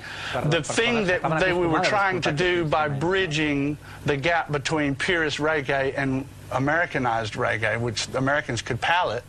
the 0.49 0.61
thing 0.61 1.05
that 1.05 1.21
they 1.39 1.53
we 1.53 1.67
were 1.67 1.81
trying 1.81 2.21
to 2.21 2.31
do 2.31 2.65
by 2.65 2.87
bridging 2.87 3.77
the 4.05 4.17
gap 4.17 4.51
between 4.51 4.95
purist 4.95 5.39
reggae 5.39 5.93
and 5.97 6.25
Americanized 6.51 7.33
reggae, 7.33 7.79
which 7.79 8.07
Americans 8.13 8.61
could 8.61 8.79
palate, 8.79 9.23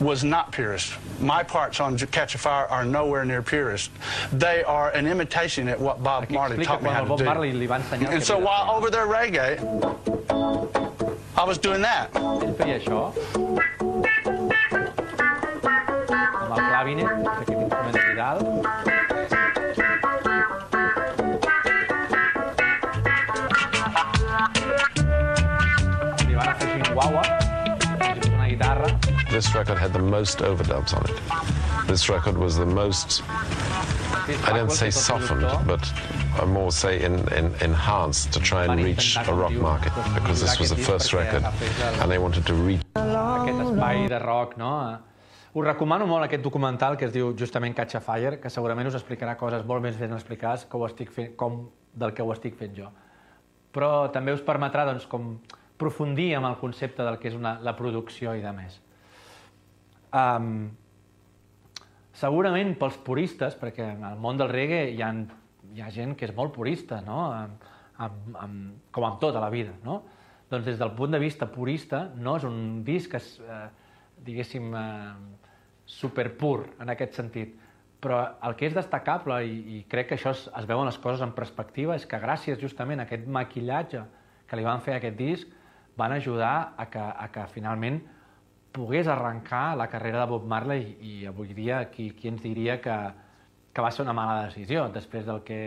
was 0.00 0.24
not 0.24 0.50
purist. 0.52 0.94
My 1.20 1.42
parts 1.42 1.78
on 1.80 1.96
Catch 1.98 2.34
a 2.34 2.38
Fire 2.38 2.66
are 2.66 2.84
nowhere 2.84 3.24
near 3.24 3.42
purist. 3.42 3.90
They 4.32 4.62
are 4.64 4.90
an 4.90 5.06
imitation 5.06 5.68
at 5.68 5.78
what 5.78 6.02
Bob 6.02 6.24
Aquí 6.24 6.34
Marley 6.34 6.56
explica 6.56 6.68
taught 6.70 6.82
me 6.82 6.88
quan 6.88 6.94
how 6.96 7.00
el 7.02 7.06
to 7.06 7.08
Bob 7.10 7.18
do. 7.18 7.24
Marley 7.24 7.52
li 7.52 7.66
va 7.66 7.76
ensenyar 7.78 8.08
el 8.08 8.12
And 8.14 8.20
que 8.20 8.26
so 8.26 8.34
havia 8.36 8.40
de 8.40 8.46
while 8.46 8.66
fer. 8.66 8.76
over 8.76 8.90
there 8.90 9.06
reggae, 9.06 9.58
I 11.36 11.44
was 11.44 11.58
doing 11.58 11.82
that. 11.82 12.10
Ell 12.16 12.54
feia 12.54 12.78
això. 12.80 13.12
Amb 16.40 16.52
el 16.52 16.62
clavinet, 16.70 17.06
que 17.06 17.16
és 17.20 17.40
aquest 17.42 17.60
instrument 17.60 17.94
d'aquí 17.94 18.14
dalt. 18.16 19.60
Li 26.28 26.34
van 26.34 26.48
afegir 26.48 26.82
un 26.88 26.94
guagua, 26.94 27.22
com 27.24 28.14
si 28.14 28.20
fos 28.20 28.28
una 28.34 28.48
guitarra. 28.52 29.09
This 29.30 29.54
record 29.54 29.78
had 29.78 29.92
the 29.92 30.00
most 30.00 30.38
overdubs 30.38 30.92
on 30.92 31.06
it. 31.08 31.86
This 31.86 32.08
record 32.08 32.36
was 32.36 32.56
the 32.56 32.66
most, 32.66 33.22
I 34.44 34.52
don't 34.52 34.72
say 34.72 34.90
softened, 34.90 35.46
but 35.68 35.80
I 36.34 36.44
more 36.44 36.72
say 36.72 37.04
in, 37.04 37.14
in, 37.32 37.54
enhanced 37.60 38.32
to 38.32 38.40
try 38.40 38.64
and 38.64 38.82
reach 38.82 39.16
a 39.16 39.32
rock 39.32 39.52
market 39.52 39.92
because 40.14 40.40
this 40.40 40.58
was 40.58 40.70
the 40.70 40.76
first 40.76 41.12
record 41.12 41.44
and 41.44 42.10
they 42.10 42.18
wanted 42.18 42.44
to 42.46 42.54
reach. 42.54 42.82
aquest 42.96 44.08
de 44.08 44.18
rock, 44.18 44.56
no? 44.58 44.98
Us 45.54 45.64
recomano 45.64 46.06
molt 46.06 46.24
aquest 46.24 46.42
documental 46.42 46.96
que 46.96 47.06
es 47.06 47.12
diu 47.12 47.32
justament 47.38 47.74
Catch 47.74 47.94
a 47.94 48.00
Fire, 48.00 48.40
que 48.40 48.50
segurament 48.50 48.88
us 48.88 48.98
explicarà 48.98 49.36
coses 49.38 49.64
molt 49.64 49.82
més 49.82 49.96
ben 49.96 50.12
explicades 50.12 50.66
que 50.66 50.76
ho 50.76 50.86
estic 50.86 51.10
fent, 51.10 51.36
com 51.36 51.68
del 51.94 52.12
que 52.12 52.22
ho 52.22 52.32
estic 52.34 52.58
fent 52.58 52.74
jo. 52.74 52.90
Però 53.70 54.10
també 54.10 54.34
us 54.34 54.42
permetrà 54.42 54.84
doncs, 54.90 55.06
com 55.06 55.36
profundir 55.78 56.34
en 56.34 56.44
el 56.44 56.58
concepte 56.58 57.02
del 57.06 57.18
que 57.18 57.28
és 57.30 57.34
una, 57.38 57.60
la 57.62 57.78
producció 57.78 58.34
i 58.34 58.42
de 58.42 58.52
més. 58.52 58.80
Um, 60.10 60.70
segurament 62.16 62.74
pels 62.78 62.96
puristes, 63.06 63.56
perquè 63.58 63.92
en 63.94 64.06
el 64.08 64.16
món 64.18 64.40
del 64.40 64.50
reggae 64.50 64.88
hi 64.94 65.02
ha, 65.02 65.10
hi 65.74 65.84
ha 65.84 65.90
gent 65.94 66.16
que 66.18 66.26
és 66.28 66.34
molt 66.36 66.54
purista, 66.54 67.00
no? 67.06 67.26
Amb, 67.32 67.68
amb, 68.00 68.32
amb, 68.40 68.80
com 68.90 69.06
amb 69.06 69.20
tota 69.22 69.42
la 69.42 69.52
vida, 69.52 69.76
no? 69.84 70.02
doncs 70.50 70.66
des 70.66 70.78
del 70.80 70.90
punt 70.98 71.12
de 71.14 71.20
vista 71.22 71.46
purista 71.46 72.08
no 72.18 72.34
és 72.40 72.44
un 72.44 72.82
disc, 72.84 73.14
es, 73.14 73.36
eh, 73.38 73.66
diguéssim, 74.26 74.72
eh, 74.74 75.12
superpur 75.86 76.66
en 76.80 76.90
aquest 76.90 77.14
sentit. 77.20 77.54
Però 78.00 78.18
el 78.48 78.56
que 78.56 78.66
és 78.66 78.74
destacable, 78.74 79.36
i, 79.46 79.60
i 79.76 79.82
crec 79.88 80.08
que 80.10 80.16
això 80.18 80.32
es, 80.34 80.46
es 80.56 80.66
veuen 80.66 80.88
les 80.88 80.98
coses 80.98 81.22
en 81.22 81.34
perspectiva, 81.36 81.94
és 81.94 82.06
que 82.08 82.18
gràcies 82.18 82.58
justament 82.58 83.00
a 83.00 83.06
aquest 83.06 83.28
maquillatge 83.28 84.02
que 84.48 84.58
li 84.58 84.66
van 84.66 84.82
fer 84.82 84.96
a 84.96 84.98
aquest 84.98 85.18
disc, 85.18 85.58
van 86.00 86.16
ajudar 86.16 86.72
a 86.76 86.88
que, 86.90 87.02
a 87.02 87.28
que 87.30 87.46
finalment 87.52 88.00
pogués 88.72 89.08
arrencar 89.10 89.76
la 89.76 89.88
carrera 89.90 90.20
de 90.22 90.30
Bob 90.30 90.46
Marley 90.46 90.96
i, 91.00 91.14
avui 91.26 91.54
dia 91.54 91.84
qui, 91.90 92.10
qui 92.14 92.30
ens 92.30 92.42
diria 92.42 92.78
que, 92.82 92.96
que 93.72 93.82
va 93.82 93.90
ser 93.90 94.04
una 94.04 94.14
mala 94.16 94.44
decisió 94.46 94.86
després 94.94 95.26
del, 95.26 95.42
que, 95.46 95.58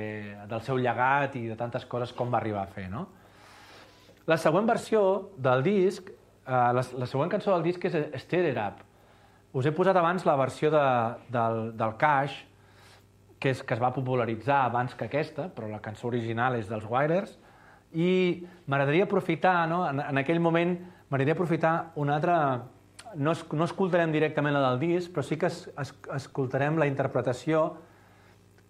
del 0.50 0.64
seu 0.64 0.80
llegat 0.80 1.36
i 1.40 1.46
de 1.50 1.58
tantes 1.60 1.86
coses 1.90 2.16
com 2.16 2.32
va 2.32 2.40
arribar 2.40 2.64
a 2.64 2.72
fer, 2.72 2.88
no? 2.92 3.08
La 4.26 4.38
següent 4.40 4.68
versió 4.68 5.04
del 5.36 5.64
disc, 5.66 6.08
eh, 6.10 6.48
la, 6.48 6.82
la 6.82 7.08
següent 7.12 7.32
cançó 7.32 7.52
del 7.56 7.66
disc 7.68 7.84
és 7.90 7.98
Stir 8.24 8.46
It 8.54 8.60
Up, 8.60 8.80
us 9.54 9.68
he 9.68 9.74
posat 9.76 10.00
abans 10.00 10.24
la 10.26 10.36
versió 10.40 10.72
de, 10.74 10.84
del, 11.34 11.60
del 11.78 11.96
Cash, 12.00 12.40
que, 13.38 13.52
és, 13.52 13.62
que 13.62 13.76
es 13.76 13.82
va 13.84 13.92
popularitzar 13.94 14.64
abans 14.66 14.96
que 14.96 15.10
aquesta, 15.10 15.50
però 15.54 15.68
la 15.70 15.82
cançó 15.84 16.08
original 16.08 16.56
és 16.56 16.70
dels 16.72 16.88
Wirers, 16.90 17.36
i 17.94 18.42
m'agradaria 18.66 19.06
aprofitar, 19.06 19.68
no? 19.70 19.84
en, 19.86 20.00
en 20.02 20.22
aquell 20.24 20.40
moment, 20.42 20.78
m'agradaria 21.10 21.38
aprofitar 21.38 21.74
una 22.02 22.16
altra... 22.18 22.38
No, 23.16 23.34
es, 23.34 23.44
no 23.54 23.68
escoltarem 23.68 24.12
directament 24.14 24.56
la 24.56 24.64
del 24.70 24.80
disc, 24.82 25.12
però 25.14 25.24
sí 25.26 25.38
que 25.38 25.50
es, 25.52 25.68
es, 25.80 25.94
escoltarem 26.16 26.80
la 26.82 26.88
interpretació 26.90 27.66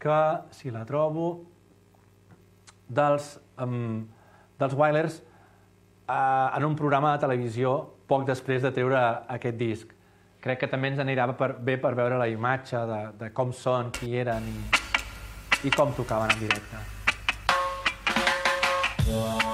que, 0.01 0.19
si 0.51 0.71
la 0.71 0.83
trobo, 0.85 1.29
dels, 2.87 3.37
um, 3.63 4.03
dels 4.59 4.75
Wirers 4.77 5.21
eh, 5.23 6.57
en 6.57 6.67
un 6.67 6.75
programa 6.75 7.13
de 7.15 7.23
televisió 7.23 7.75
poc 8.11 8.27
després 8.27 8.61
de 8.61 8.73
treure 8.75 8.99
aquest 9.31 9.57
disc 9.57 9.93
crec 10.43 10.59
que 10.65 10.67
també 10.67 10.91
ens 10.91 10.99
anirà 10.99 11.29
per, 11.39 11.53
bé 11.63 11.77
per 11.79 11.93
veure 11.95 12.19
la 12.19 12.27
imatge 12.27 12.83
de, 12.89 12.99
de 13.21 13.31
com 13.35 13.53
són, 13.55 13.93
qui 13.95 14.11
eren 14.19 14.49
i, 14.51 14.59
i 15.69 15.71
com 15.71 15.95
tocaven 15.95 16.35
en 16.35 16.43
directe. 16.43 16.83
Stir 19.03 19.52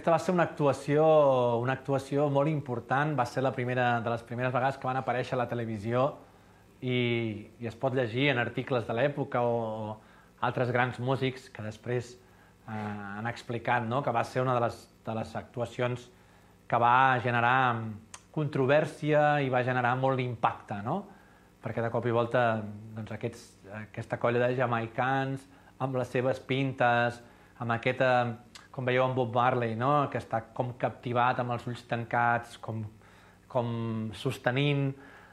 aquesta 0.00 0.14
va 0.14 0.18
ser 0.24 0.32
una 0.32 0.44
actuació, 0.48 1.02
una 1.60 1.74
actuació 1.76 2.30
molt 2.32 2.48
important, 2.48 3.10
va 3.18 3.26
ser 3.28 3.42
la 3.44 3.50
primera, 3.52 3.98
de 4.00 4.08
les 4.08 4.22
primeres 4.24 4.52
vegades 4.54 4.78
que 4.80 4.88
van 4.88 4.96
aparèixer 4.96 5.34
a 5.36 5.40
la 5.42 5.46
televisió 5.50 6.06
i, 6.80 6.94
i 7.60 7.68
es 7.68 7.76
pot 7.76 7.92
llegir 7.92 8.30
en 8.32 8.40
articles 8.40 8.86
de 8.88 8.96
l'època 8.96 9.42
o, 9.44 9.58
o 9.60 10.46
altres 10.48 10.72
grans 10.72 10.96
músics 11.04 11.50
que 11.52 11.66
després 11.66 12.14
eh, 12.16 12.72
han 12.72 13.28
explicat 13.28 13.84
no? 13.84 14.00
que 14.00 14.16
va 14.16 14.24
ser 14.24 14.40
una 14.40 14.56
de 14.56 14.64
les, 14.64 14.80
de 15.04 15.18
les 15.20 15.36
actuacions 15.36 16.08
que 16.64 16.80
va 16.80 17.20
generar 17.20 17.60
controvèrsia 18.32 19.42
i 19.44 19.52
va 19.52 19.60
generar 19.68 19.98
molt 20.00 20.16
d'impacte, 20.16 20.80
no? 20.86 21.02
perquè 21.60 21.84
de 21.84 21.92
cop 21.92 22.08
i 22.08 22.16
volta 22.16 22.46
doncs, 22.96 23.12
aquests, 23.18 23.44
aquesta 23.82 24.16
colla 24.16 24.46
de 24.46 24.56
jamaicans 24.56 25.44
amb 25.76 26.00
les 26.00 26.08
seves 26.08 26.40
pintes, 26.40 27.20
amb 27.60 27.76
aquesta, 27.76 28.14
com 28.70 28.86
veieu 28.86 29.04
en 29.04 29.14
Bob 29.14 29.34
Marley, 29.34 29.74
no? 29.76 30.08
que 30.10 30.20
està 30.20 30.44
com 30.54 30.74
captivat 30.78 31.40
amb 31.42 31.54
els 31.56 31.66
ulls 31.66 31.82
tancats, 31.90 32.58
com, 32.62 32.84
com 33.50 34.10
sostenint 34.14 34.90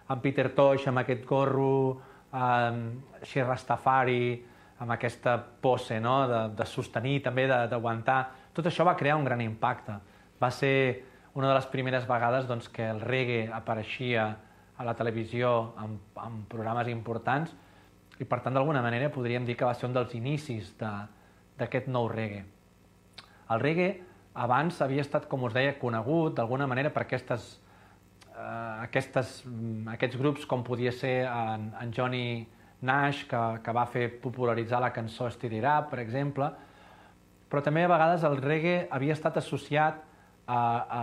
en 0.09 0.21
Peter 0.23 0.49
Tosh 0.55 0.87
amb 0.89 1.03
aquest 1.03 1.25
gorro, 1.27 1.99
eh, 2.31 3.21
així 3.21 3.43
Rastafari, 3.43 4.37
amb 4.79 4.93
aquesta 4.93 5.37
pose 5.61 5.99
no? 5.99 6.19
de, 6.29 6.41
de 6.57 6.65
sostenir, 6.69 7.19
també 7.25 7.47
d'aguantar. 7.49 8.19
Tot 8.53 8.69
això 8.69 8.85
va 8.85 8.97
crear 8.97 9.17
un 9.17 9.25
gran 9.25 9.41
impacte. 9.41 9.95
Va 10.41 10.49
ser 10.53 10.73
una 11.37 11.49
de 11.49 11.55
les 11.57 11.69
primeres 11.69 12.05
vegades 12.09 12.47
doncs, 12.49 12.69
que 12.73 12.89
el 12.89 13.01
reggae 13.01 13.47
apareixia 13.53 14.27
a 14.77 14.85
la 14.85 14.93
televisió 14.97 15.73
en, 15.81 15.97
en 16.21 16.43
programes 16.49 16.89
importants 16.89 17.53
i 18.21 18.25
per 18.25 18.41
tant 18.41 18.57
d'alguna 18.57 18.81
manera 18.81 19.09
podríem 19.13 19.45
dir 19.45 19.57
que 19.57 19.65
va 19.65 19.73
ser 19.77 19.89
un 19.89 19.95
dels 19.97 20.13
inicis 20.17 20.73
de, 20.79 20.91
d'aquest 21.57 21.89
nou 21.93 22.09
reggae. 22.09 22.45
El 23.53 23.61
reggae 23.63 24.01
abans 24.37 24.81
havia 24.81 25.01
estat, 25.01 25.25
com 25.29 25.47
us 25.47 25.55
deia, 25.55 25.77
conegut 25.79 26.35
d'alguna 26.37 26.67
manera 26.69 26.91
per 26.93 27.05
aquestes, 27.05 27.57
eh, 28.35 28.83
aquestes, 28.85 29.41
mm, 29.45 29.87
aquests 29.95 30.19
grups 30.19 30.45
com 30.45 30.63
podia 30.63 30.91
ser 30.91 31.25
en, 31.25 31.71
en 31.81 31.93
Johnny 31.93 32.47
Nash, 32.81 33.25
que, 33.25 33.41
que 33.63 33.73
va 33.73 33.85
fer 33.89 34.09
popularitzar 34.21 34.81
la 34.81 34.91
cançó 34.93 35.29
Steady 35.31 35.61
Rap, 35.61 35.89
per 35.89 35.99
exemple, 36.03 36.51
però 37.49 37.63
també 37.63 37.85
a 37.85 37.89
vegades 37.89 38.23
el 38.27 38.37
reggae 38.43 38.87
havia 38.91 39.15
estat 39.15 39.39
associat 39.39 40.03
a, 40.45 40.59
a, 40.59 41.01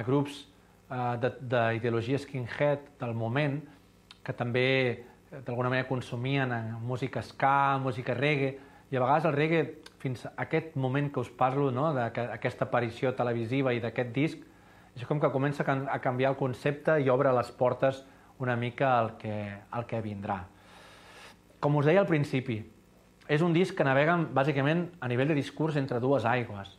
a 0.00 0.02
grups 0.02 0.42
eh, 0.90 1.30
d'ideologia 1.38 2.18
skinhead 2.18 2.90
del 3.00 3.14
moment, 3.14 3.60
que 4.22 4.32
també 4.32 4.66
d'alguna 5.32 5.70
manera 5.70 5.88
consumien 5.88 6.50
música 6.82 7.22
ska, 7.22 7.78
música 7.78 8.14
reggae, 8.14 8.56
i 8.90 8.96
a 8.96 9.00
vegades 9.00 9.24
el 9.30 9.36
reggae, 9.36 9.62
fins 10.02 10.26
a 10.26 10.32
aquest 10.42 10.74
moment 10.74 11.12
que 11.14 11.22
us 11.22 11.30
parlo, 11.30 11.70
no, 11.70 11.92
d'aquesta 11.94 12.66
aparició 12.66 13.12
televisiva 13.14 13.72
i 13.74 13.80
d'aquest 13.82 14.10
disc, 14.16 14.40
és 14.98 15.06
com 15.08 15.20
que 15.22 15.30
comença 15.32 15.64
a 15.64 16.00
canviar 16.02 16.32
el 16.32 16.40
concepte 16.40 16.98
i 17.00 17.08
obre 17.08 17.32
les 17.32 17.52
portes 17.54 18.02
una 18.42 18.56
mica 18.58 18.98
al 18.98 19.14
que, 19.20 19.36
al 19.70 19.86
que 19.86 20.02
vindrà. 20.02 20.42
Com 21.62 21.78
us 21.78 21.86
deia 21.86 22.02
al 22.02 22.10
principi, 22.10 22.58
és 23.30 23.42
un 23.46 23.54
disc 23.54 23.76
que 23.78 23.86
navega 23.86 24.16
bàsicament 24.34 24.88
a 25.00 25.08
nivell 25.08 25.30
de 25.30 25.38
discurs 25.38 25.78
entre 25.78 26.02
dues 26.02 26.26
aigües. 26.26 26.74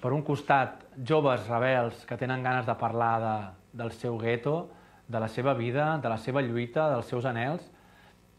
Per 0.00 0.12
un 0.16 0.24
costat, 0.24 0.86
joves 1.04 1.44
rebels 1.50 2.04
que 2.08 2.16
tenen 2.16 2.42
ganes 2.42 2.66
de 2.66 2.74
parlar 2.80 3.14
de, 3.20 3.36
del 3.82 3.92
seu 3.92 4.16
gueto, 4.18 4.70
de 5.06 5.20
la 5.20 5.28
seva 5.28 5.54
vida, 5.54 5.98
de 6.02 6.08
la 6.08 6.16
seva 6.18 6.42
lluita, 6.42 6.88
dels 6.94 7.12
seus 7.12 7.28
anels, 7.28 7.68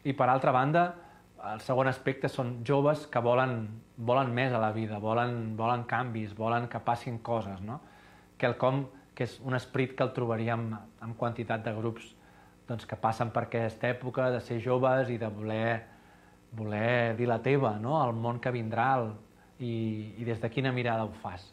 i 0.04 0.14
per 0.18 0.28
altra 0.32 0.52
banda, 0.52 0.88
el 1.46 1.62
segon 1.62 1.88
aspecte 1.90 2.30
són 2.32 2.58
joves 2.66 3.06
que 3.12 3.22
volen, 3.22 3.68
volen 3.98 4.34
més 4.34 4.54
a 4.54 4.62
la 4.62 4.72
vida, 4.74 4.98
volen, 5.00 5.56
volen 5.58 5.86
canvis, 5.90 6.34
volen 6.38 6.68
que 6.72 6.82
passin 6.84 7.20
coses, 7.24 7.62
no? 7.62 7.80
Quelcom 8.42 8.86
que 9.18 9.26
és 9.26 9.38
un 9.46 9.58
esperit 9.58 9.96
que 9.98 10.06
el 10.06 10.14
trobaríem 10.14 10.70
en 10.76 11.14
quantitat 11.18 11.64
de 11.66 11.74
grups 11.74 12.12
doncs, 12.68 12.86
que 12.86 12.98
passen 13.00 13.32
per 13.34 13.48
aquesta 13.48 13.90
època 13.90 14.28
de 14.34 14.42
ser 14.44 14.60
joves 14.62 15.10
i 15.10 15.18
de 15.18 15.30
voler, 15.32 15.78
voler 16.58 17.16
dir 17.18 17.30
la 17.30 17.40
teva, 17.42 17.78
no? 17.80 17.96
al 18.02 18.14
món 18.14 18.42
que 18.44 18.52
vindrà 18.54 18.90
el, 19.00 19.14
i, 19.58 19.72
i 20.20 20.28
des 20.28 20.42
de 20.42 20.52
quina 20.54 20.74
mirada 20.76 21.08
ho 21.08 21.14
fas. 21.24 21.48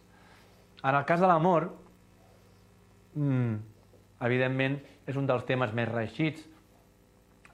En 0.82 0.92
el 0.92 1.06
cas 1.08 1.22
de 1.22 1.30
l'amor, 1.30 1.70
mmm, 3.14 3.54
evidentment 4.26 4.80
és 5.08 5.16
un 5.16 5.28
dels 5.30 5.46
temes 5.48 5.72
més 5.72 5.88
reeixits, 5.88 6.44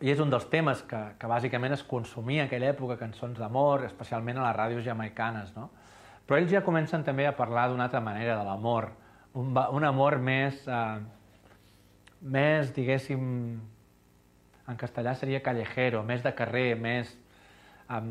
i 0.01 0.11
és 0.11 0.21
un 0.21 0.31
dels 0.33 0.47
temes 0.49 0.81
que, 0.89 0.99
que 1.21 1.29
bàsicament 1.29 1.77
es 1.77 1.85
consumia 1.85 2.45
en 2.45 2.49
aquella 2.49 2.71
època, 2.73 2.97
cançons 3.01 3.39
d'amor, 3.39 3.85
especialment 3.85 4.41
a 4.41 4.47
les 4.47 4.57
ràdios 4.57 4.85
jamaicanes, 4.87 5.53
no? 5.57 5.69
Però 6.27 6.39
ells 6.39 6.53
ja 6.53 6.63
comencen 6.65 7.05
també 7.05 7.27
a 7.27 7.35
parlar 7.37 7.69
d'una 7.69 7.89
altra 7.89 8.01
manera 8.01 8.39
de 8.39 8.47
l'amor, 8.47 8.89
un, 9.35 9.53
un 9.53 9.85
amor 9.85 10.19
més, 10.19 10.63
eh, 10.67 11.01
més, 12.23 12.73
diguéssim, 12.75 13.23
en 14.71 14.79
castellà 14.79 15.15
seria 15.19 15.43
callejero, 15.43 16.03
més 16.07 16.25
de 16.25 16.33
carrer, 16.39 16.75
més 16.79 17.13
eh, 17.91 18.03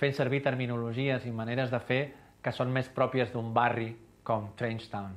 fent 0.00 0.16
servir 0.16 0.42
terminologies 0.44 1.26
i 1.26 1.32
maneres 1.34 1.72
de 1.72 1.80
fer 1.80 2.02
que 2.44 2.52
són 2.52 2.72
més 2.74 2.90
pròpies 2.92 3.32
d'un 3.32 3.52
barri 3.56 3.92
com 4.26 4.50
Trenchtown. 4.58 5.14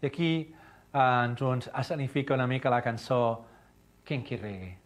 I 0.00 0.08
aquí 0.08 0.30
eh, 0.48 1.00
ens, 1.00 1.68
escenifica 1.68 2.38
una 2.38 2.46
mica 2.46 2.72
la 2.72 2.82
cançó 2.82 3.18
Kinky 4.06 4.38
Reggae. 4.38 4.81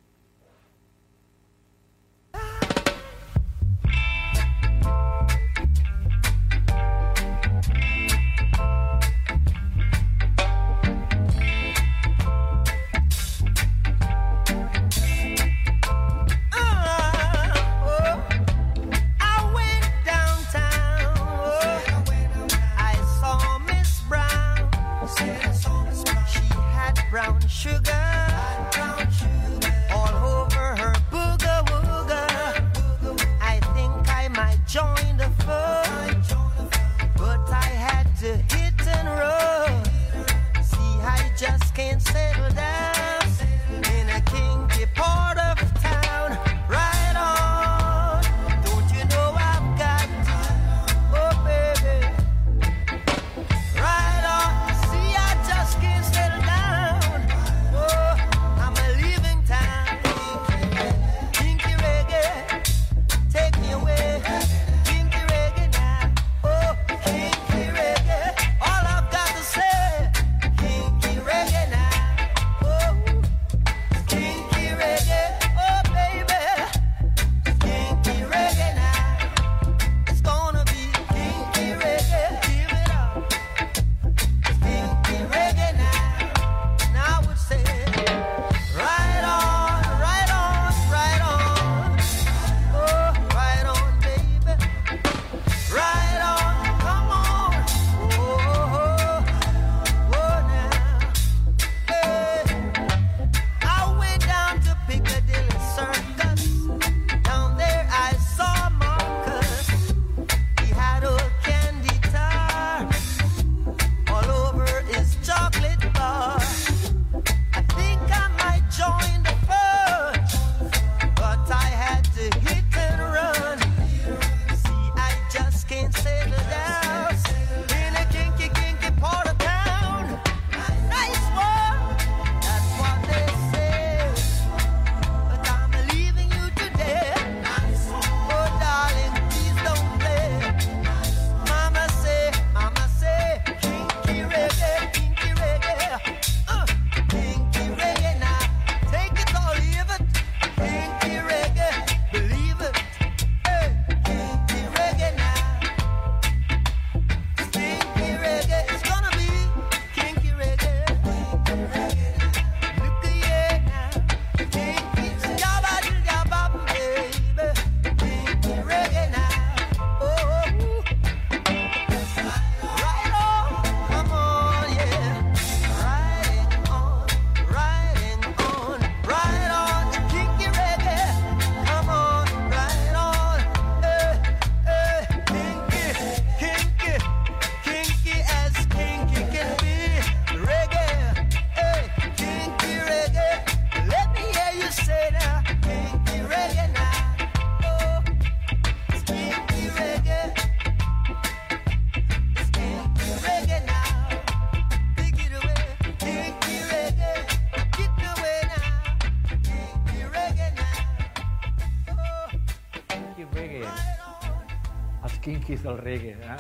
Del 215.77 215.85
reggae. 215.85 216.17
Eh? 216.17 216.37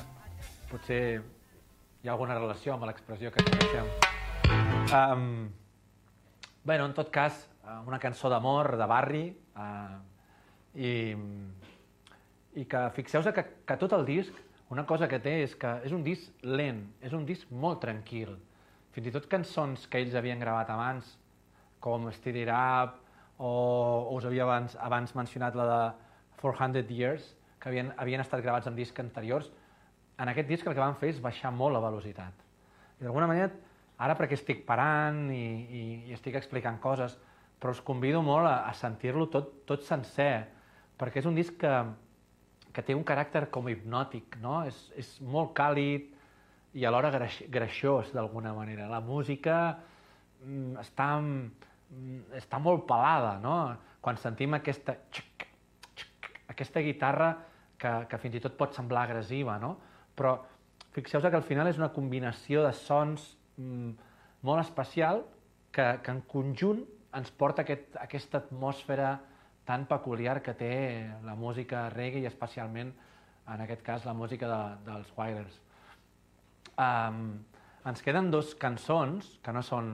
Potser 0.70 1.02
hi 2.02 2.08
ha 2.08 2.14
alguna 2.14 2.36
relació 2.38 2.74
amb 2.74 2.86
l'expressió 2.88 3.30
que 3.34 3.44
coneixem. 3.44 3.90
Um, 4.96 5.48
bueno, 6.64 6.86
en 6.86 6.94
tot 6.94 7.10
cas, 7.10 7.46
eh, 7.62 7.78
una 7.86 7.98
cançó 7.98 8.30
d'amor, 8.32 8.76
de 8.78 8.86
barri, 8.86 9.24
uh, 9.56 9.96
i, 10.74 11.14
i 12.56 12.64
que 12.64 12.82
fixeu-vos 12.96 13.32
que, 13.34 13.46
que 13.66 13.78
tot 13.80 13.94
el 13.96 14.06
disc, 14.08 14.42
una 14.70 14.86
cosa 14.86 15.06
que 15.08 15.20
té 15.22 15.40
és 15.44 15.54
que 15.54 15.76
és 15.86 15.94
un 15.94 16.02
disc 16.02 16.42
lent, 16.42 16.82
és 17.00 17.14
un 17.14 17.26
disc 17.26 17.50
molt 17.50 17.80
tranquil. 17.84 18.34
Fins 18.96 19.10
i 19.10 19.14
tot 19.14 19.28
cançons 19.30 19.86
que 19.86 20.00
ells 20.00 20.16
havien 20.18 20.40
gravat 20.42 20.72
abans, 20.74 21.16
com 21.80 22.08
Steady 22.10 22.46
Up, 22.50 22.98
o, 23.36 23.50
o 24.10 24.16
us 24.16 24.24
havia 24.26 24.46
abans, 24.46 24.74
abans 24.80 25.12
mencionat 25.14 25.54
la 25.54 25.66
de 25.70 25.80
400 26.40 26.90
Years, 26.90 27.35
que 27.66 27.72
havien, 27.72 27.88
havien 27.98 28.22
estat 28.22 28.44
gravats 28.44 28.68
en 28.70 28.76
discs 28.78 29.02
anteriors, 29.02 29.48
en 30.22 30.30
aquest 30.30 30.46
disc 30.46 30.66
el 30.66 30.74
que 30.76 30.78
van 30.78 30.94
fer 30.94 31.10
és 31.10 31.22
baixar 31.22 31.50
molt 31.50 31.74
la 31.74 31.82
velocitat. 31.82 32.44
I 33.00 33.02
d'alguna 33.02 33.26
manera, 33.26 33.48
ara 33.98 34.14
perquè 34.14 34.36
estic 34.38 34.62
parant 34.68 35.24
i, 35.34 35.42
i, 35.66 35.80
i 36.06 36.14
estic 36.14 36.38
explicant 36.38 36.78
coses, 36.78 37.16
però 37.58 37.72
us 37.74 37.82
convido 37.82 38.20
molt 38.22 38.46
a, 38.46 38.60
a 38.70 38.74
sentir-lo 38.78 39.26
tot, 39.32 39.48
tot 39.66 39.82
sencer, 39.82 40.46
perquè 40.96 41.18
és 41.18 41.26
un 41.26 41.34
disc 41.34 41.56
que, 41.58 41.72
que 42.70 42.84
té 42.86 42.94
un 42.94 43.02
caràcter 43.08 43.48
com 43.50 43.66
hipnòtic, 43.72 44.38
no? 44.44 44.60
És, 44.68 44.78
és 44.94 45.10
molt 45.26 45.50
càlid 45.58 46.06
i 46.78 46.86
alhora 46.86 47.10
greix, 47.16 47.40
greixós, 47.50 48.14
d'alguna 48.14 48.54
manera. 48.54 48.86
La 48.92 49.02
música 49.02 49.58
mm, 50.44 50.78
està, 50.84 51.10
mm, 51.18 52.22
està 52.44 52.62
molt 52.62 52.86
pelada, 52.86 53.40
no? 53.42 53.58
Quan 54.06 54.22
sentim 54.22 54.54
aquesta, 54.54 55.00
xic, 55.10 55.48
xic, 55.98 56.32
aquesta 56.54 56.86
guitarra 56.86 57.34
que, 57.78 57.92
que 58.10 58.18
fins 58.22 58.38
i 58.38 58.42
tot 58.42 58.56
pot 58.58 58.74
semblar 58.76 59.06
agressiva, 59.06 59.58
no? 59.62 59.76
Però 60.16 60.36
fixeu-vos 60.96 61.30
que 61.30 61.38
al 61.38 61.46
final 61.46 61.68
és 61.70 61.80
una 61.80 61.92
combinació 61.92 62.64
de 62.64 62.72
sons 62.76 63.34
mm, 63.56 63.90
molt 64.48 64.62
especial 64.62 65.24
que, 65.72 65.88
que 66.02 66.12
en 66.14 66.22
conjunt 66.30 66.84
ens 67.16 67.32
porta 67.32 67.64
aquest, 67.64 67.96
aquesta 68.00 68.40
atmosfera 68.44 69.16
tan 69.66 69.86
peculiar 69.90 70.40
que 70.42 70.54
té 70.54 70.72
la 71.26 71.34
música 71.34 71.88
reggae 71.90 72.22
i 72.22 72.30
especialment, 72.30 72.92
en 73.46 73.62
aquest 73.62 73.82
cas, 73.86 74.06
la 74.06 74.14
música 74.14 74.48
de, 74.50 74.62
dels 74.86 75.12
Wailers. 75.16 75.60
Um, 76.76 77.22
ens 77.86 78.02
queden 78.02 78.30
dos 78.30 78.54
cançons, 78.58 79.36
que 79.42 79.54
no 79.54 79.62
són 79.64 79.90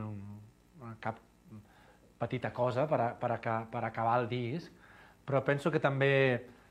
cap 1.01 1.21
petita 2.21 2.53
cosa 2.55 2.87
per, 2.91 3.01
a, 3.01 3.09
per, 3.19 3.33
a, 3.37 3.57
per 3.71 3.83
acabar 3.87 4.19
el 4.21 4.29
disc, 4.31 4.71
però 5.27 5.43
penso 5.47 5.71
que 5.71 5.81
també, 5.83 6.13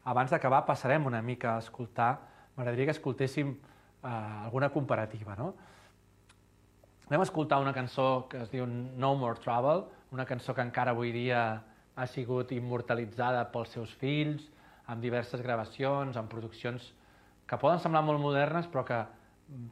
abans 0.03 0.31
d'acabar, 0.31 0.63
passarem 0.65 1.05
una 1.05 1.21
mica 1.21 1.55
a 1.55 1.59
escoltar, 1.59 2.13
m'agradaria 2.55 2.89
que 2.89 2.95
escoltéssim 2.97 3.53
uh, 3.53 4.45
alguna 4.45 4.71
comparativa, 4.73 5.35
no? 5.35 5.53
Anem 7.09 7.21
a 7.21 7.27
escoltar 7.27 7.59
una 7.59 7.73
cançó 7.75 8.27
que 8.31 8.39
es 8.39 8.51
diu 8.51 8.65
No 8.65 9.15
More 9.19 9.39
Trouble, 9.43 9.83
una 10.15 10.25
cançó 10.25 10.55
que 10.55 10.63
encara 10.63 10.95
avui 10.95 11.11
dia 11.11 11.41
ha 11.95 12.07
sigut 12.07 12.53
immortalitzada 12.55 13.43
pels 13.51 13.73
seus 13.75 13.91
fills, 13.99 14.47
amb 14.87 15.03
diverses 15.03 15.43
gravacions, 15.43 16.17
amb 16.17 16.31
produccions 16.31 16.93
que 17.47 17.59
poden 17.59 17.81
semblar 17.83 18.03
molt 18.07 18.21
modernes, 18.23 18.69
però 18.71 18.85
que 18.87 19.01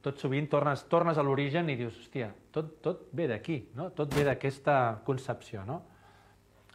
tot 0.04 0.20
sovint 0.20 0.50
tornes, 0.52 0.84
tornes 0.92 1.18
a 1.18 1.24
l'origen 1.24 1.72
i 1.72 1.78
dius, 1.80 1.96
hòstia, 2.04 2.34
tot, 2.52 2.76
tot 2.84 3.08
ve 3.16 3.30
d'aquí, 3.32 3.62
no? 3.80 3.90
tot 3.96 4.12
ve 4.16 4.26
d'aquesta 4.28 5.00
concepció. 5.08 5.64
No? 5.68 5.80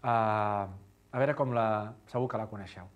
Uh, 0.01 0.65
a 1.13 1.21
veure 1.21 1.37
com 1.37 1.53
la... 1.57 1.69
segur 2.09 2.31
que 2.33 2.41
la 2.41 2.49
coneixeu. 2.49 2.89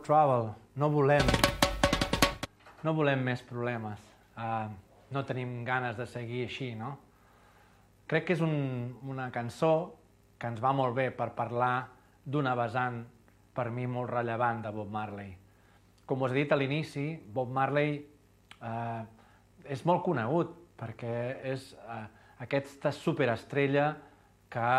More 0.00 0.06
trouble. 0.06 0.54
No 0.76 0.88
volem, 0.90 1.26
no 2.84 2.94
volem 2.94 3.22
més 3.24 3.42
problemes. 3.42 4.00
Uh, 4.36 4.70
no 5.12 5.24
tenim 5.26 5.64
ganes 5.64 5.96
de 5.98 6.06
seguir 6.06 6.44
així, 6.46 6.74
no? 6.74 6.96
Crec 8.08 8.26
que 8.26 8.34
és 8.34 8.40
un, 8.40 8.96
una 9.06 9.30
cançó 9.30 9.92
que 10.38 10.48
ens 10.48 10.60
va 10.62 10.72
molt 10.72 10.94
bé 10.96 11.10
per 11.10 11.30
parlar 11.36 11.88
d'una 12.24 12.54
vessant 12.56 13.02
per 13.54 13.68
mi 13.70 13.86
molt 13.86 14.10
rellevant 14.10 14.62
de 14.64 14.72
Bob 14.72 14.90
Marley. 14.90 15.34
Com 16.06 16.22
us 16.22 16.32
he 16.32 16.40
dit 16.40 16.52
a 16.52 16.58
l'inici, 16.58 17.20
Bob 17.20 17.50
Marley 17.52 17.98
eh, 18.00 19.02
és 19.68 19.84
molt 19.86 20.02
conegut 20.06 20.56
perquè 20.80 21.14
és 21.52 21.74
eh, 21.76 22.04
aquesta 22.46 22.90
superestrella 22.94 23.92
que 24.50 24.70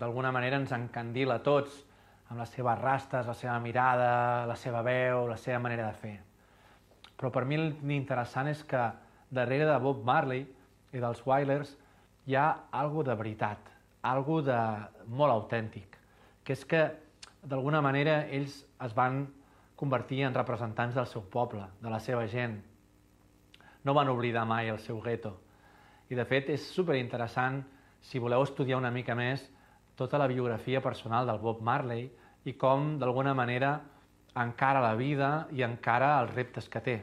d'alguna 0.00 0.32
manera 0.32 0.60
ens 0.60 0.72
encandila 0.72 1.40
a 1.40 1.44
tots 1.44 1.82
amb 2.30 2.38
les 2.38 2.50
seves 2.54 2.78
rastes, 2.78 3.26
la 3.26 3.34
seva 3.34 3.58
mirada, 3.58 4.46
la 4.46 4.56
seva 4.56 4.84
veu, 4.86 5.26
la 5.26 5.36
seva 5.36 5.58
manera 5.58 5.88
de 5.88 5.98
fer. 5.98 6.16
Però 7.18 7.30
per 7.34 7.42
mi 7.44 7.58
l'interessant 7.58 8.48
és 8.48 8.62
que 8.64 8.84
darrere 9.34 9.66
de 9.66 9.78
Bob 9.82 10.04
Marley 10.06 10.44
i 10.94 11.02
dels 11.02 11.24
Wailers 11.26 11.74
hi 12.30 12.36
ha 12.38 12.46
algo 12.70 13.02
de 13.02 13.16
veritat, 13.18 13.58
algo 14.06 14.38
de 14.46 14.58
molt 15.10 15.34
autèntic, 15.34 15.98
que 16.46 16.54
és 16.54 16.62
que 16.64 16.84
d'alguna 17.42 17.82
manera 17.82 18.22
ells 18.30 18.62
es 18.86 18.94
van 18.94 19.24
convertir 19.80 20.22
en 20.28 20.36
representants 20.36 20.94
del 20.94 21.08
seu 21.10 21.26
poble, 21.32 21.66
de 21.82 21.90
la 21.90 21.98
seva 21.98 22.26
gent. 22.30 22.60
No 23.82 23.96
van 23.96 24.10
oblidar 24.12 24.46
mai 24.46 24.70
el 24.70 24.78
seu 24.78 25.00
gueto. 25.02 25.34
I 26.10 26.14
de 26.14 26.26
fet 26.28 26.50
és 26.54 26.70
superinteressant 26.76 27.62
si 28.04 28.22
voleu 28.22 28.44
estudiar 28.44 28.78
una 28.78 28.94
mica 28.94 29.16
més 29.18 29.48
tota 29.96 30.18
la 30.18 30.28
biografia 30.30 30.80
personal 30.80 31.26
del 31.26 31.42
Bob 31.42 31.60
Marley 31.60 32.10
i 32.44 32.54
com 32.56 32.94
d'alguna 32.98 33.34
manera 33.34 33.74
encara 34.40 34.80
la 34.80 34.94
vida 34.94 35.46
i 35.52 35.64
encara 35.66 36.14
els 36.22 36.34
reptes 36.34 36.68
que 36.68 36.80
té. 36.80 36.96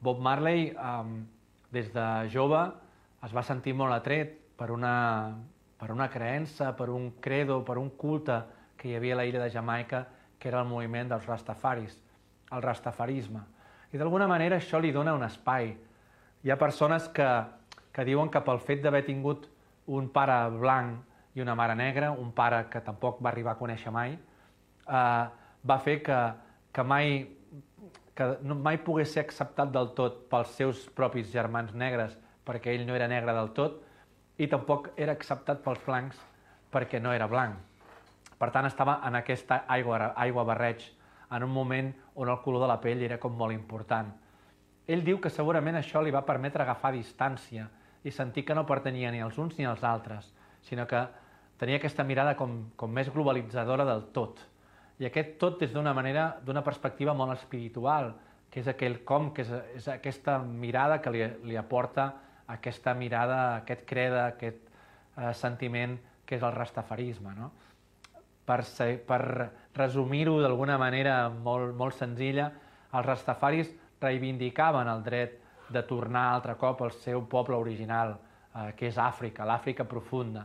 Bob 0.00 0.20
Marley, 0.20 0.70
eh, 0.70 1.24
des 1.70 1.92
de 1.92 2.06
jove, 2.32 2.60
es 3.24 3.34
va 3.36 3.42
sentir 3.44 3.74
molt 3.76 3.94
atret 3.94 4.36
per 4.56 4.70
una, 4.72 5.36
per 5.78 5.90
una 5.92 6.08
creença, 6.08 6.74
per 6.76 6.88
un 6.90 7.12
credo, 7.20 7.62
per 7.64 7.78
un 7.78 7.90
culte 7.96 8.40
que 8.76 8.88
hi 8.88 8.96
havia 8.96 9.14
a 9.14 9.20
la 9.20 9.26
illa 9.28 9.42
de 9.44 9.50
Jamaica, 9.50 10.06
que 10.38 10.48
era 10.48 10.60
el 10.60 10.68
moviment 10.68 11.08
dels 11.08 11.26
rastafaris, 11.28 11.98
el 12.50 12.62
rastafarisme. 12.62 13.42
I 13.92 13.98
d'alguna 13.98 14.28
manera 14.28 14.56
això 14.56 14.80
li 14.80 14.92
dona 14.92 15.14
un 15.14 15.24
espai. 15.26 15.74
Hi 16.42 16.50
ha 16.50 16.56
persones 16.58 17.08
que, 17.12 17.28
que 17.92 18.04
diuen 18.08 18.30
que 18.32 18.40
pel 18.40 18.60
fet 18.64 18.82
d'haver 18.82 19.04
tingut 19.04 19.48
un 19.86 20.08
pare 20.08 20.38
blanc 20.56 21.36
i 21.36 21.44
una 21.44 21.54
mare 21.54 21.74
negra, 21.76 22.10
un 22.12 22.32
pare 22.32 22.64
que 22.70 22.80
tampoc 22.80 23.20
va 23.22 23.30
arribar 23.30 23.52
a 23.52 23.60
conèixer 23.60 23.92
mai, 23.92 24.16
eh, 24.90 25.26
va 25.70 25.78
fer 25.84 26.00
que, 26.02 26.18
que 26.72 26.82
mai 26.82 27.20
que 28.20 28.26
no, 28.44 28.56
mai 28.58 28.76
pogués 28.84 29.14
ser 29.14 29.22
acceptat 29.24 29.70
del 29.72 29.94
tot 29.96 30.26
pels 30.28 30.50
seus 30.58 30.82
propis 30.96 31.30
germans 31.32 31.72
negres 31.72 32.18
perquè 32.44 32.74
ell 32.74 32.84
no 32.88 32.96
era 32.98 33.08
negre 33.08 33.32
del 33.32 33.54
tot 33.56 33.78
i 34.40 34.48
tampoc 34.50 34.90
era 34.96 35.14
acceptat 35.16 35.62
pels 35.64 35.80
blancs 35.86 36.18
perquè 36.72 37.00
no 37.00 37.12
era 37.12 37.28
blanc. 37.28 37.56
Per 38.40 38.48
tant, 38.54 38.66
estava 38.66 39.00
en 39.04 39.18
aquesta 39.18 39.64
aigua, 39.68 40.14
aigua 40.16 40.44
barreig, 40.48 40.84
en 41.30 41.44
un 41.44 41.52
moment 41.52 41.90
on 42.14 42.30
el 42.32 42.38
color 42.44 42.62
de 42.64 42.68
la 42.70 42.78
pell 42.80 43.02
era 43.04 43.18
com 43.20 43.34
molt 43.36 43.52
important. 43.52 44.08
Ell 44.88 45.04
diu 45.04 45.20
que 45.20 45.30
segurament 45.30 45.76
això 45.78 46.00
li 46.02 46.12
va 46.14 46.24
permetre 46.26 46.64
agafar 46.64 46.92
distància 46.94 47.68
i 48.02 48.10
sentir 48.10 48.46
que 48.48 48.56
no 48.56 48.64
pertanyia 48.66 49.10
ni 49.12 49.20
als 49.20 49.36
uns 49.38 49.58
ni 49.58 49.68
als 49.68 49.84
altres, 49.84 50.32
sinó 50.64 50.86
que 50.88 51.04
tenia 51.60 51.76
aquesta 51.76 52.04
mirada 52.04 52.34
com, 52.36 52.70
com 52.76 52.90
més 52.90 53.12
globalitzadora 53.12 53.84
del 53.84 54.06
tot. 54.16 54.40
I 55.00 55.08
aquest 55.08 55.38
tot 55.40 55.60
des 55.62 55.72
d'una 55.72 55.94
manera, 55.96 56.34
d'una 56.44 56.62
perspectiva 56.62 57.14
molt 57.16 57.32
espiritual, 57.38 58.12
que 58.50 58.60
és 58.60 58.68
aquell 58.68 58.98
com, 59.06 59.30
que 59.32 59.46
és, 59.46 59.52
és 59.78 59.88
aquesta 59.88 60.38
mirada 60.44 60.98
que 61.00 61.12
li, 61.14 61.22
li 61.48 61.56
aporta 61.56 62.10
aquesta 62.50 62.94
mirada, 62.98 63.40
aquest 63.62 63.86
creda, 63.88 64.26
aquest 64.26 64.60
eh, 65.16 65.32
sentiment 65.38 65.96
que 66.26 66.36
és 66.36 66.44
el 66.44 66.54
rastafarisme. 66.54 67.34
No? 67.38 67.50
Per, 68.46 68.60
per 69.06 69.20
resumir-ho 69.78 70.40
d'alguna 70.42 70.76
manera 70.78 71.28
molt, 71.30 71.74
molt 71.78 71.96
senzilla, 71.96 72.50
els 72.90 73.06
rastafaris 73.06 73.70
reivindicaven 74.02 74.88
el 74.90 75.04
dret 75.06 75.38
de 75.70 75.82
tornar 75.86 76.32
altre 76.32 76.56
cop 76.58 76.82
al 76.82 76.90
seu 76.98 77.22
poble 77.30 77.56
original, 77.56 78.16
eh, 78.54 78.72
que 78.76 78.90
és 78.90 78.98
Àfrica, 78.98 79.46
l'Àfrica 79.46 79.86
profunda. 79.86 80.44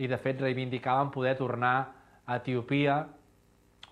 I 0.00 0.08
de 0.10 0.18
fet 0.18 0.40
reivindicaven 0.40 1.12
poder 1.14 1.36
tornar 1.38 1.76
a 2.24 2.40
Etiopia 2.40 3.04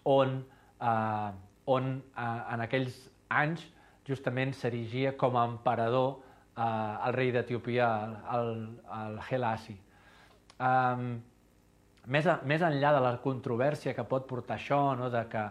on, 0.04 0.44
eh, 0.80 1.30
on 1.66 1.94
eh, 2.16 2.54
en 2.54 2.64
aquells 2.64 2.98
anys 3.30 3.64
justament 4.06 4.52
s'erigia 4.56 5.14
com 5.18 5.36
a 5.36 5.46
emperador 5.46 6.16
eh, 6.56 7.06
el 7.06 7.16
rei 7.16 7.32
d'Etiopia, 7.32 7.88
el, 8.36 8.52
el 8.98 9.18
Helasi. 9.28 9.76
Um, 10.62 11.16
més, 12.06 12.26
a, 12.26 12.38
més 12.46 12.62
enllà 12.62 12.92
de 12.94 13.00
la 13.02 13.16
controvèrsia 13.22 13.94
que 13.96 14.04
pot 14.06 14.28
portar 14.28 14.58
això, 14.58 14.82
no, 14.98 15.10
de, 15.10 15.24
que, 15.30 15.42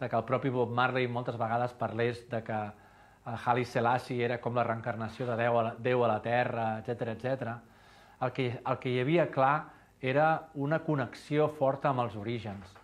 de 0.00 0.08
que 0.08 0.18
el 0.18 0.26
propi 0.26 0.50
Bob 0.54 0.72
Marley 0.74 1.06
moltes 1.08 1.38
vegades 1.38 1.74
parlés 1.78 2.24
de 2.30 2.42
que 2.46 2.58
el 3.26 3.38
Haile 3.44 3.66
Selassie 3.66 4.24
era 4.24 4.40
com 4.40 4.54
la 4.54 4.64
reencarnació 4.66 5.26
de 5.26 5.36
Déu 5.38 5.58
a 5.58 5.62
la, 5.68 5.74
Déu 5.82 6.04
a 6.06 6.10
la 6.12 6.20
Terra, 6.22 6.66
etc 6.78 7.14
etc. 7.14 7.56
El, 8.22 8.32
que, 8.32 8.48
el 8.62 8.78
que 8.82 8.92
hi 8.92 9.00
havia 9.02 9.30
clar 9.34 9.56
era 10.00 10.48
una 10.54 10.78
connexió 10.86 11.48
forta 11.58 11.90
amb 11.90 12.04
els 12.06 12.14
orígens 12.16 12.74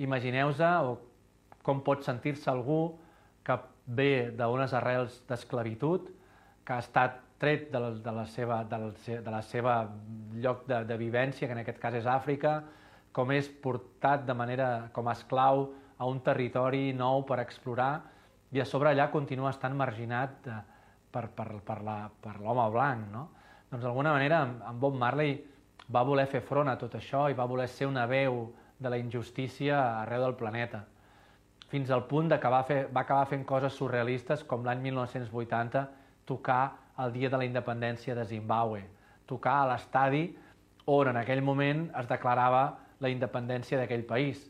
Imagineu-vos 0.00 0.60
com 1.62 1.82
pot 1.84 2.04
sentir-se 2.06 2.48
algú 2.50 2.96
que 3.44 3.56
ve 3.86 4.30
d'unes 4.36 4.72
arrels 4.76 5.20
d'esclavitud, 5.28 6.08
que 6.64 6.76
ha 6.76 6.80
estat 6.80 7.18
tret 7.40 7.70
de 7.72 7.80
la, 7.80 7.90
de 8.04 8.12
la, 8.12 8.26
seva, 8.28 8.62
de 8.68 8.78
la, 8.78 8.90
de 9.24 9.32
la 9.32 9.40
seva 9.42 9.74
lloc 10.40 10.66
de, 10.68 10.82
de 10.88 10.96
vivència, 11.00 11.48
que 11.48 11.56
en 11.56 11.62
aquest 11.62 11.80
cas 11.82 11.96
és 11.96 12.08
Àfrica, 12.08 12.60
com 13.16 13.32
és 13.34 13.48
portat 13.62 14.26
de 14.28 14.36
manera 14.36 14.90
com 14.94 15.08
a 15.08 15.16
esclau 15.16 15.66
a 15.98 16.08
un 16.08 16.20
territori 16.24 16.92
nou 16.96 17.24
per 17.28 17.40
explorar 17.42 17.92
i 18.52 18.60
a 18.60 18.66
sobre 18.66 18.92
allà 18.92 19.08
continua 19.10 19.50
estant 19.50 19.76
marginat 19.76 20.36
de, 20.44 20.56
per, 21.12 21.26
per, 21.34 21.48
per 21.66 21.80
l'home 22.38 22.66
blanc. 22.72 23.08
No? 23.12 23.26
Doncs 23.70 23.84
d'alguna 23.84 24.14
manera 24.16 24.42
en 24.46 24.80
Bob 24.80 24.96
Marley 24.98 25.36
va 25.90 26.04
voler 26.06 26.26
fer 26.30 26.42
front 26.46 26.70
a 26.70 26.78
tot 26.78 26.94
això 26.98 27.26
i 27.30 27.36
va 27.38 27.48
voler 27.50 27.68
ser 27.68 27.88
una 27.90 28.06
veu 28.10 28.44
de 28.80 28.90
la 28.90 28.98
injustícia 28.98 30.00
arreu 30.00 30.24
del 30.24 30.38
planeta, 30.40 30.84
fins 31.70 31.90
al 31.94 32.06
punt 32.10 32.30
de 32.32 32.40
que 32.42 32.50
va, 32.50 32.62
fer, 32.66 32.80
va 32.90 33.04
acabar 33.04 33.28
fent 33.30 33.44
coses 33.46 33.76
surrealistes 33.78 34.42
com 34.48 34.64
l'any 34.66 34.80
1980 34.88 35.84
tocar 36.26 36.62
el 36.98 37.12
dia 37.12 37.30
de 37.30 37.38
la 37.38 37.46
independència 37.46 38.16
de 38.16 38.24
Zimbabue, 38.26 38.82
tocar 39.26 39.60
a 39.60 39.68
l'estadi 39.70 40.24
on 40.90 41.12
en 41.12 41.20
aquell 41.20 41.42
moment 41.46 41.86
es 42.00 42.08
declarava 42.10 42.64
la 43.00 43.12
independència 43.12 43.78
d'aquell 43.78 44.04
país 44.08 44.42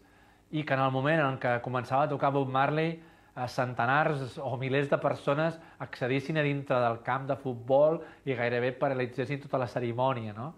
i 0.50 0.64
que 0.64 0.74
en 0.74 0.82
el 0.82 0.90
moment 0.94 1.20
en 1.22 1.38
què 1.42 1.58
començava 1.62 2.06
a 2.06 2.10
tocar 2.10 2.32
Bob 2.34 2.48
Marley 2.50 2.96
a 3.34 3.46
centenars 3.48 4.38
o 4.42 4.56
milers 4.58 4.88
de 4.90 4.98
persones 4.98 5.58
accedissin 5.78 6.40
a 6.40 6.44
dintre 6.46 6.80
del 6.82 6.98
camp 7.06 7.28
de 7.28 7.36
futbol 7.38 8.00
i 8.26 8.34
gairebé 8.34 8.72
paralitzessin 8.78 9.44
tota 9.44 9.60
la 9.60 9.68
cerimònia. 9.70 10.34
No? 10.36 10.50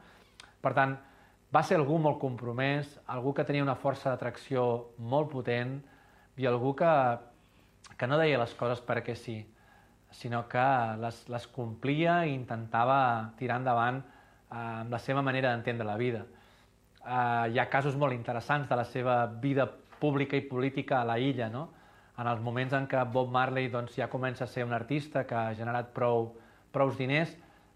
Per 0.63 0.73
tant, 0.73 0.97
va 1.53 1.63
ser 1.63 1.77
algú 1.77 1.99
molt 2.01 2.19
compromès, 2.21 2.97
algú 3.13 3.35
que 3.37 3.45
tenia 3.45 3.65
una 3.65 3.77
força 3.77 4.11
d'atracció 4.11 4.65
molt 4.99 5.31
potent 5.33 5.77
i 6.41 6.47
algú 6.49 6.73
que, 6.77 6.93
que 7.99 8.09
no 8.09 8.19
deia 8.21 8.41
les 8.41 8.55
coses 8.57 8.81
perquè 8.85 9.15
sí, 9.19 9.37
sinó 10.13 10.47
que 10.49 10.65
les, 11.01 11.19
les 11.29 11.47
complia 11.53 12.23
i 12.29 12.33
intentava 12.35 13.33
tirar 13.39 13.61
endavant 13.61 14.01
eh, 14.01 14.57
amb 14.57 14.93
la 14.93 15.01
seva 15.01 15.25
manera 15.25 15.53
d'entendre 15.53 15.89
la 15.89 15.99
vida. 16.01 16.25
Eh, 17.03 17.53
hi 17.53 17.61
ha 17.61 17.69
casos 17.69 17.97
molt 18.01 18.17
interessants 18.17 18.69
de 18.69 18.79
la 18.79 18.89
seva 18.89 19.27
vida 19.27 19.69
pública 20.01 20.37
i 20.37 20.47
política 20.49 21.01
a 21.01 21.09
la 21.09 21.19
illa, 21.21 21.49
no? 21.53 21.69
en 22.19 22.29
els 22.29 22.41
moments 22.45 22.75
en 22.77 22.87
què 22.89 23.03
Bob 23.13 23.31
Marley 23.33 23.69
doncs, 23.73 23.97
ja 23.97 24.09
comença 24.13 24.45
a 24.45 24.51
ser 24.51 24.67
un 24.67 24.73
artista 24.77 25.25
que 25.27 25.37
ha 25.37 25.55
generat 25.59 25.93
prou, 25.97 26.31
prous 26.73 26.97
diners, 26.99 27.33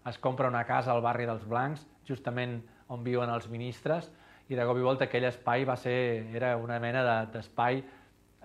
es 0.07 0.17
compra 0.23 0.49
una 0.49 0.63
casa 0.65 0.93
al 0.93 1.01
barri 1.03 1.25
dels 1.27 1.45
Blancs, 1.45 1.83
justament 2.07 2.61
on 2.93 3.03
viuen 3.03 3.29
els 3.29 3.47
ministres, 3.51 4.09
i 4.47 4.55
de 4.55 4.65
cop 4.65 4.77
i 4.79 4.85
volta 4.85 5.07
aquell 5.07 5.27
espai 5.27 5.65
va 5.67 5.75
ser, 5.75 5.97
era 6.35 6.55
una 6.57 6.79
mena 6.79 7.03
d'espai 7.33 7.81
de, 7.81 7.87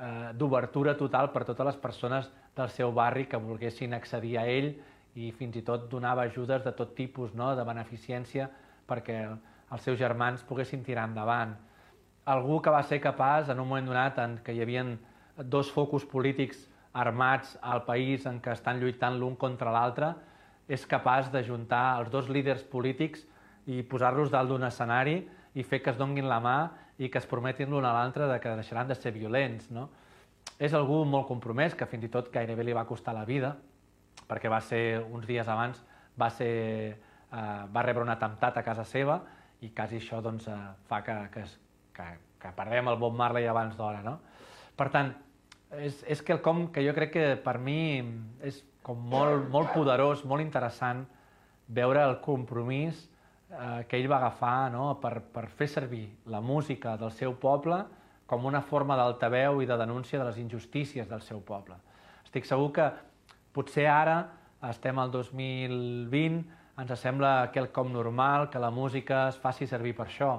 eh, 0.03 0.33
d'obertura 0.35 0.97
total 0.99 1.31
per 1.33 1.45
totes 1.45 1.67
les 1.67 1.77
persones 1.77 2.31
del 2.57 2.71
seu 2.71 2.93
barri 2.93 3.27
que 3.27 3.39
volguessin 3.41 3.95
accedir 3.95 4.37
a 4.39 4.47
ell 4.47 4.73
i 5.15 5.31
fins 5.37 5.57
i 5.57 5.63
tot 5.63 5.89
donava 5.91 6.25
ajudes 6.27 6.65
de 6.65 6.73
tot 6.73 6.95
tipus, 6.97 7.35
no? 7.35 7.55
de 7.57 7.65
beneficència, 7.65 8.49
perquè 8.89 9.21
els 9.73 9.83
seus 9.83 9.99
germans 9.99 10.43
poguessin 10.49 10.83
tirar 10.85 11.07
endavant. 11.09 11.55
Algú 12.25 12.61
que 12.63 12.71
va 12.71 12.83
ser 12.83 13.01
capaç, 13.01 13.49
en 13.51 13.61
un 13.61 13.69
moment 13.69 13.87
donat 13.87 14.19
en 14.23 14.39
què 14.45 14.55
hi 14.55 14.63
havia 14.63 14.85
dos 15.37 15.71
focus 15.73 16.05
polítics 16.07 16.69
armats 16.93 17.57
al 17.63 17.85
país 17.85 18.27
en 18.27 18.39
què 18.41 18.53
estan 18.53 18.81
lluitant 18.81 19.17
l'un 19.19 19.37
contra 19.37 19.73
l'altre, 19.73 20.13
és 20.69 20.85
capaç 20.87 21.31
de 21.33 21.43
juntar 21.45 21.99
els 22.01 22.11
dos 22.13 22.29
líders 22.29 22.63
polítics 22.63 23.25
i 23.67 23.83
posar-los 23.87 24.31
dalt 24.33 24.51
d'un 24.51 24.65
escenari 24.67 25.21
i 25.55 25.63
fer 25.63 25.83
que 25.83 25.93
es 25.93 25.99
donguin 25.99 26.29
la 26.29 26.41
mà 26.43 26.57
i 26.99 27.09
que 27.11 27.21
es 27.21 27.29
prometin 27.29 27.71
l'un 27.71 27.85
a 27.85 27.93
l'altre 27.95 28.27
de 28.31 28.39
que 28.41 28.55
deixaran 28.57 28.89
de 28.89 28.95
ser 28.95 29.13
violents. 29.13 29.71
No? 29.71 29.89
És 30.59 30.75
algú 30.75 31.03
molt 31.09 31.29
compromès, 31.29 31.75
que 31.75 31.87
fins 31.87 32.05
i 32.07 32.11
tot 32.13 32.31
gairebé 32.33 32.65
li 32.65 32.77
va 32.77 32.87
costar 32.89 33.15
la 33.15 33.25
vida, 33.29 33.55
perquè 34.29 34.51
va 34.51 34.61
ser, 34.61 35.03
uns 35.03 35.27
dies 35.27 35.49
abans, 35.49 35.83
va, 36.19 36.29
ser, 36.31 36.53
eh, 37.33 37.63
va 37.73 37.83
rebre 37.83 38.05
un 38.05 38.13
atemptat 38.13 38.59
a 38.59 38.65
casa 38.67 38.85
seva 38.85 39.21
i 39.63 39.71
quasi 39.71 39.99
això 40.01 40.21
doncs, 40.23 40.49
eh, 40.49 40.59
fa 40.89 41.03
que, 41.07 41.17
que, 41.35 41.45
que, 41.97 42.09
que 42.43 42.55
perdem 42.57 42.91
el 42.93 42.99
Bob 43.01 43.17
Marley 43.19 43.47
abans 43.51 43.77
d'hora. 43.79 44.03
No? 44.07 44.19
Per 44.77 44.89
tant, 44.95 45.13
és, 45.79 46.03
és 46.11 46.23
quelcom 46.23 46.67
que 46.73 46.85
jo 46.85 46.95
crec 46.97 47.15
que 47.15 47.27
per 47.43 47.57
mi 47.59 48.03
és 48.45 48.63
com 48.83 48.99
molt, 48.99 49.49
molt 49.53 49.73
poderós, 49.75 50.25
molt 50.29 50.45
interessant 50.45 51.05
veure 51.73 52.03
el 52.05 52.19
compromís 52.25 53.07
eh, 53.53 53.85
que 53.89 53.99
ell 54.01 54.09
va 54.11 54.19
agafar 54.19 54.71
no? 54.73 54.95
per, 55.01 55.21
per 55.21 55.47
fer 55.49 55.69
servir 55.69 56.07
la 56.27 56.41
música 56.41 56.97
del 56.97 57.13
seu 57.13 57.37
poble 57.39 57.83
com 58.27 58.47
una 58.49 58.63
forma 58.65 58.97
d'altaveu 58.97 59.61
i 59.61 59.69
de 59.69 59.77
denúncia 59.77 60.19
de 60.19 60.25
les 60.25 60.39
injustícies 60.41 61.09
del 61.09 61.21
seu 61.21 61.43
poble. 61.45 61.77
Estic 62.25 62.49
segur 62.49 62.71
que 62.73 62.89
potser 63.53 63.87
ara 63.93 64.17
estem 64.71 64.99
al 65.03 65.11
2020, 65.13 66.43
ens 66.81 66.93
sembla 67.01 67.51
quelcom 67.53 67.93
normal 67.93 68.49
que 68.49 68.63
la 68.63 68.71
música 68.71 69.27
es 69.29 69.37
faci 69.37 69.67
servir 69.69 69.93
per 69.99 70.07
això, 70.07 70.33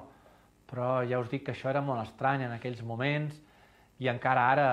però 0.70 1.04
ja 1.06 1.20
us 1.22 1.30
dic 1.30 1.46
que 1.46 1.54
això 1.54 1.70
era 1.70 1.84
molt 1.86 2.02
estrany 2.02 2.48
en 2.48 2.56
aquells 2.56 2.82
moments 2.82 3.38
i 4.02 4.10
encara 4.10 4.48
ara 4.56 4.68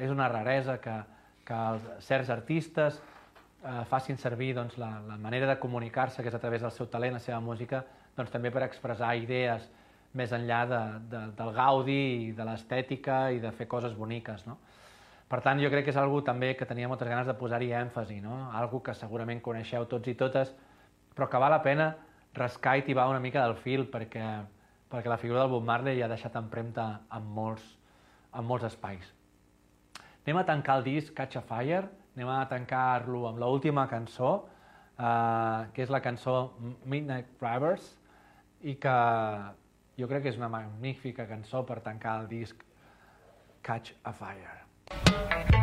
és 0.00 0.10
una 0.10 0.30
raresa 0.32 0.78
que, 0.80 0.94
que 1.44 1.58
els, 1.74 1.88
certs 2.06 2.30
artistes 2.32 3.00
eh, 3.64 3.84
facin 3.88 4.18
servir 4.18 4.54
doncs, 4.56 4.78
la, 4.78 5.00
la 5.06 5.16
manera 5.16 5.46
de 5.46 5.58
comunicar-se, 5.60 6.22
que 6.22 6.28
és 6.28 6.34
a 6.34 6.42
través 6.42 6.62
del 6.62 6.72
seu 6.72 6.88
talent, 6.88 7.14
la 7.16 7.22
seva 7.22 7.40
música, 7.44 7.84
doncs, 8.16 8.32
també 8.32 8.50
per 8.50 8.64
expressar 8.66 9.14
idees 9.18 9.68
més 10.16 10.32
enllà 10.34 10.64
de, 10.66 10.80
de, 11.12 11.22
del 11.38 11.52
gaudi 11.54 12.00
i 12.26 12.30
de 12.34 12.46
l'estètica 12.46 13.28
i 13.30 13.38
de 13.42 13.52
fer 13.54 13.68
coses 13.70 13.94
boniques. 13.94 14.46
No? 14.48 14.58
Per 15.30 15.38
tant, 15.44 15.60
jo 15.62 15.70
crec 15.70 15.86
que 15.86 15.94
és 15.94 16.00
algo 16.00 16.22
també 16.26 16.54
que 16.58 16.66
tenia 16.66 16.88
moltes 16.90 17.08
ganes 17.08 17.28
de 17.28 17.36
posar-hi 17.38 17.70
èmfasi, 17.84 18.18
no? 18.24 18.48
algo 18.58 18.82
que 18.82 18.96
segurament 18.98 19.42
coneixeu 19.44 19.86
tots 19.86 20.10
i 20.10 20.16
totes, 20.18 20.50
però 21.14 21.28
que 21.30 21.38
val 21.38 21.54
la 21.54 21.62
pena 21.62 21.92
rascar 22.34 22.76
i 22.78 22.82
tibar 22.86 23.08
una 23.10 23.22
mica 23.22 23.44
del 23.44 23.54
fil 23.58 23.86
perquè, 23.90 24.24
perquè 24.90 25.10
la 25.10 25.18
figura 25.18 25.44
del 25.44 25.52
Bob 25.52 25.66
Marley 25.66 26.02
ha 26.02 26.10
deixat 26.10 26.34
empremta 26.38 26.88
en 27.14 27.30
molts, 27.38 27.62
en 28.34 28.46
molts 28.46 28.66
espais. 28.66 29.06
Anem 30.24 30.42
a 30.42 30.46
tancar 30.46 30.80
el 30.80 30.86
disc 30.86 31.14
Catch 31.14 31.38
a 31.38 31.42
Fire, 31.46 31.86
anem 32.16 32.32
a 32.32 32.40
tancar-lo 32.50 33.26
amb 33.28 33.38
l'última 33.42 33.86
cançó, 33.90 34.32
eh, 34.98 35.70
que 35.74 35.82
és 35.86 35.90
la 35.90 36.02
cançó 36.04 36.52
Midnight 36.84 37.36
Drivers, 37.40 37.94
i 38.62 38.76
que 38.76 38.96
jo 40.00 40.08
crec 40.08 40.26
que 40.26 40.34
és 40.34 40.40
una 40.40 40.50
magnífica 40.52 41.28
cançó 41.28 41.64
per 41.66 41.80
tancar 41.86 42.20
el 42.22 42.28
disc 42.28 42.66
Catch 43.62 43.94
a 44.04 44.12
Fire. 44.12 44.60
I 45.56 45.59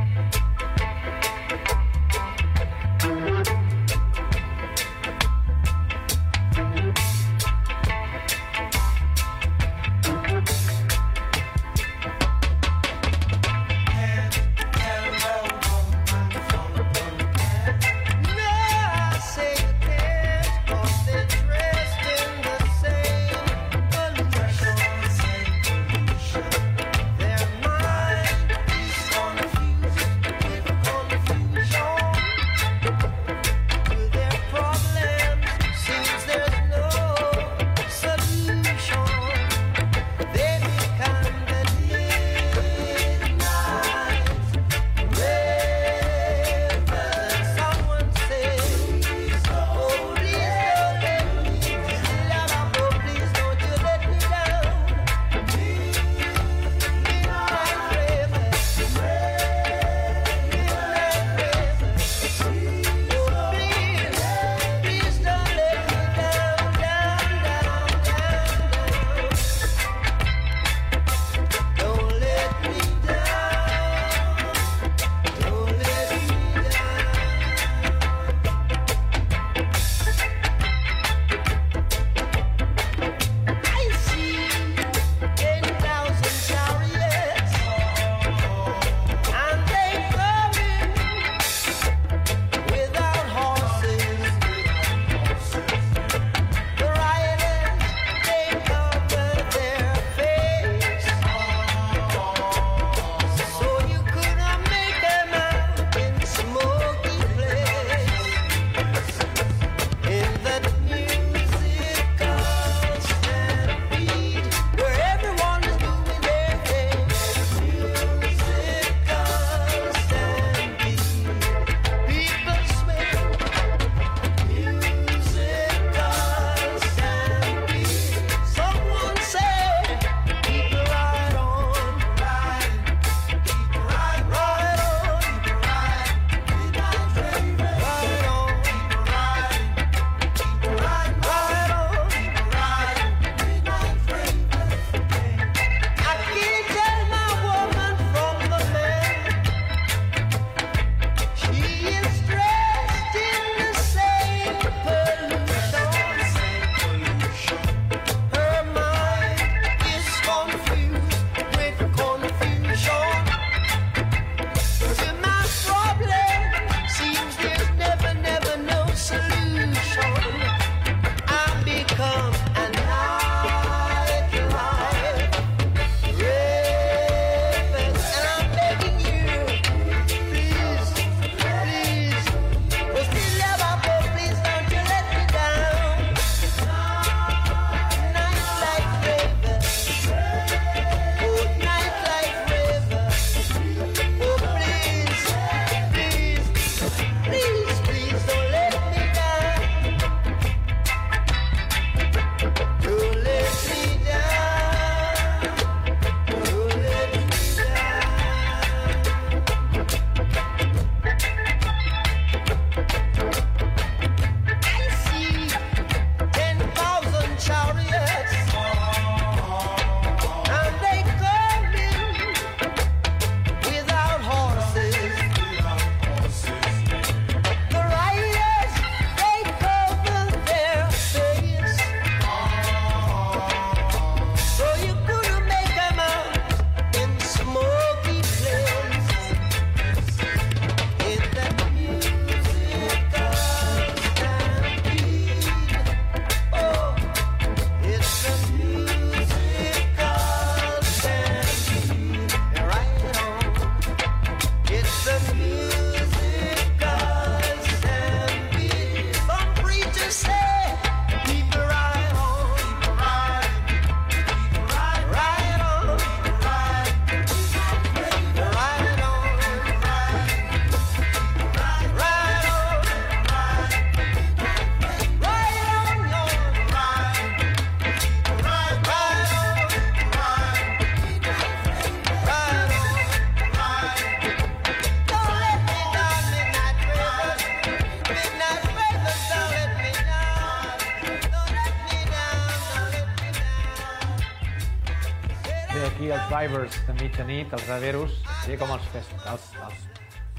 mitjanit, 297.48 297.54
els 297.54 297.68
raveros, 297.70 298.16
seria 298.44 298.60
com 298.60 298.72
els, 298.74 298.86
fest, 298.92 299.14
els, 299.32 299.46
els, 299.64 299.84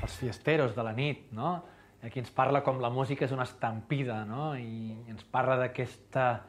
els 0.03 0.17
fiesteros 0.21 0.75
de 0.75 0.83
la 0.83 0.93
nit, 0.93 1.31
no? 1.33 1.65
Aquí 2.05 2.21
ens 2.21 2.31
parla 2.31 2.61
com 2.63 2.81
la 2.81 2.91
música 2.91 3.25
és 3.25 3.33
una 3.33 3.45
estampida, 3.45 4.25
no? 4.25 4.55
I 4.57 4.95
ens 5.09 5.25
parla 5.25 5.57
d'aquesta 5.59 6.43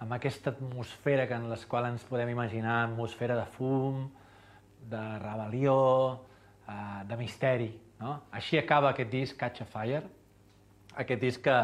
amb 0.00 0.12
aquesta 0.12 0.50
atmosfera 0.50 1.26
que 1.28 1.34
en 1.34 1.48
la 1.48 1.56
qual 1.68 1.86
ens 1.86 2.04
podem 2.04 2.30
imaginar, 2.30 2.86
atmosfera 2.88 3.36
de 3.36 3.46
fum, 3.54 4.08
de 4.88 5.00
rebel·lió, 5.20 6.18
eh, 6.66 7.04
de 7.06 7.16
misteri. 7.16 7.70
No? 8.00 8.22
Així 8.32 8.58
acaba 8.58 8.90
aquest 8.90 9.10
disc, 9.12 9.36
Catch 9.36 9.62
a 9.62 9.66
Fire, 9.68 10.02
aquest 10.96 11.20
disc 11.20 11.44
que, 11.44 11.58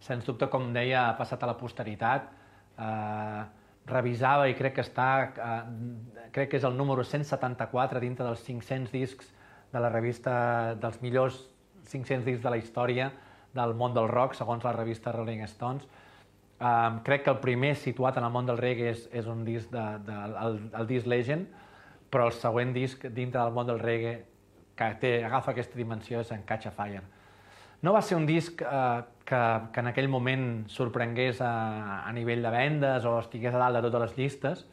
sens 0.00 0.24
dubte, 0.24 0.46
com 0.48 0.70
deia, 0.72 1.08
ha 1.08 1.16
passat 1.18 1.42
a 1.42 1.50
la 1.50 1.58
posteritat, 1.58 2.30
eh, 2.78 3.42
revisava 3.90 4.46
i 4.48 4.54
crec 4.54 4.78
que 4.78 4.86
està, 4.86 5.10
eh, 5.34 6.19
crec 6.32 6.50
que 6.52 6.60
és 6.60 6.66
el 6.66 6.76
número 6.76 7.04
174 7.04 8.00
dintre 8.02 8.26
dels 8.26 8.42
500 8.46 8.92
discs 8.92 9.32
de 9.72 9.80
la 9.82 9.90
revista 9.90 10.74
dels 10.80 11.00
millors 11.02 11.40
500 11.90 12.24
discs 12.26 12.42
de 12.44 12.50
la 12.50 12.58
història 12.58 13.10
del 13.54 13.74
món 13.74 13.94
del 13.94 14.08
rock, 14.08 14.36
segons 14.38 14.64
la 14.64 14.72
revista 14.76 15.12
Rolling 15.12 15.42
Stones. 15.50 15.86
Um, 16.60 17.00
crec 17.06 17.24
que 17.24 17.32
el 17.32 17.40
primer 17.40 17.72
situat 17.80 18.18
en 18.20 18.26
el 18.26 18.32
món 18.34 18.46
del 18.46 18.60
reggae 18.60 18.90
és, 18.92 19.06
és 19.16 19.26
un 19.26 19.44
disc 19.46 19.70
de, 19.72 19.84
de, 20.06 20.16
el, 20.44 20.58
el 20.76 20.90
disc 20.90 21.08
Legend, 21.08 21.48
però 22.10 22.26
el 22.28 22.34
següent 22.36 22.74
disc 22.76 23.06
dintre 23.06 23.40
del 23.40 23.54
món 23.56 23.66
del 23.66 23.80
reggae 23.80 24.18
que 24.76 24.90
té, 25.00 25.14
agafa 25.24 25.54
aquesta 25.54 25.78
dimensió 25.78 26.20
és 26.20 26.30
en 26.36 26.44
Catch 26.46 26.68
a 26.68 26.74
Fire. 26.76 27.02
No 27.80 27.94
va 27.96 28.02
ser 28.04 28.18
un 28.18 28.26
disc 28.28 28.60
eh, 28.60 29.02
que, 29.24 29.40
que 29.72 29.80
en 29.80 29.88
aquell 29.88 30.10
moment 30.12 30.44
sorprengués 30.68 31.40
a, 31.40 32.04
a 32.04 32.12
nivell 32.12 32.44
de 32.44 32.52
vendes 32.52 33.08
o 33.08 33.16
estigués 33.22 33.56
a 33.56 33.62
dalt 33.62 33.78
de 33.78 33.82
totes 33.86 34.04
les 34.04 34.18
llistes, 34.18 34.66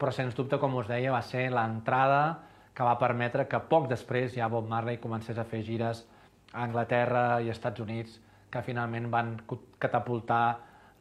però 0.00 0.12
sens 0.16 0.34
dubte, 0.34 0.58
com 0.58 0.78
us 0.80 0.88
deia, 0.88 1.12
va 1.12 1.20
ser 1.22 1.50
l'entrada 1.52 2.22
que 2.74 2.86
va 2.86 2.96
permetre 2.98 3.44
que 3.50 3.60
poc 3.68 3.90
després 3.90 4.32
ja 4.32 4.48
Bob 4.48 4.68
Marley 4.70 5.00
comencés 5.02 5.38
a 5.38 5.44
fer 5.44 5.60
gires 5.66 6.06
a 6.52 6.64
Anglaterra 6.64 7.24
i 7.44 7.52
Estats 7.52 7.84
Units 7.84 8.16
que 8.50 8.64
finalment 8.66 9.10
van 9.12 9.36
catapultar 9.78 10.44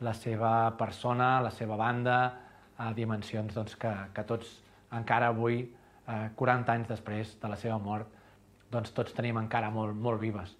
la 0.06 0.14
seva 0.14 0.54
persona, 0.78 1.40
la 1.42 1.52
seva 1.52 1.78
banda, 1.80 2.20
a 2.80 2.94
dimensions 2.96 3.56
doncs, 3.56 3.76
que, 3.76 3.92
que 4.16 4.24
tots 4.24 4.52
encara 4.96 5.34
avui, 5.34 5.64
eh, 6.08 6.30
40 6.36 6.76
anys 6.76 6.92
després 6.92 7.36
de 7.42 7.52
la 7.52 7.58
seva 7.60 7.80
mort, 7.82 8.08
doncs 8.72 8.94
tots 8.96 9.16
tenim 9.18 9.40
encara 9.42 9.72
molt, 9.74 9.96
molt 9.96 10.22
vives. 10.22 10.56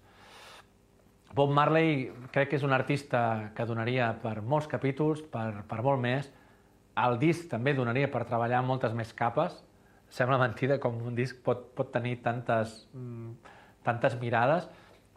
Bob 1.34 1.52
Marley 1.54 2.10
crec 2.34 2.50
que 2.50 2.58
és 2.58 2.66
un 2.66 2.74
artista 2.74 3.52
que 3.54 3.64
donaria 3.66 4.10
per 4.22 4.40
molts 4.42 4.66
capítols, 4.68 5.22
per, 5.22 5.62
per 5.70 5.78
molt 5.86 6.02
més. 6.02 6.26
El 7.00 7.18
disc 7.20 7.48
també 7.50 7.74
donaria 7.76 8.10
per 8.10 8.24
treballar 8.28 8.62
moltes 8.66 8.94
més 8.96 9.12
capes. 9.16 9.56
Sembla 10.10 10.40
mentida 10.42 10.78
com 10.82 10.98
un 11.06 11.14
disc 11.14 11.38
pot, 11.44 11.68
pot 11.76 11.92
tenir 11.94 12.16
tantes, 12.24 12.88
mm, 12.94 13.54
tantes 13.86 14.18
mirades. 14.20 14.68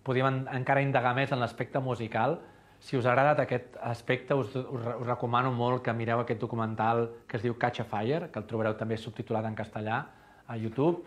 Podríem 0.03 0.45
encara 0.53 0.81
indagar 0.81 1.15
més 1.15 1.31
en 1.31 1.39
l'aspecte 1.39 1.79
musical. 1.79 2.39
Si 2.79 2.97
us 2.97 3.05
ha 3.05 3.13
agradat 3.13 3.39
aquest 3.39 3.77
aspecte, 3.81 4.35
us, 4.35 4.55
us, 4.55 4.85
us 4.99 5.07
recomano 5.07 5.51
molt 5.51 5.81
que 5.83 5.93
mireu 5.93 6.19
aquest 6.19 6.39
documental 6.39 7.09
que 7.27 7.37
es 7.37 7.43
diu 7.43 7.57
Catch 7.57 7.81
a 7.81 7.85
Fire, 7.87 8.29
que 8.29 8.39
el 8.39 8.45
trobareu 8.45 8.75
també 8.75 8.97
subtitulat 8.97 9.45
en 9.45 9.55
castellà 9.55 10.05
a 10.47 10.57
YouTube 10.57 11.03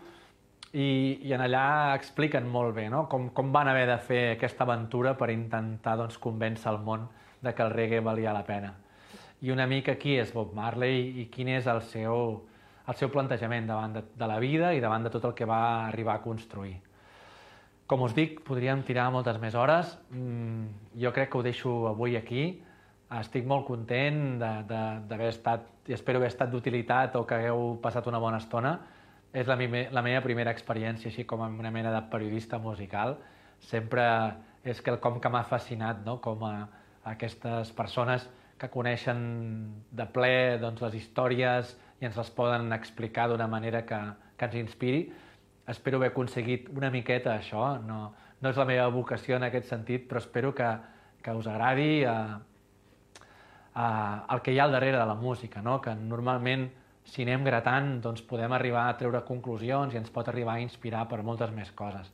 i, 0.73 1.19
i 1.23 1.33
en 1.33 1.43
allà 1.45 1.95
expliquen 1.95 2.47
molt 2.49 2.75
bé 2.75 2.87
no? 2.89 3.05
com, 3.09 3.29
com 3.29 3.53
van 3.53 3.69
haver 3.71 3.85
de 3.87 3.97
fer 4.03 4.23
aquesta 4.33 4.65
aventura 4.65 5.13
per 5.17 5.29
intentar 5.31 5.95
doncs, 6.01 6.17
convèncer 6.19 6.71
el 6.73 6.81
món 6.83 7.07
de 7.41 7.53
que 7.53 7.63
el 7.63 7.71
reggae 7.71 8.01
valia 8.03 8.33
la 8.33 8.43
pena. 8.43 8.73
I 9.41 9.51
una 9.53 9.67
mica 9.69 9.95
qui 10.01 10.15
és 10.17 10.33
Bob 10.33 10.55
Marley 10.57 11.21
i 11.21 11.27
quin 11.33 11.51
és 11.53 11.67
el 11.69 11.83
seu, 11.85 12.41
el 12.89 12.97
seu 12.97 13.11
plantejament 13.13 13.67
davant 13.69 13.93
de, 13.93 14.03
de 14.17 14.29
la 14.29 14.39
vida 14.41 14.73
i 14.73 14.81
davant 14.81 15.05
de 15.05 15.11
tot 15.13 15.27
el 15.29 15.35
que 15.37 15.45
va 15.45 15.87
arribar 15.87 16.17
a 16.17 16.23
construir. 16.23 16.77
Com 17.87 18.01
us 18.03 18.15
dic, 18.17 18.41
podríem 18.43 18.81
tirar 18.83 19.05
moltes 19.13 19.37
més 19.39 19.55
hores. 19.55 19.93
Mm, 20.11 20.65
jo 20.99 21.11
crec 21.15 21.29
que 21.31 21.37
ho 21.39 21.43
deixo 21.45 21.75
avui 21.87 22.17
aquí. 22.19 22.49
Estic 23.19 23.45
molt 23.47 23.63
content 23.69 24.41
d'haver 24.41 25.29
estat, 25.29 25.69
i 25.87 25.95
espero 25.95 26.19
haver 26.19 26.33
estat 26.33 26.51
d'utilitat 26.51 27.15
o 27.15 27.23
que 27.23 27.37
hagueu 27.37 27.77
passat 27.83 28.09
una 28.11 28.19
bona 28.19 28.41
estona 28.41 28.73
és 29.31 29.47
la, 29.47 29.55
mime, 29.55 29.85
la 29.93 30.01
meva 30.03 30.23
primera 30.25 30.51
experiència 30.51 31.11
així 31.11 31.23
com 31.27 31.43
una 31.45 31.71
mena 31.71 31.93
de 31.93 32.01
periodista 32.11 32.59
musical. 32.59 33.15
Sempre 33.63 34.03
és 34.67 34.81
quelcom 34.83 35.21
que 35.21 35.31
m'ha 35.31 35.45
fascinat, 35.47 36.03
no? 36.05 36.17
com 36.23 36.43
a, 36.43 36.53
a 37.03 37.13
aquestes 37.15 37.71
persones 37.77 38.27
que 38.57 38.69
coneixen 38.73 39.19
de 39.91 40.05
ple 40.13 40.57
doncs, 40.61 40.81
les 40.81 40.97
històries 41.01 41.75
i 42.01 42.07
ens 42.09 42.17
les 42.17 42.29
poden 42.33 42.73
explicar 42.73 43.27
d'una 43.29 43.47
manera 43.49 43.83
que, 43.85 43.99
que 44.37 44.49
ens 44.49 44.57
inspiri. 44.61 45.01
Espero 45.67 45.99
haver 45.99 46.11
aconseguit 46.13 46.69
una 46.73 46.89
miqueta 46.93 47.35
això, 47.35 47.75
no, 47.83 48.13
no 48.41 48.49
és 48.49 48.59
la 48.59 48.67
meva 48.69 48.87
vocació 48.93 49.37
en 49.37 49.47
aquest 49.47 49.69
sentit, 49.69 50.07
però 50.09 50.21
espero 50.23 50.53
que, 50.55 50.69
que 51.23 51.33
us 51.35 51.49
agradi 51.51 52.03
eh, 52.03 52.15
eh, 53.75 54.17
el 54.33 54.43
que 54.43 54.53
hi 54.53 54.59
ha 54.59 54.67
al 54.67 54.75
darrere 54.77 54.97
de 54.97 55.07
la 55.09 55.17
música, 55.17 55.61
no? 55.61 55.79
que 55.81 55.95
normalment 55.95 56.69
si 57.07 57.23
anem 57.23 57.45
gratant, 57.47 57.97
doncs 58.03 58.23
podem 58.27 58.51
arribar 58.53 58.87
a 58.87 58.95
treure 58.99 59.23
conclusions 59.27 59.93
i 59.93 59.99
ens 59.99 60.09
pot 60.11 60.27
arribar 60.27 60.57
a 60.57 60.63
inspirar 60.63 61.05
per 61.07 61.21
moltes 61.23 61.53
més 61.55 61.69
coses. 61.71 62.09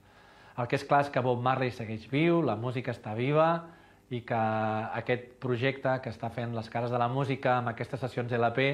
El 0.57 0.67
que 0.69 0.77
és 0.77 0.83
clar 0.85 1.01
és 1.07 1.09
que 1.09 1.23
Bob 1.25 1.41
Marley 1.41 1.71
segueix 1.73 2.05
viu, 2.11 2.43
la 2.45 2.55
música 2.59 2.93
està 2.93 3.15
viva 3.17 3.47
i 4.13 4.21
que 4.27 4.39
aquest 4.99 5.31
projecte 5.41 5.95
que 6.03 6.11
està 6.13 6.29
fent 6.33 6.53
les 6.55 6.69
cares 6.69 6.91
de 6.93 6.99
la 7.01 7.09
música 7.09 7.57
amb 7.57 7.71
aquestes 7.71 8.01
sessions 8.03 8.33
LP 8.37 8.67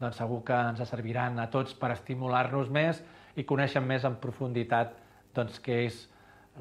doncs 0.00 0.18
segur 0.20 0.42
que 0.46 0.56
ens 0.70 0.82
serviran 0.88 1.38
a 1.40 1.48
tots 1.50 1.74
per 1.74 1.90
estimular-nos 1.94 2.70
més 2.72 3.00
i 3.36 3.44
conèixer 3.48 3.82
més 3.84 4.04
en 4.04 4.18
profunditat 4.20 4.94
doncs, 5.36 5.58
què 5.60 5.82
és 5.86 6.02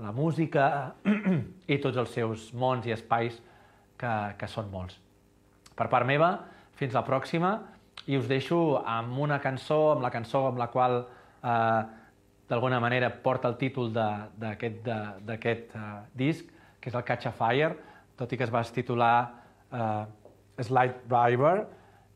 la 0.02 0.12
música 0.16 0.96
i 1.74 1.78
tots 1.84 2.00
els 2.02 2.16
seus 2.16 2.50
mons 2.54 2.88
i 2.88 2.96
espais 2.96 3.38
que, 4.00 4.14
que 4.40 4.50
són 4.52 4.72
molts. 4.72 4.98
Per 5.76 5.88
part 5.92 6.08
meva, 6.08 6.32
fins 6.80 6.96
la 6.96 7.04
pròxima 7.08 7.54
i 8.08 8.18
us 8.20 8.28
deixo 8.28 8.82
amb 8.84 9.20
una 9.24 9.40
cançó, 9.44 9.94
amb 9.94 10.04
la 10.04 10.12
cançó 10.12 10.46
amb 10.50 10.60
la 10.60 10.68
qual 10.72 11.00
eh, 11.02 11.82
d'alguna 12.50 12.80
manera 12.84 13.10
porta 13.24 13.50
el 13.52 13.58
títol 13.60 13.92
d'aquest 13.96 15.76
eh, 15.76 15.84
disc, 16.14 16.52
que 16.80 16.92
és 16.92 16.96
el 16.96 17.06
Catch 17.08 17.32
a 17.32 17.34
Fire, 17.36 17.74
tot 18.18 18.32
i 18.32 18.38
que 18.38 18.46
es 18.48 18.54
va 18.54 18.64
titular 18.64 19.16
eh, 19.72 20.06
Slide 20.62 21.04
Driver, 21.10 21.58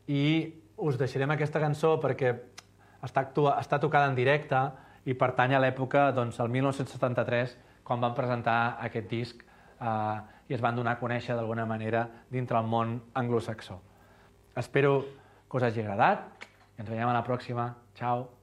i 0.08 0.24
us 0.80 0.96
deixarem 0.98 1.30
aquesta 1.34 1.60
cançó 1.60 1.96
perquè 2.00 2.32
està, 3.04 3.26
actua, 3.26 3.58
està 3.60 3.78
tocada 3.82 4.08
en 4.10 4.16
directe 4.16 4.60
i 5.08 5.14
pertany 5.14 5.54
a 5.54 5.60
l'època, 5.62 6.10
doncs, 6.16 6.40
el 6.40 6.50
1973, 6.52 7.56
quan 7.84 8.02
van 8.02 8.16
presentar 8.16 8.76
aquest 8.80 9.08
disc 9.10 9.44
eh, 9.44 10.18
i 10.50 10.56
es 10.56 10.64
van 10.64 10.76
donar 10.76 10.96
a 10.96 11.00
conèixer 11.00 11.36
d'alguna 11.38 11.66
manera 11.68 12.06
dintre 12.30 12.58
el 12.58 12.66
món 12.66 12.98
anglosaxó. 13.14 13.80
Espero 14.56 14.98
que 15.48 15.56
us 15.58 15.68
hagi 15.68 15.84
agradat 15.84 16.46
i 16.76 16.82
ens 16.82 16.90
veiem 16.90 17.08
a 17.08 17.16
la 17.16 17.24
pròxima. 17.26 17.72
Ciao. 17.94 18.39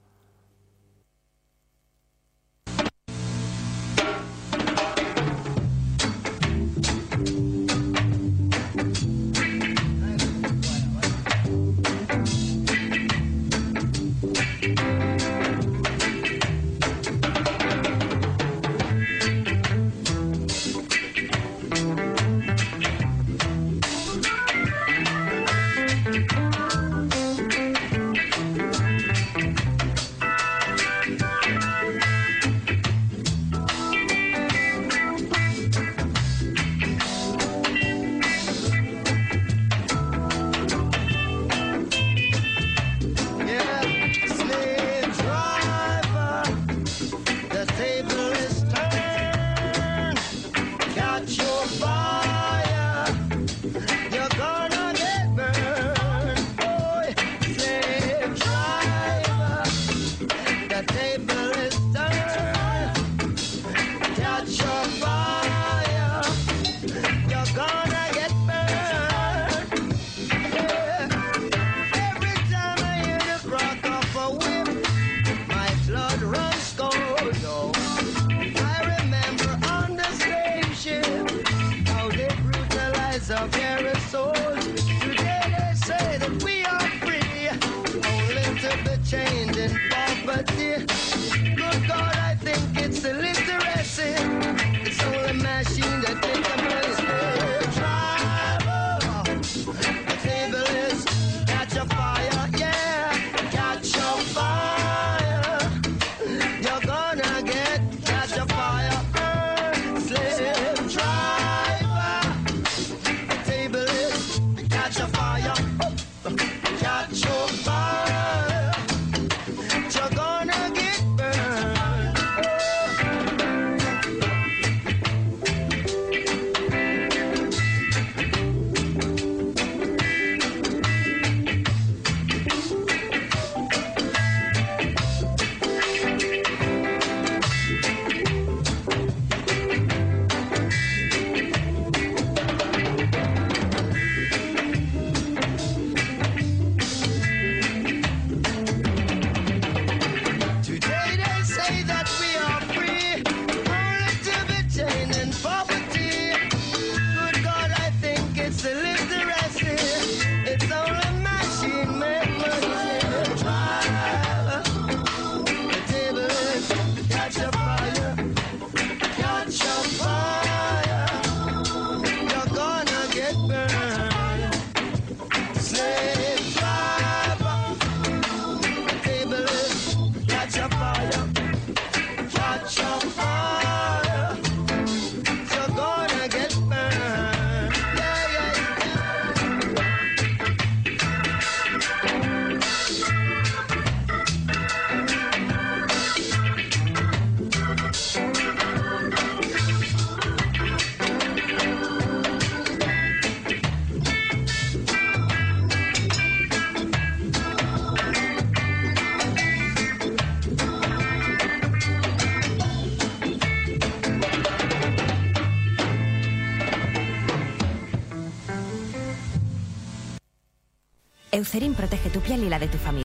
Eucerin 221.48 221.76
protege 221.76 222.10
tu 222.10 222.20
piel 222.20 222.44
y 222.44 222.50
la 222.50 222.60
de 222.60 222.68
tu 222.68 222.78
familia. 222.78 222.88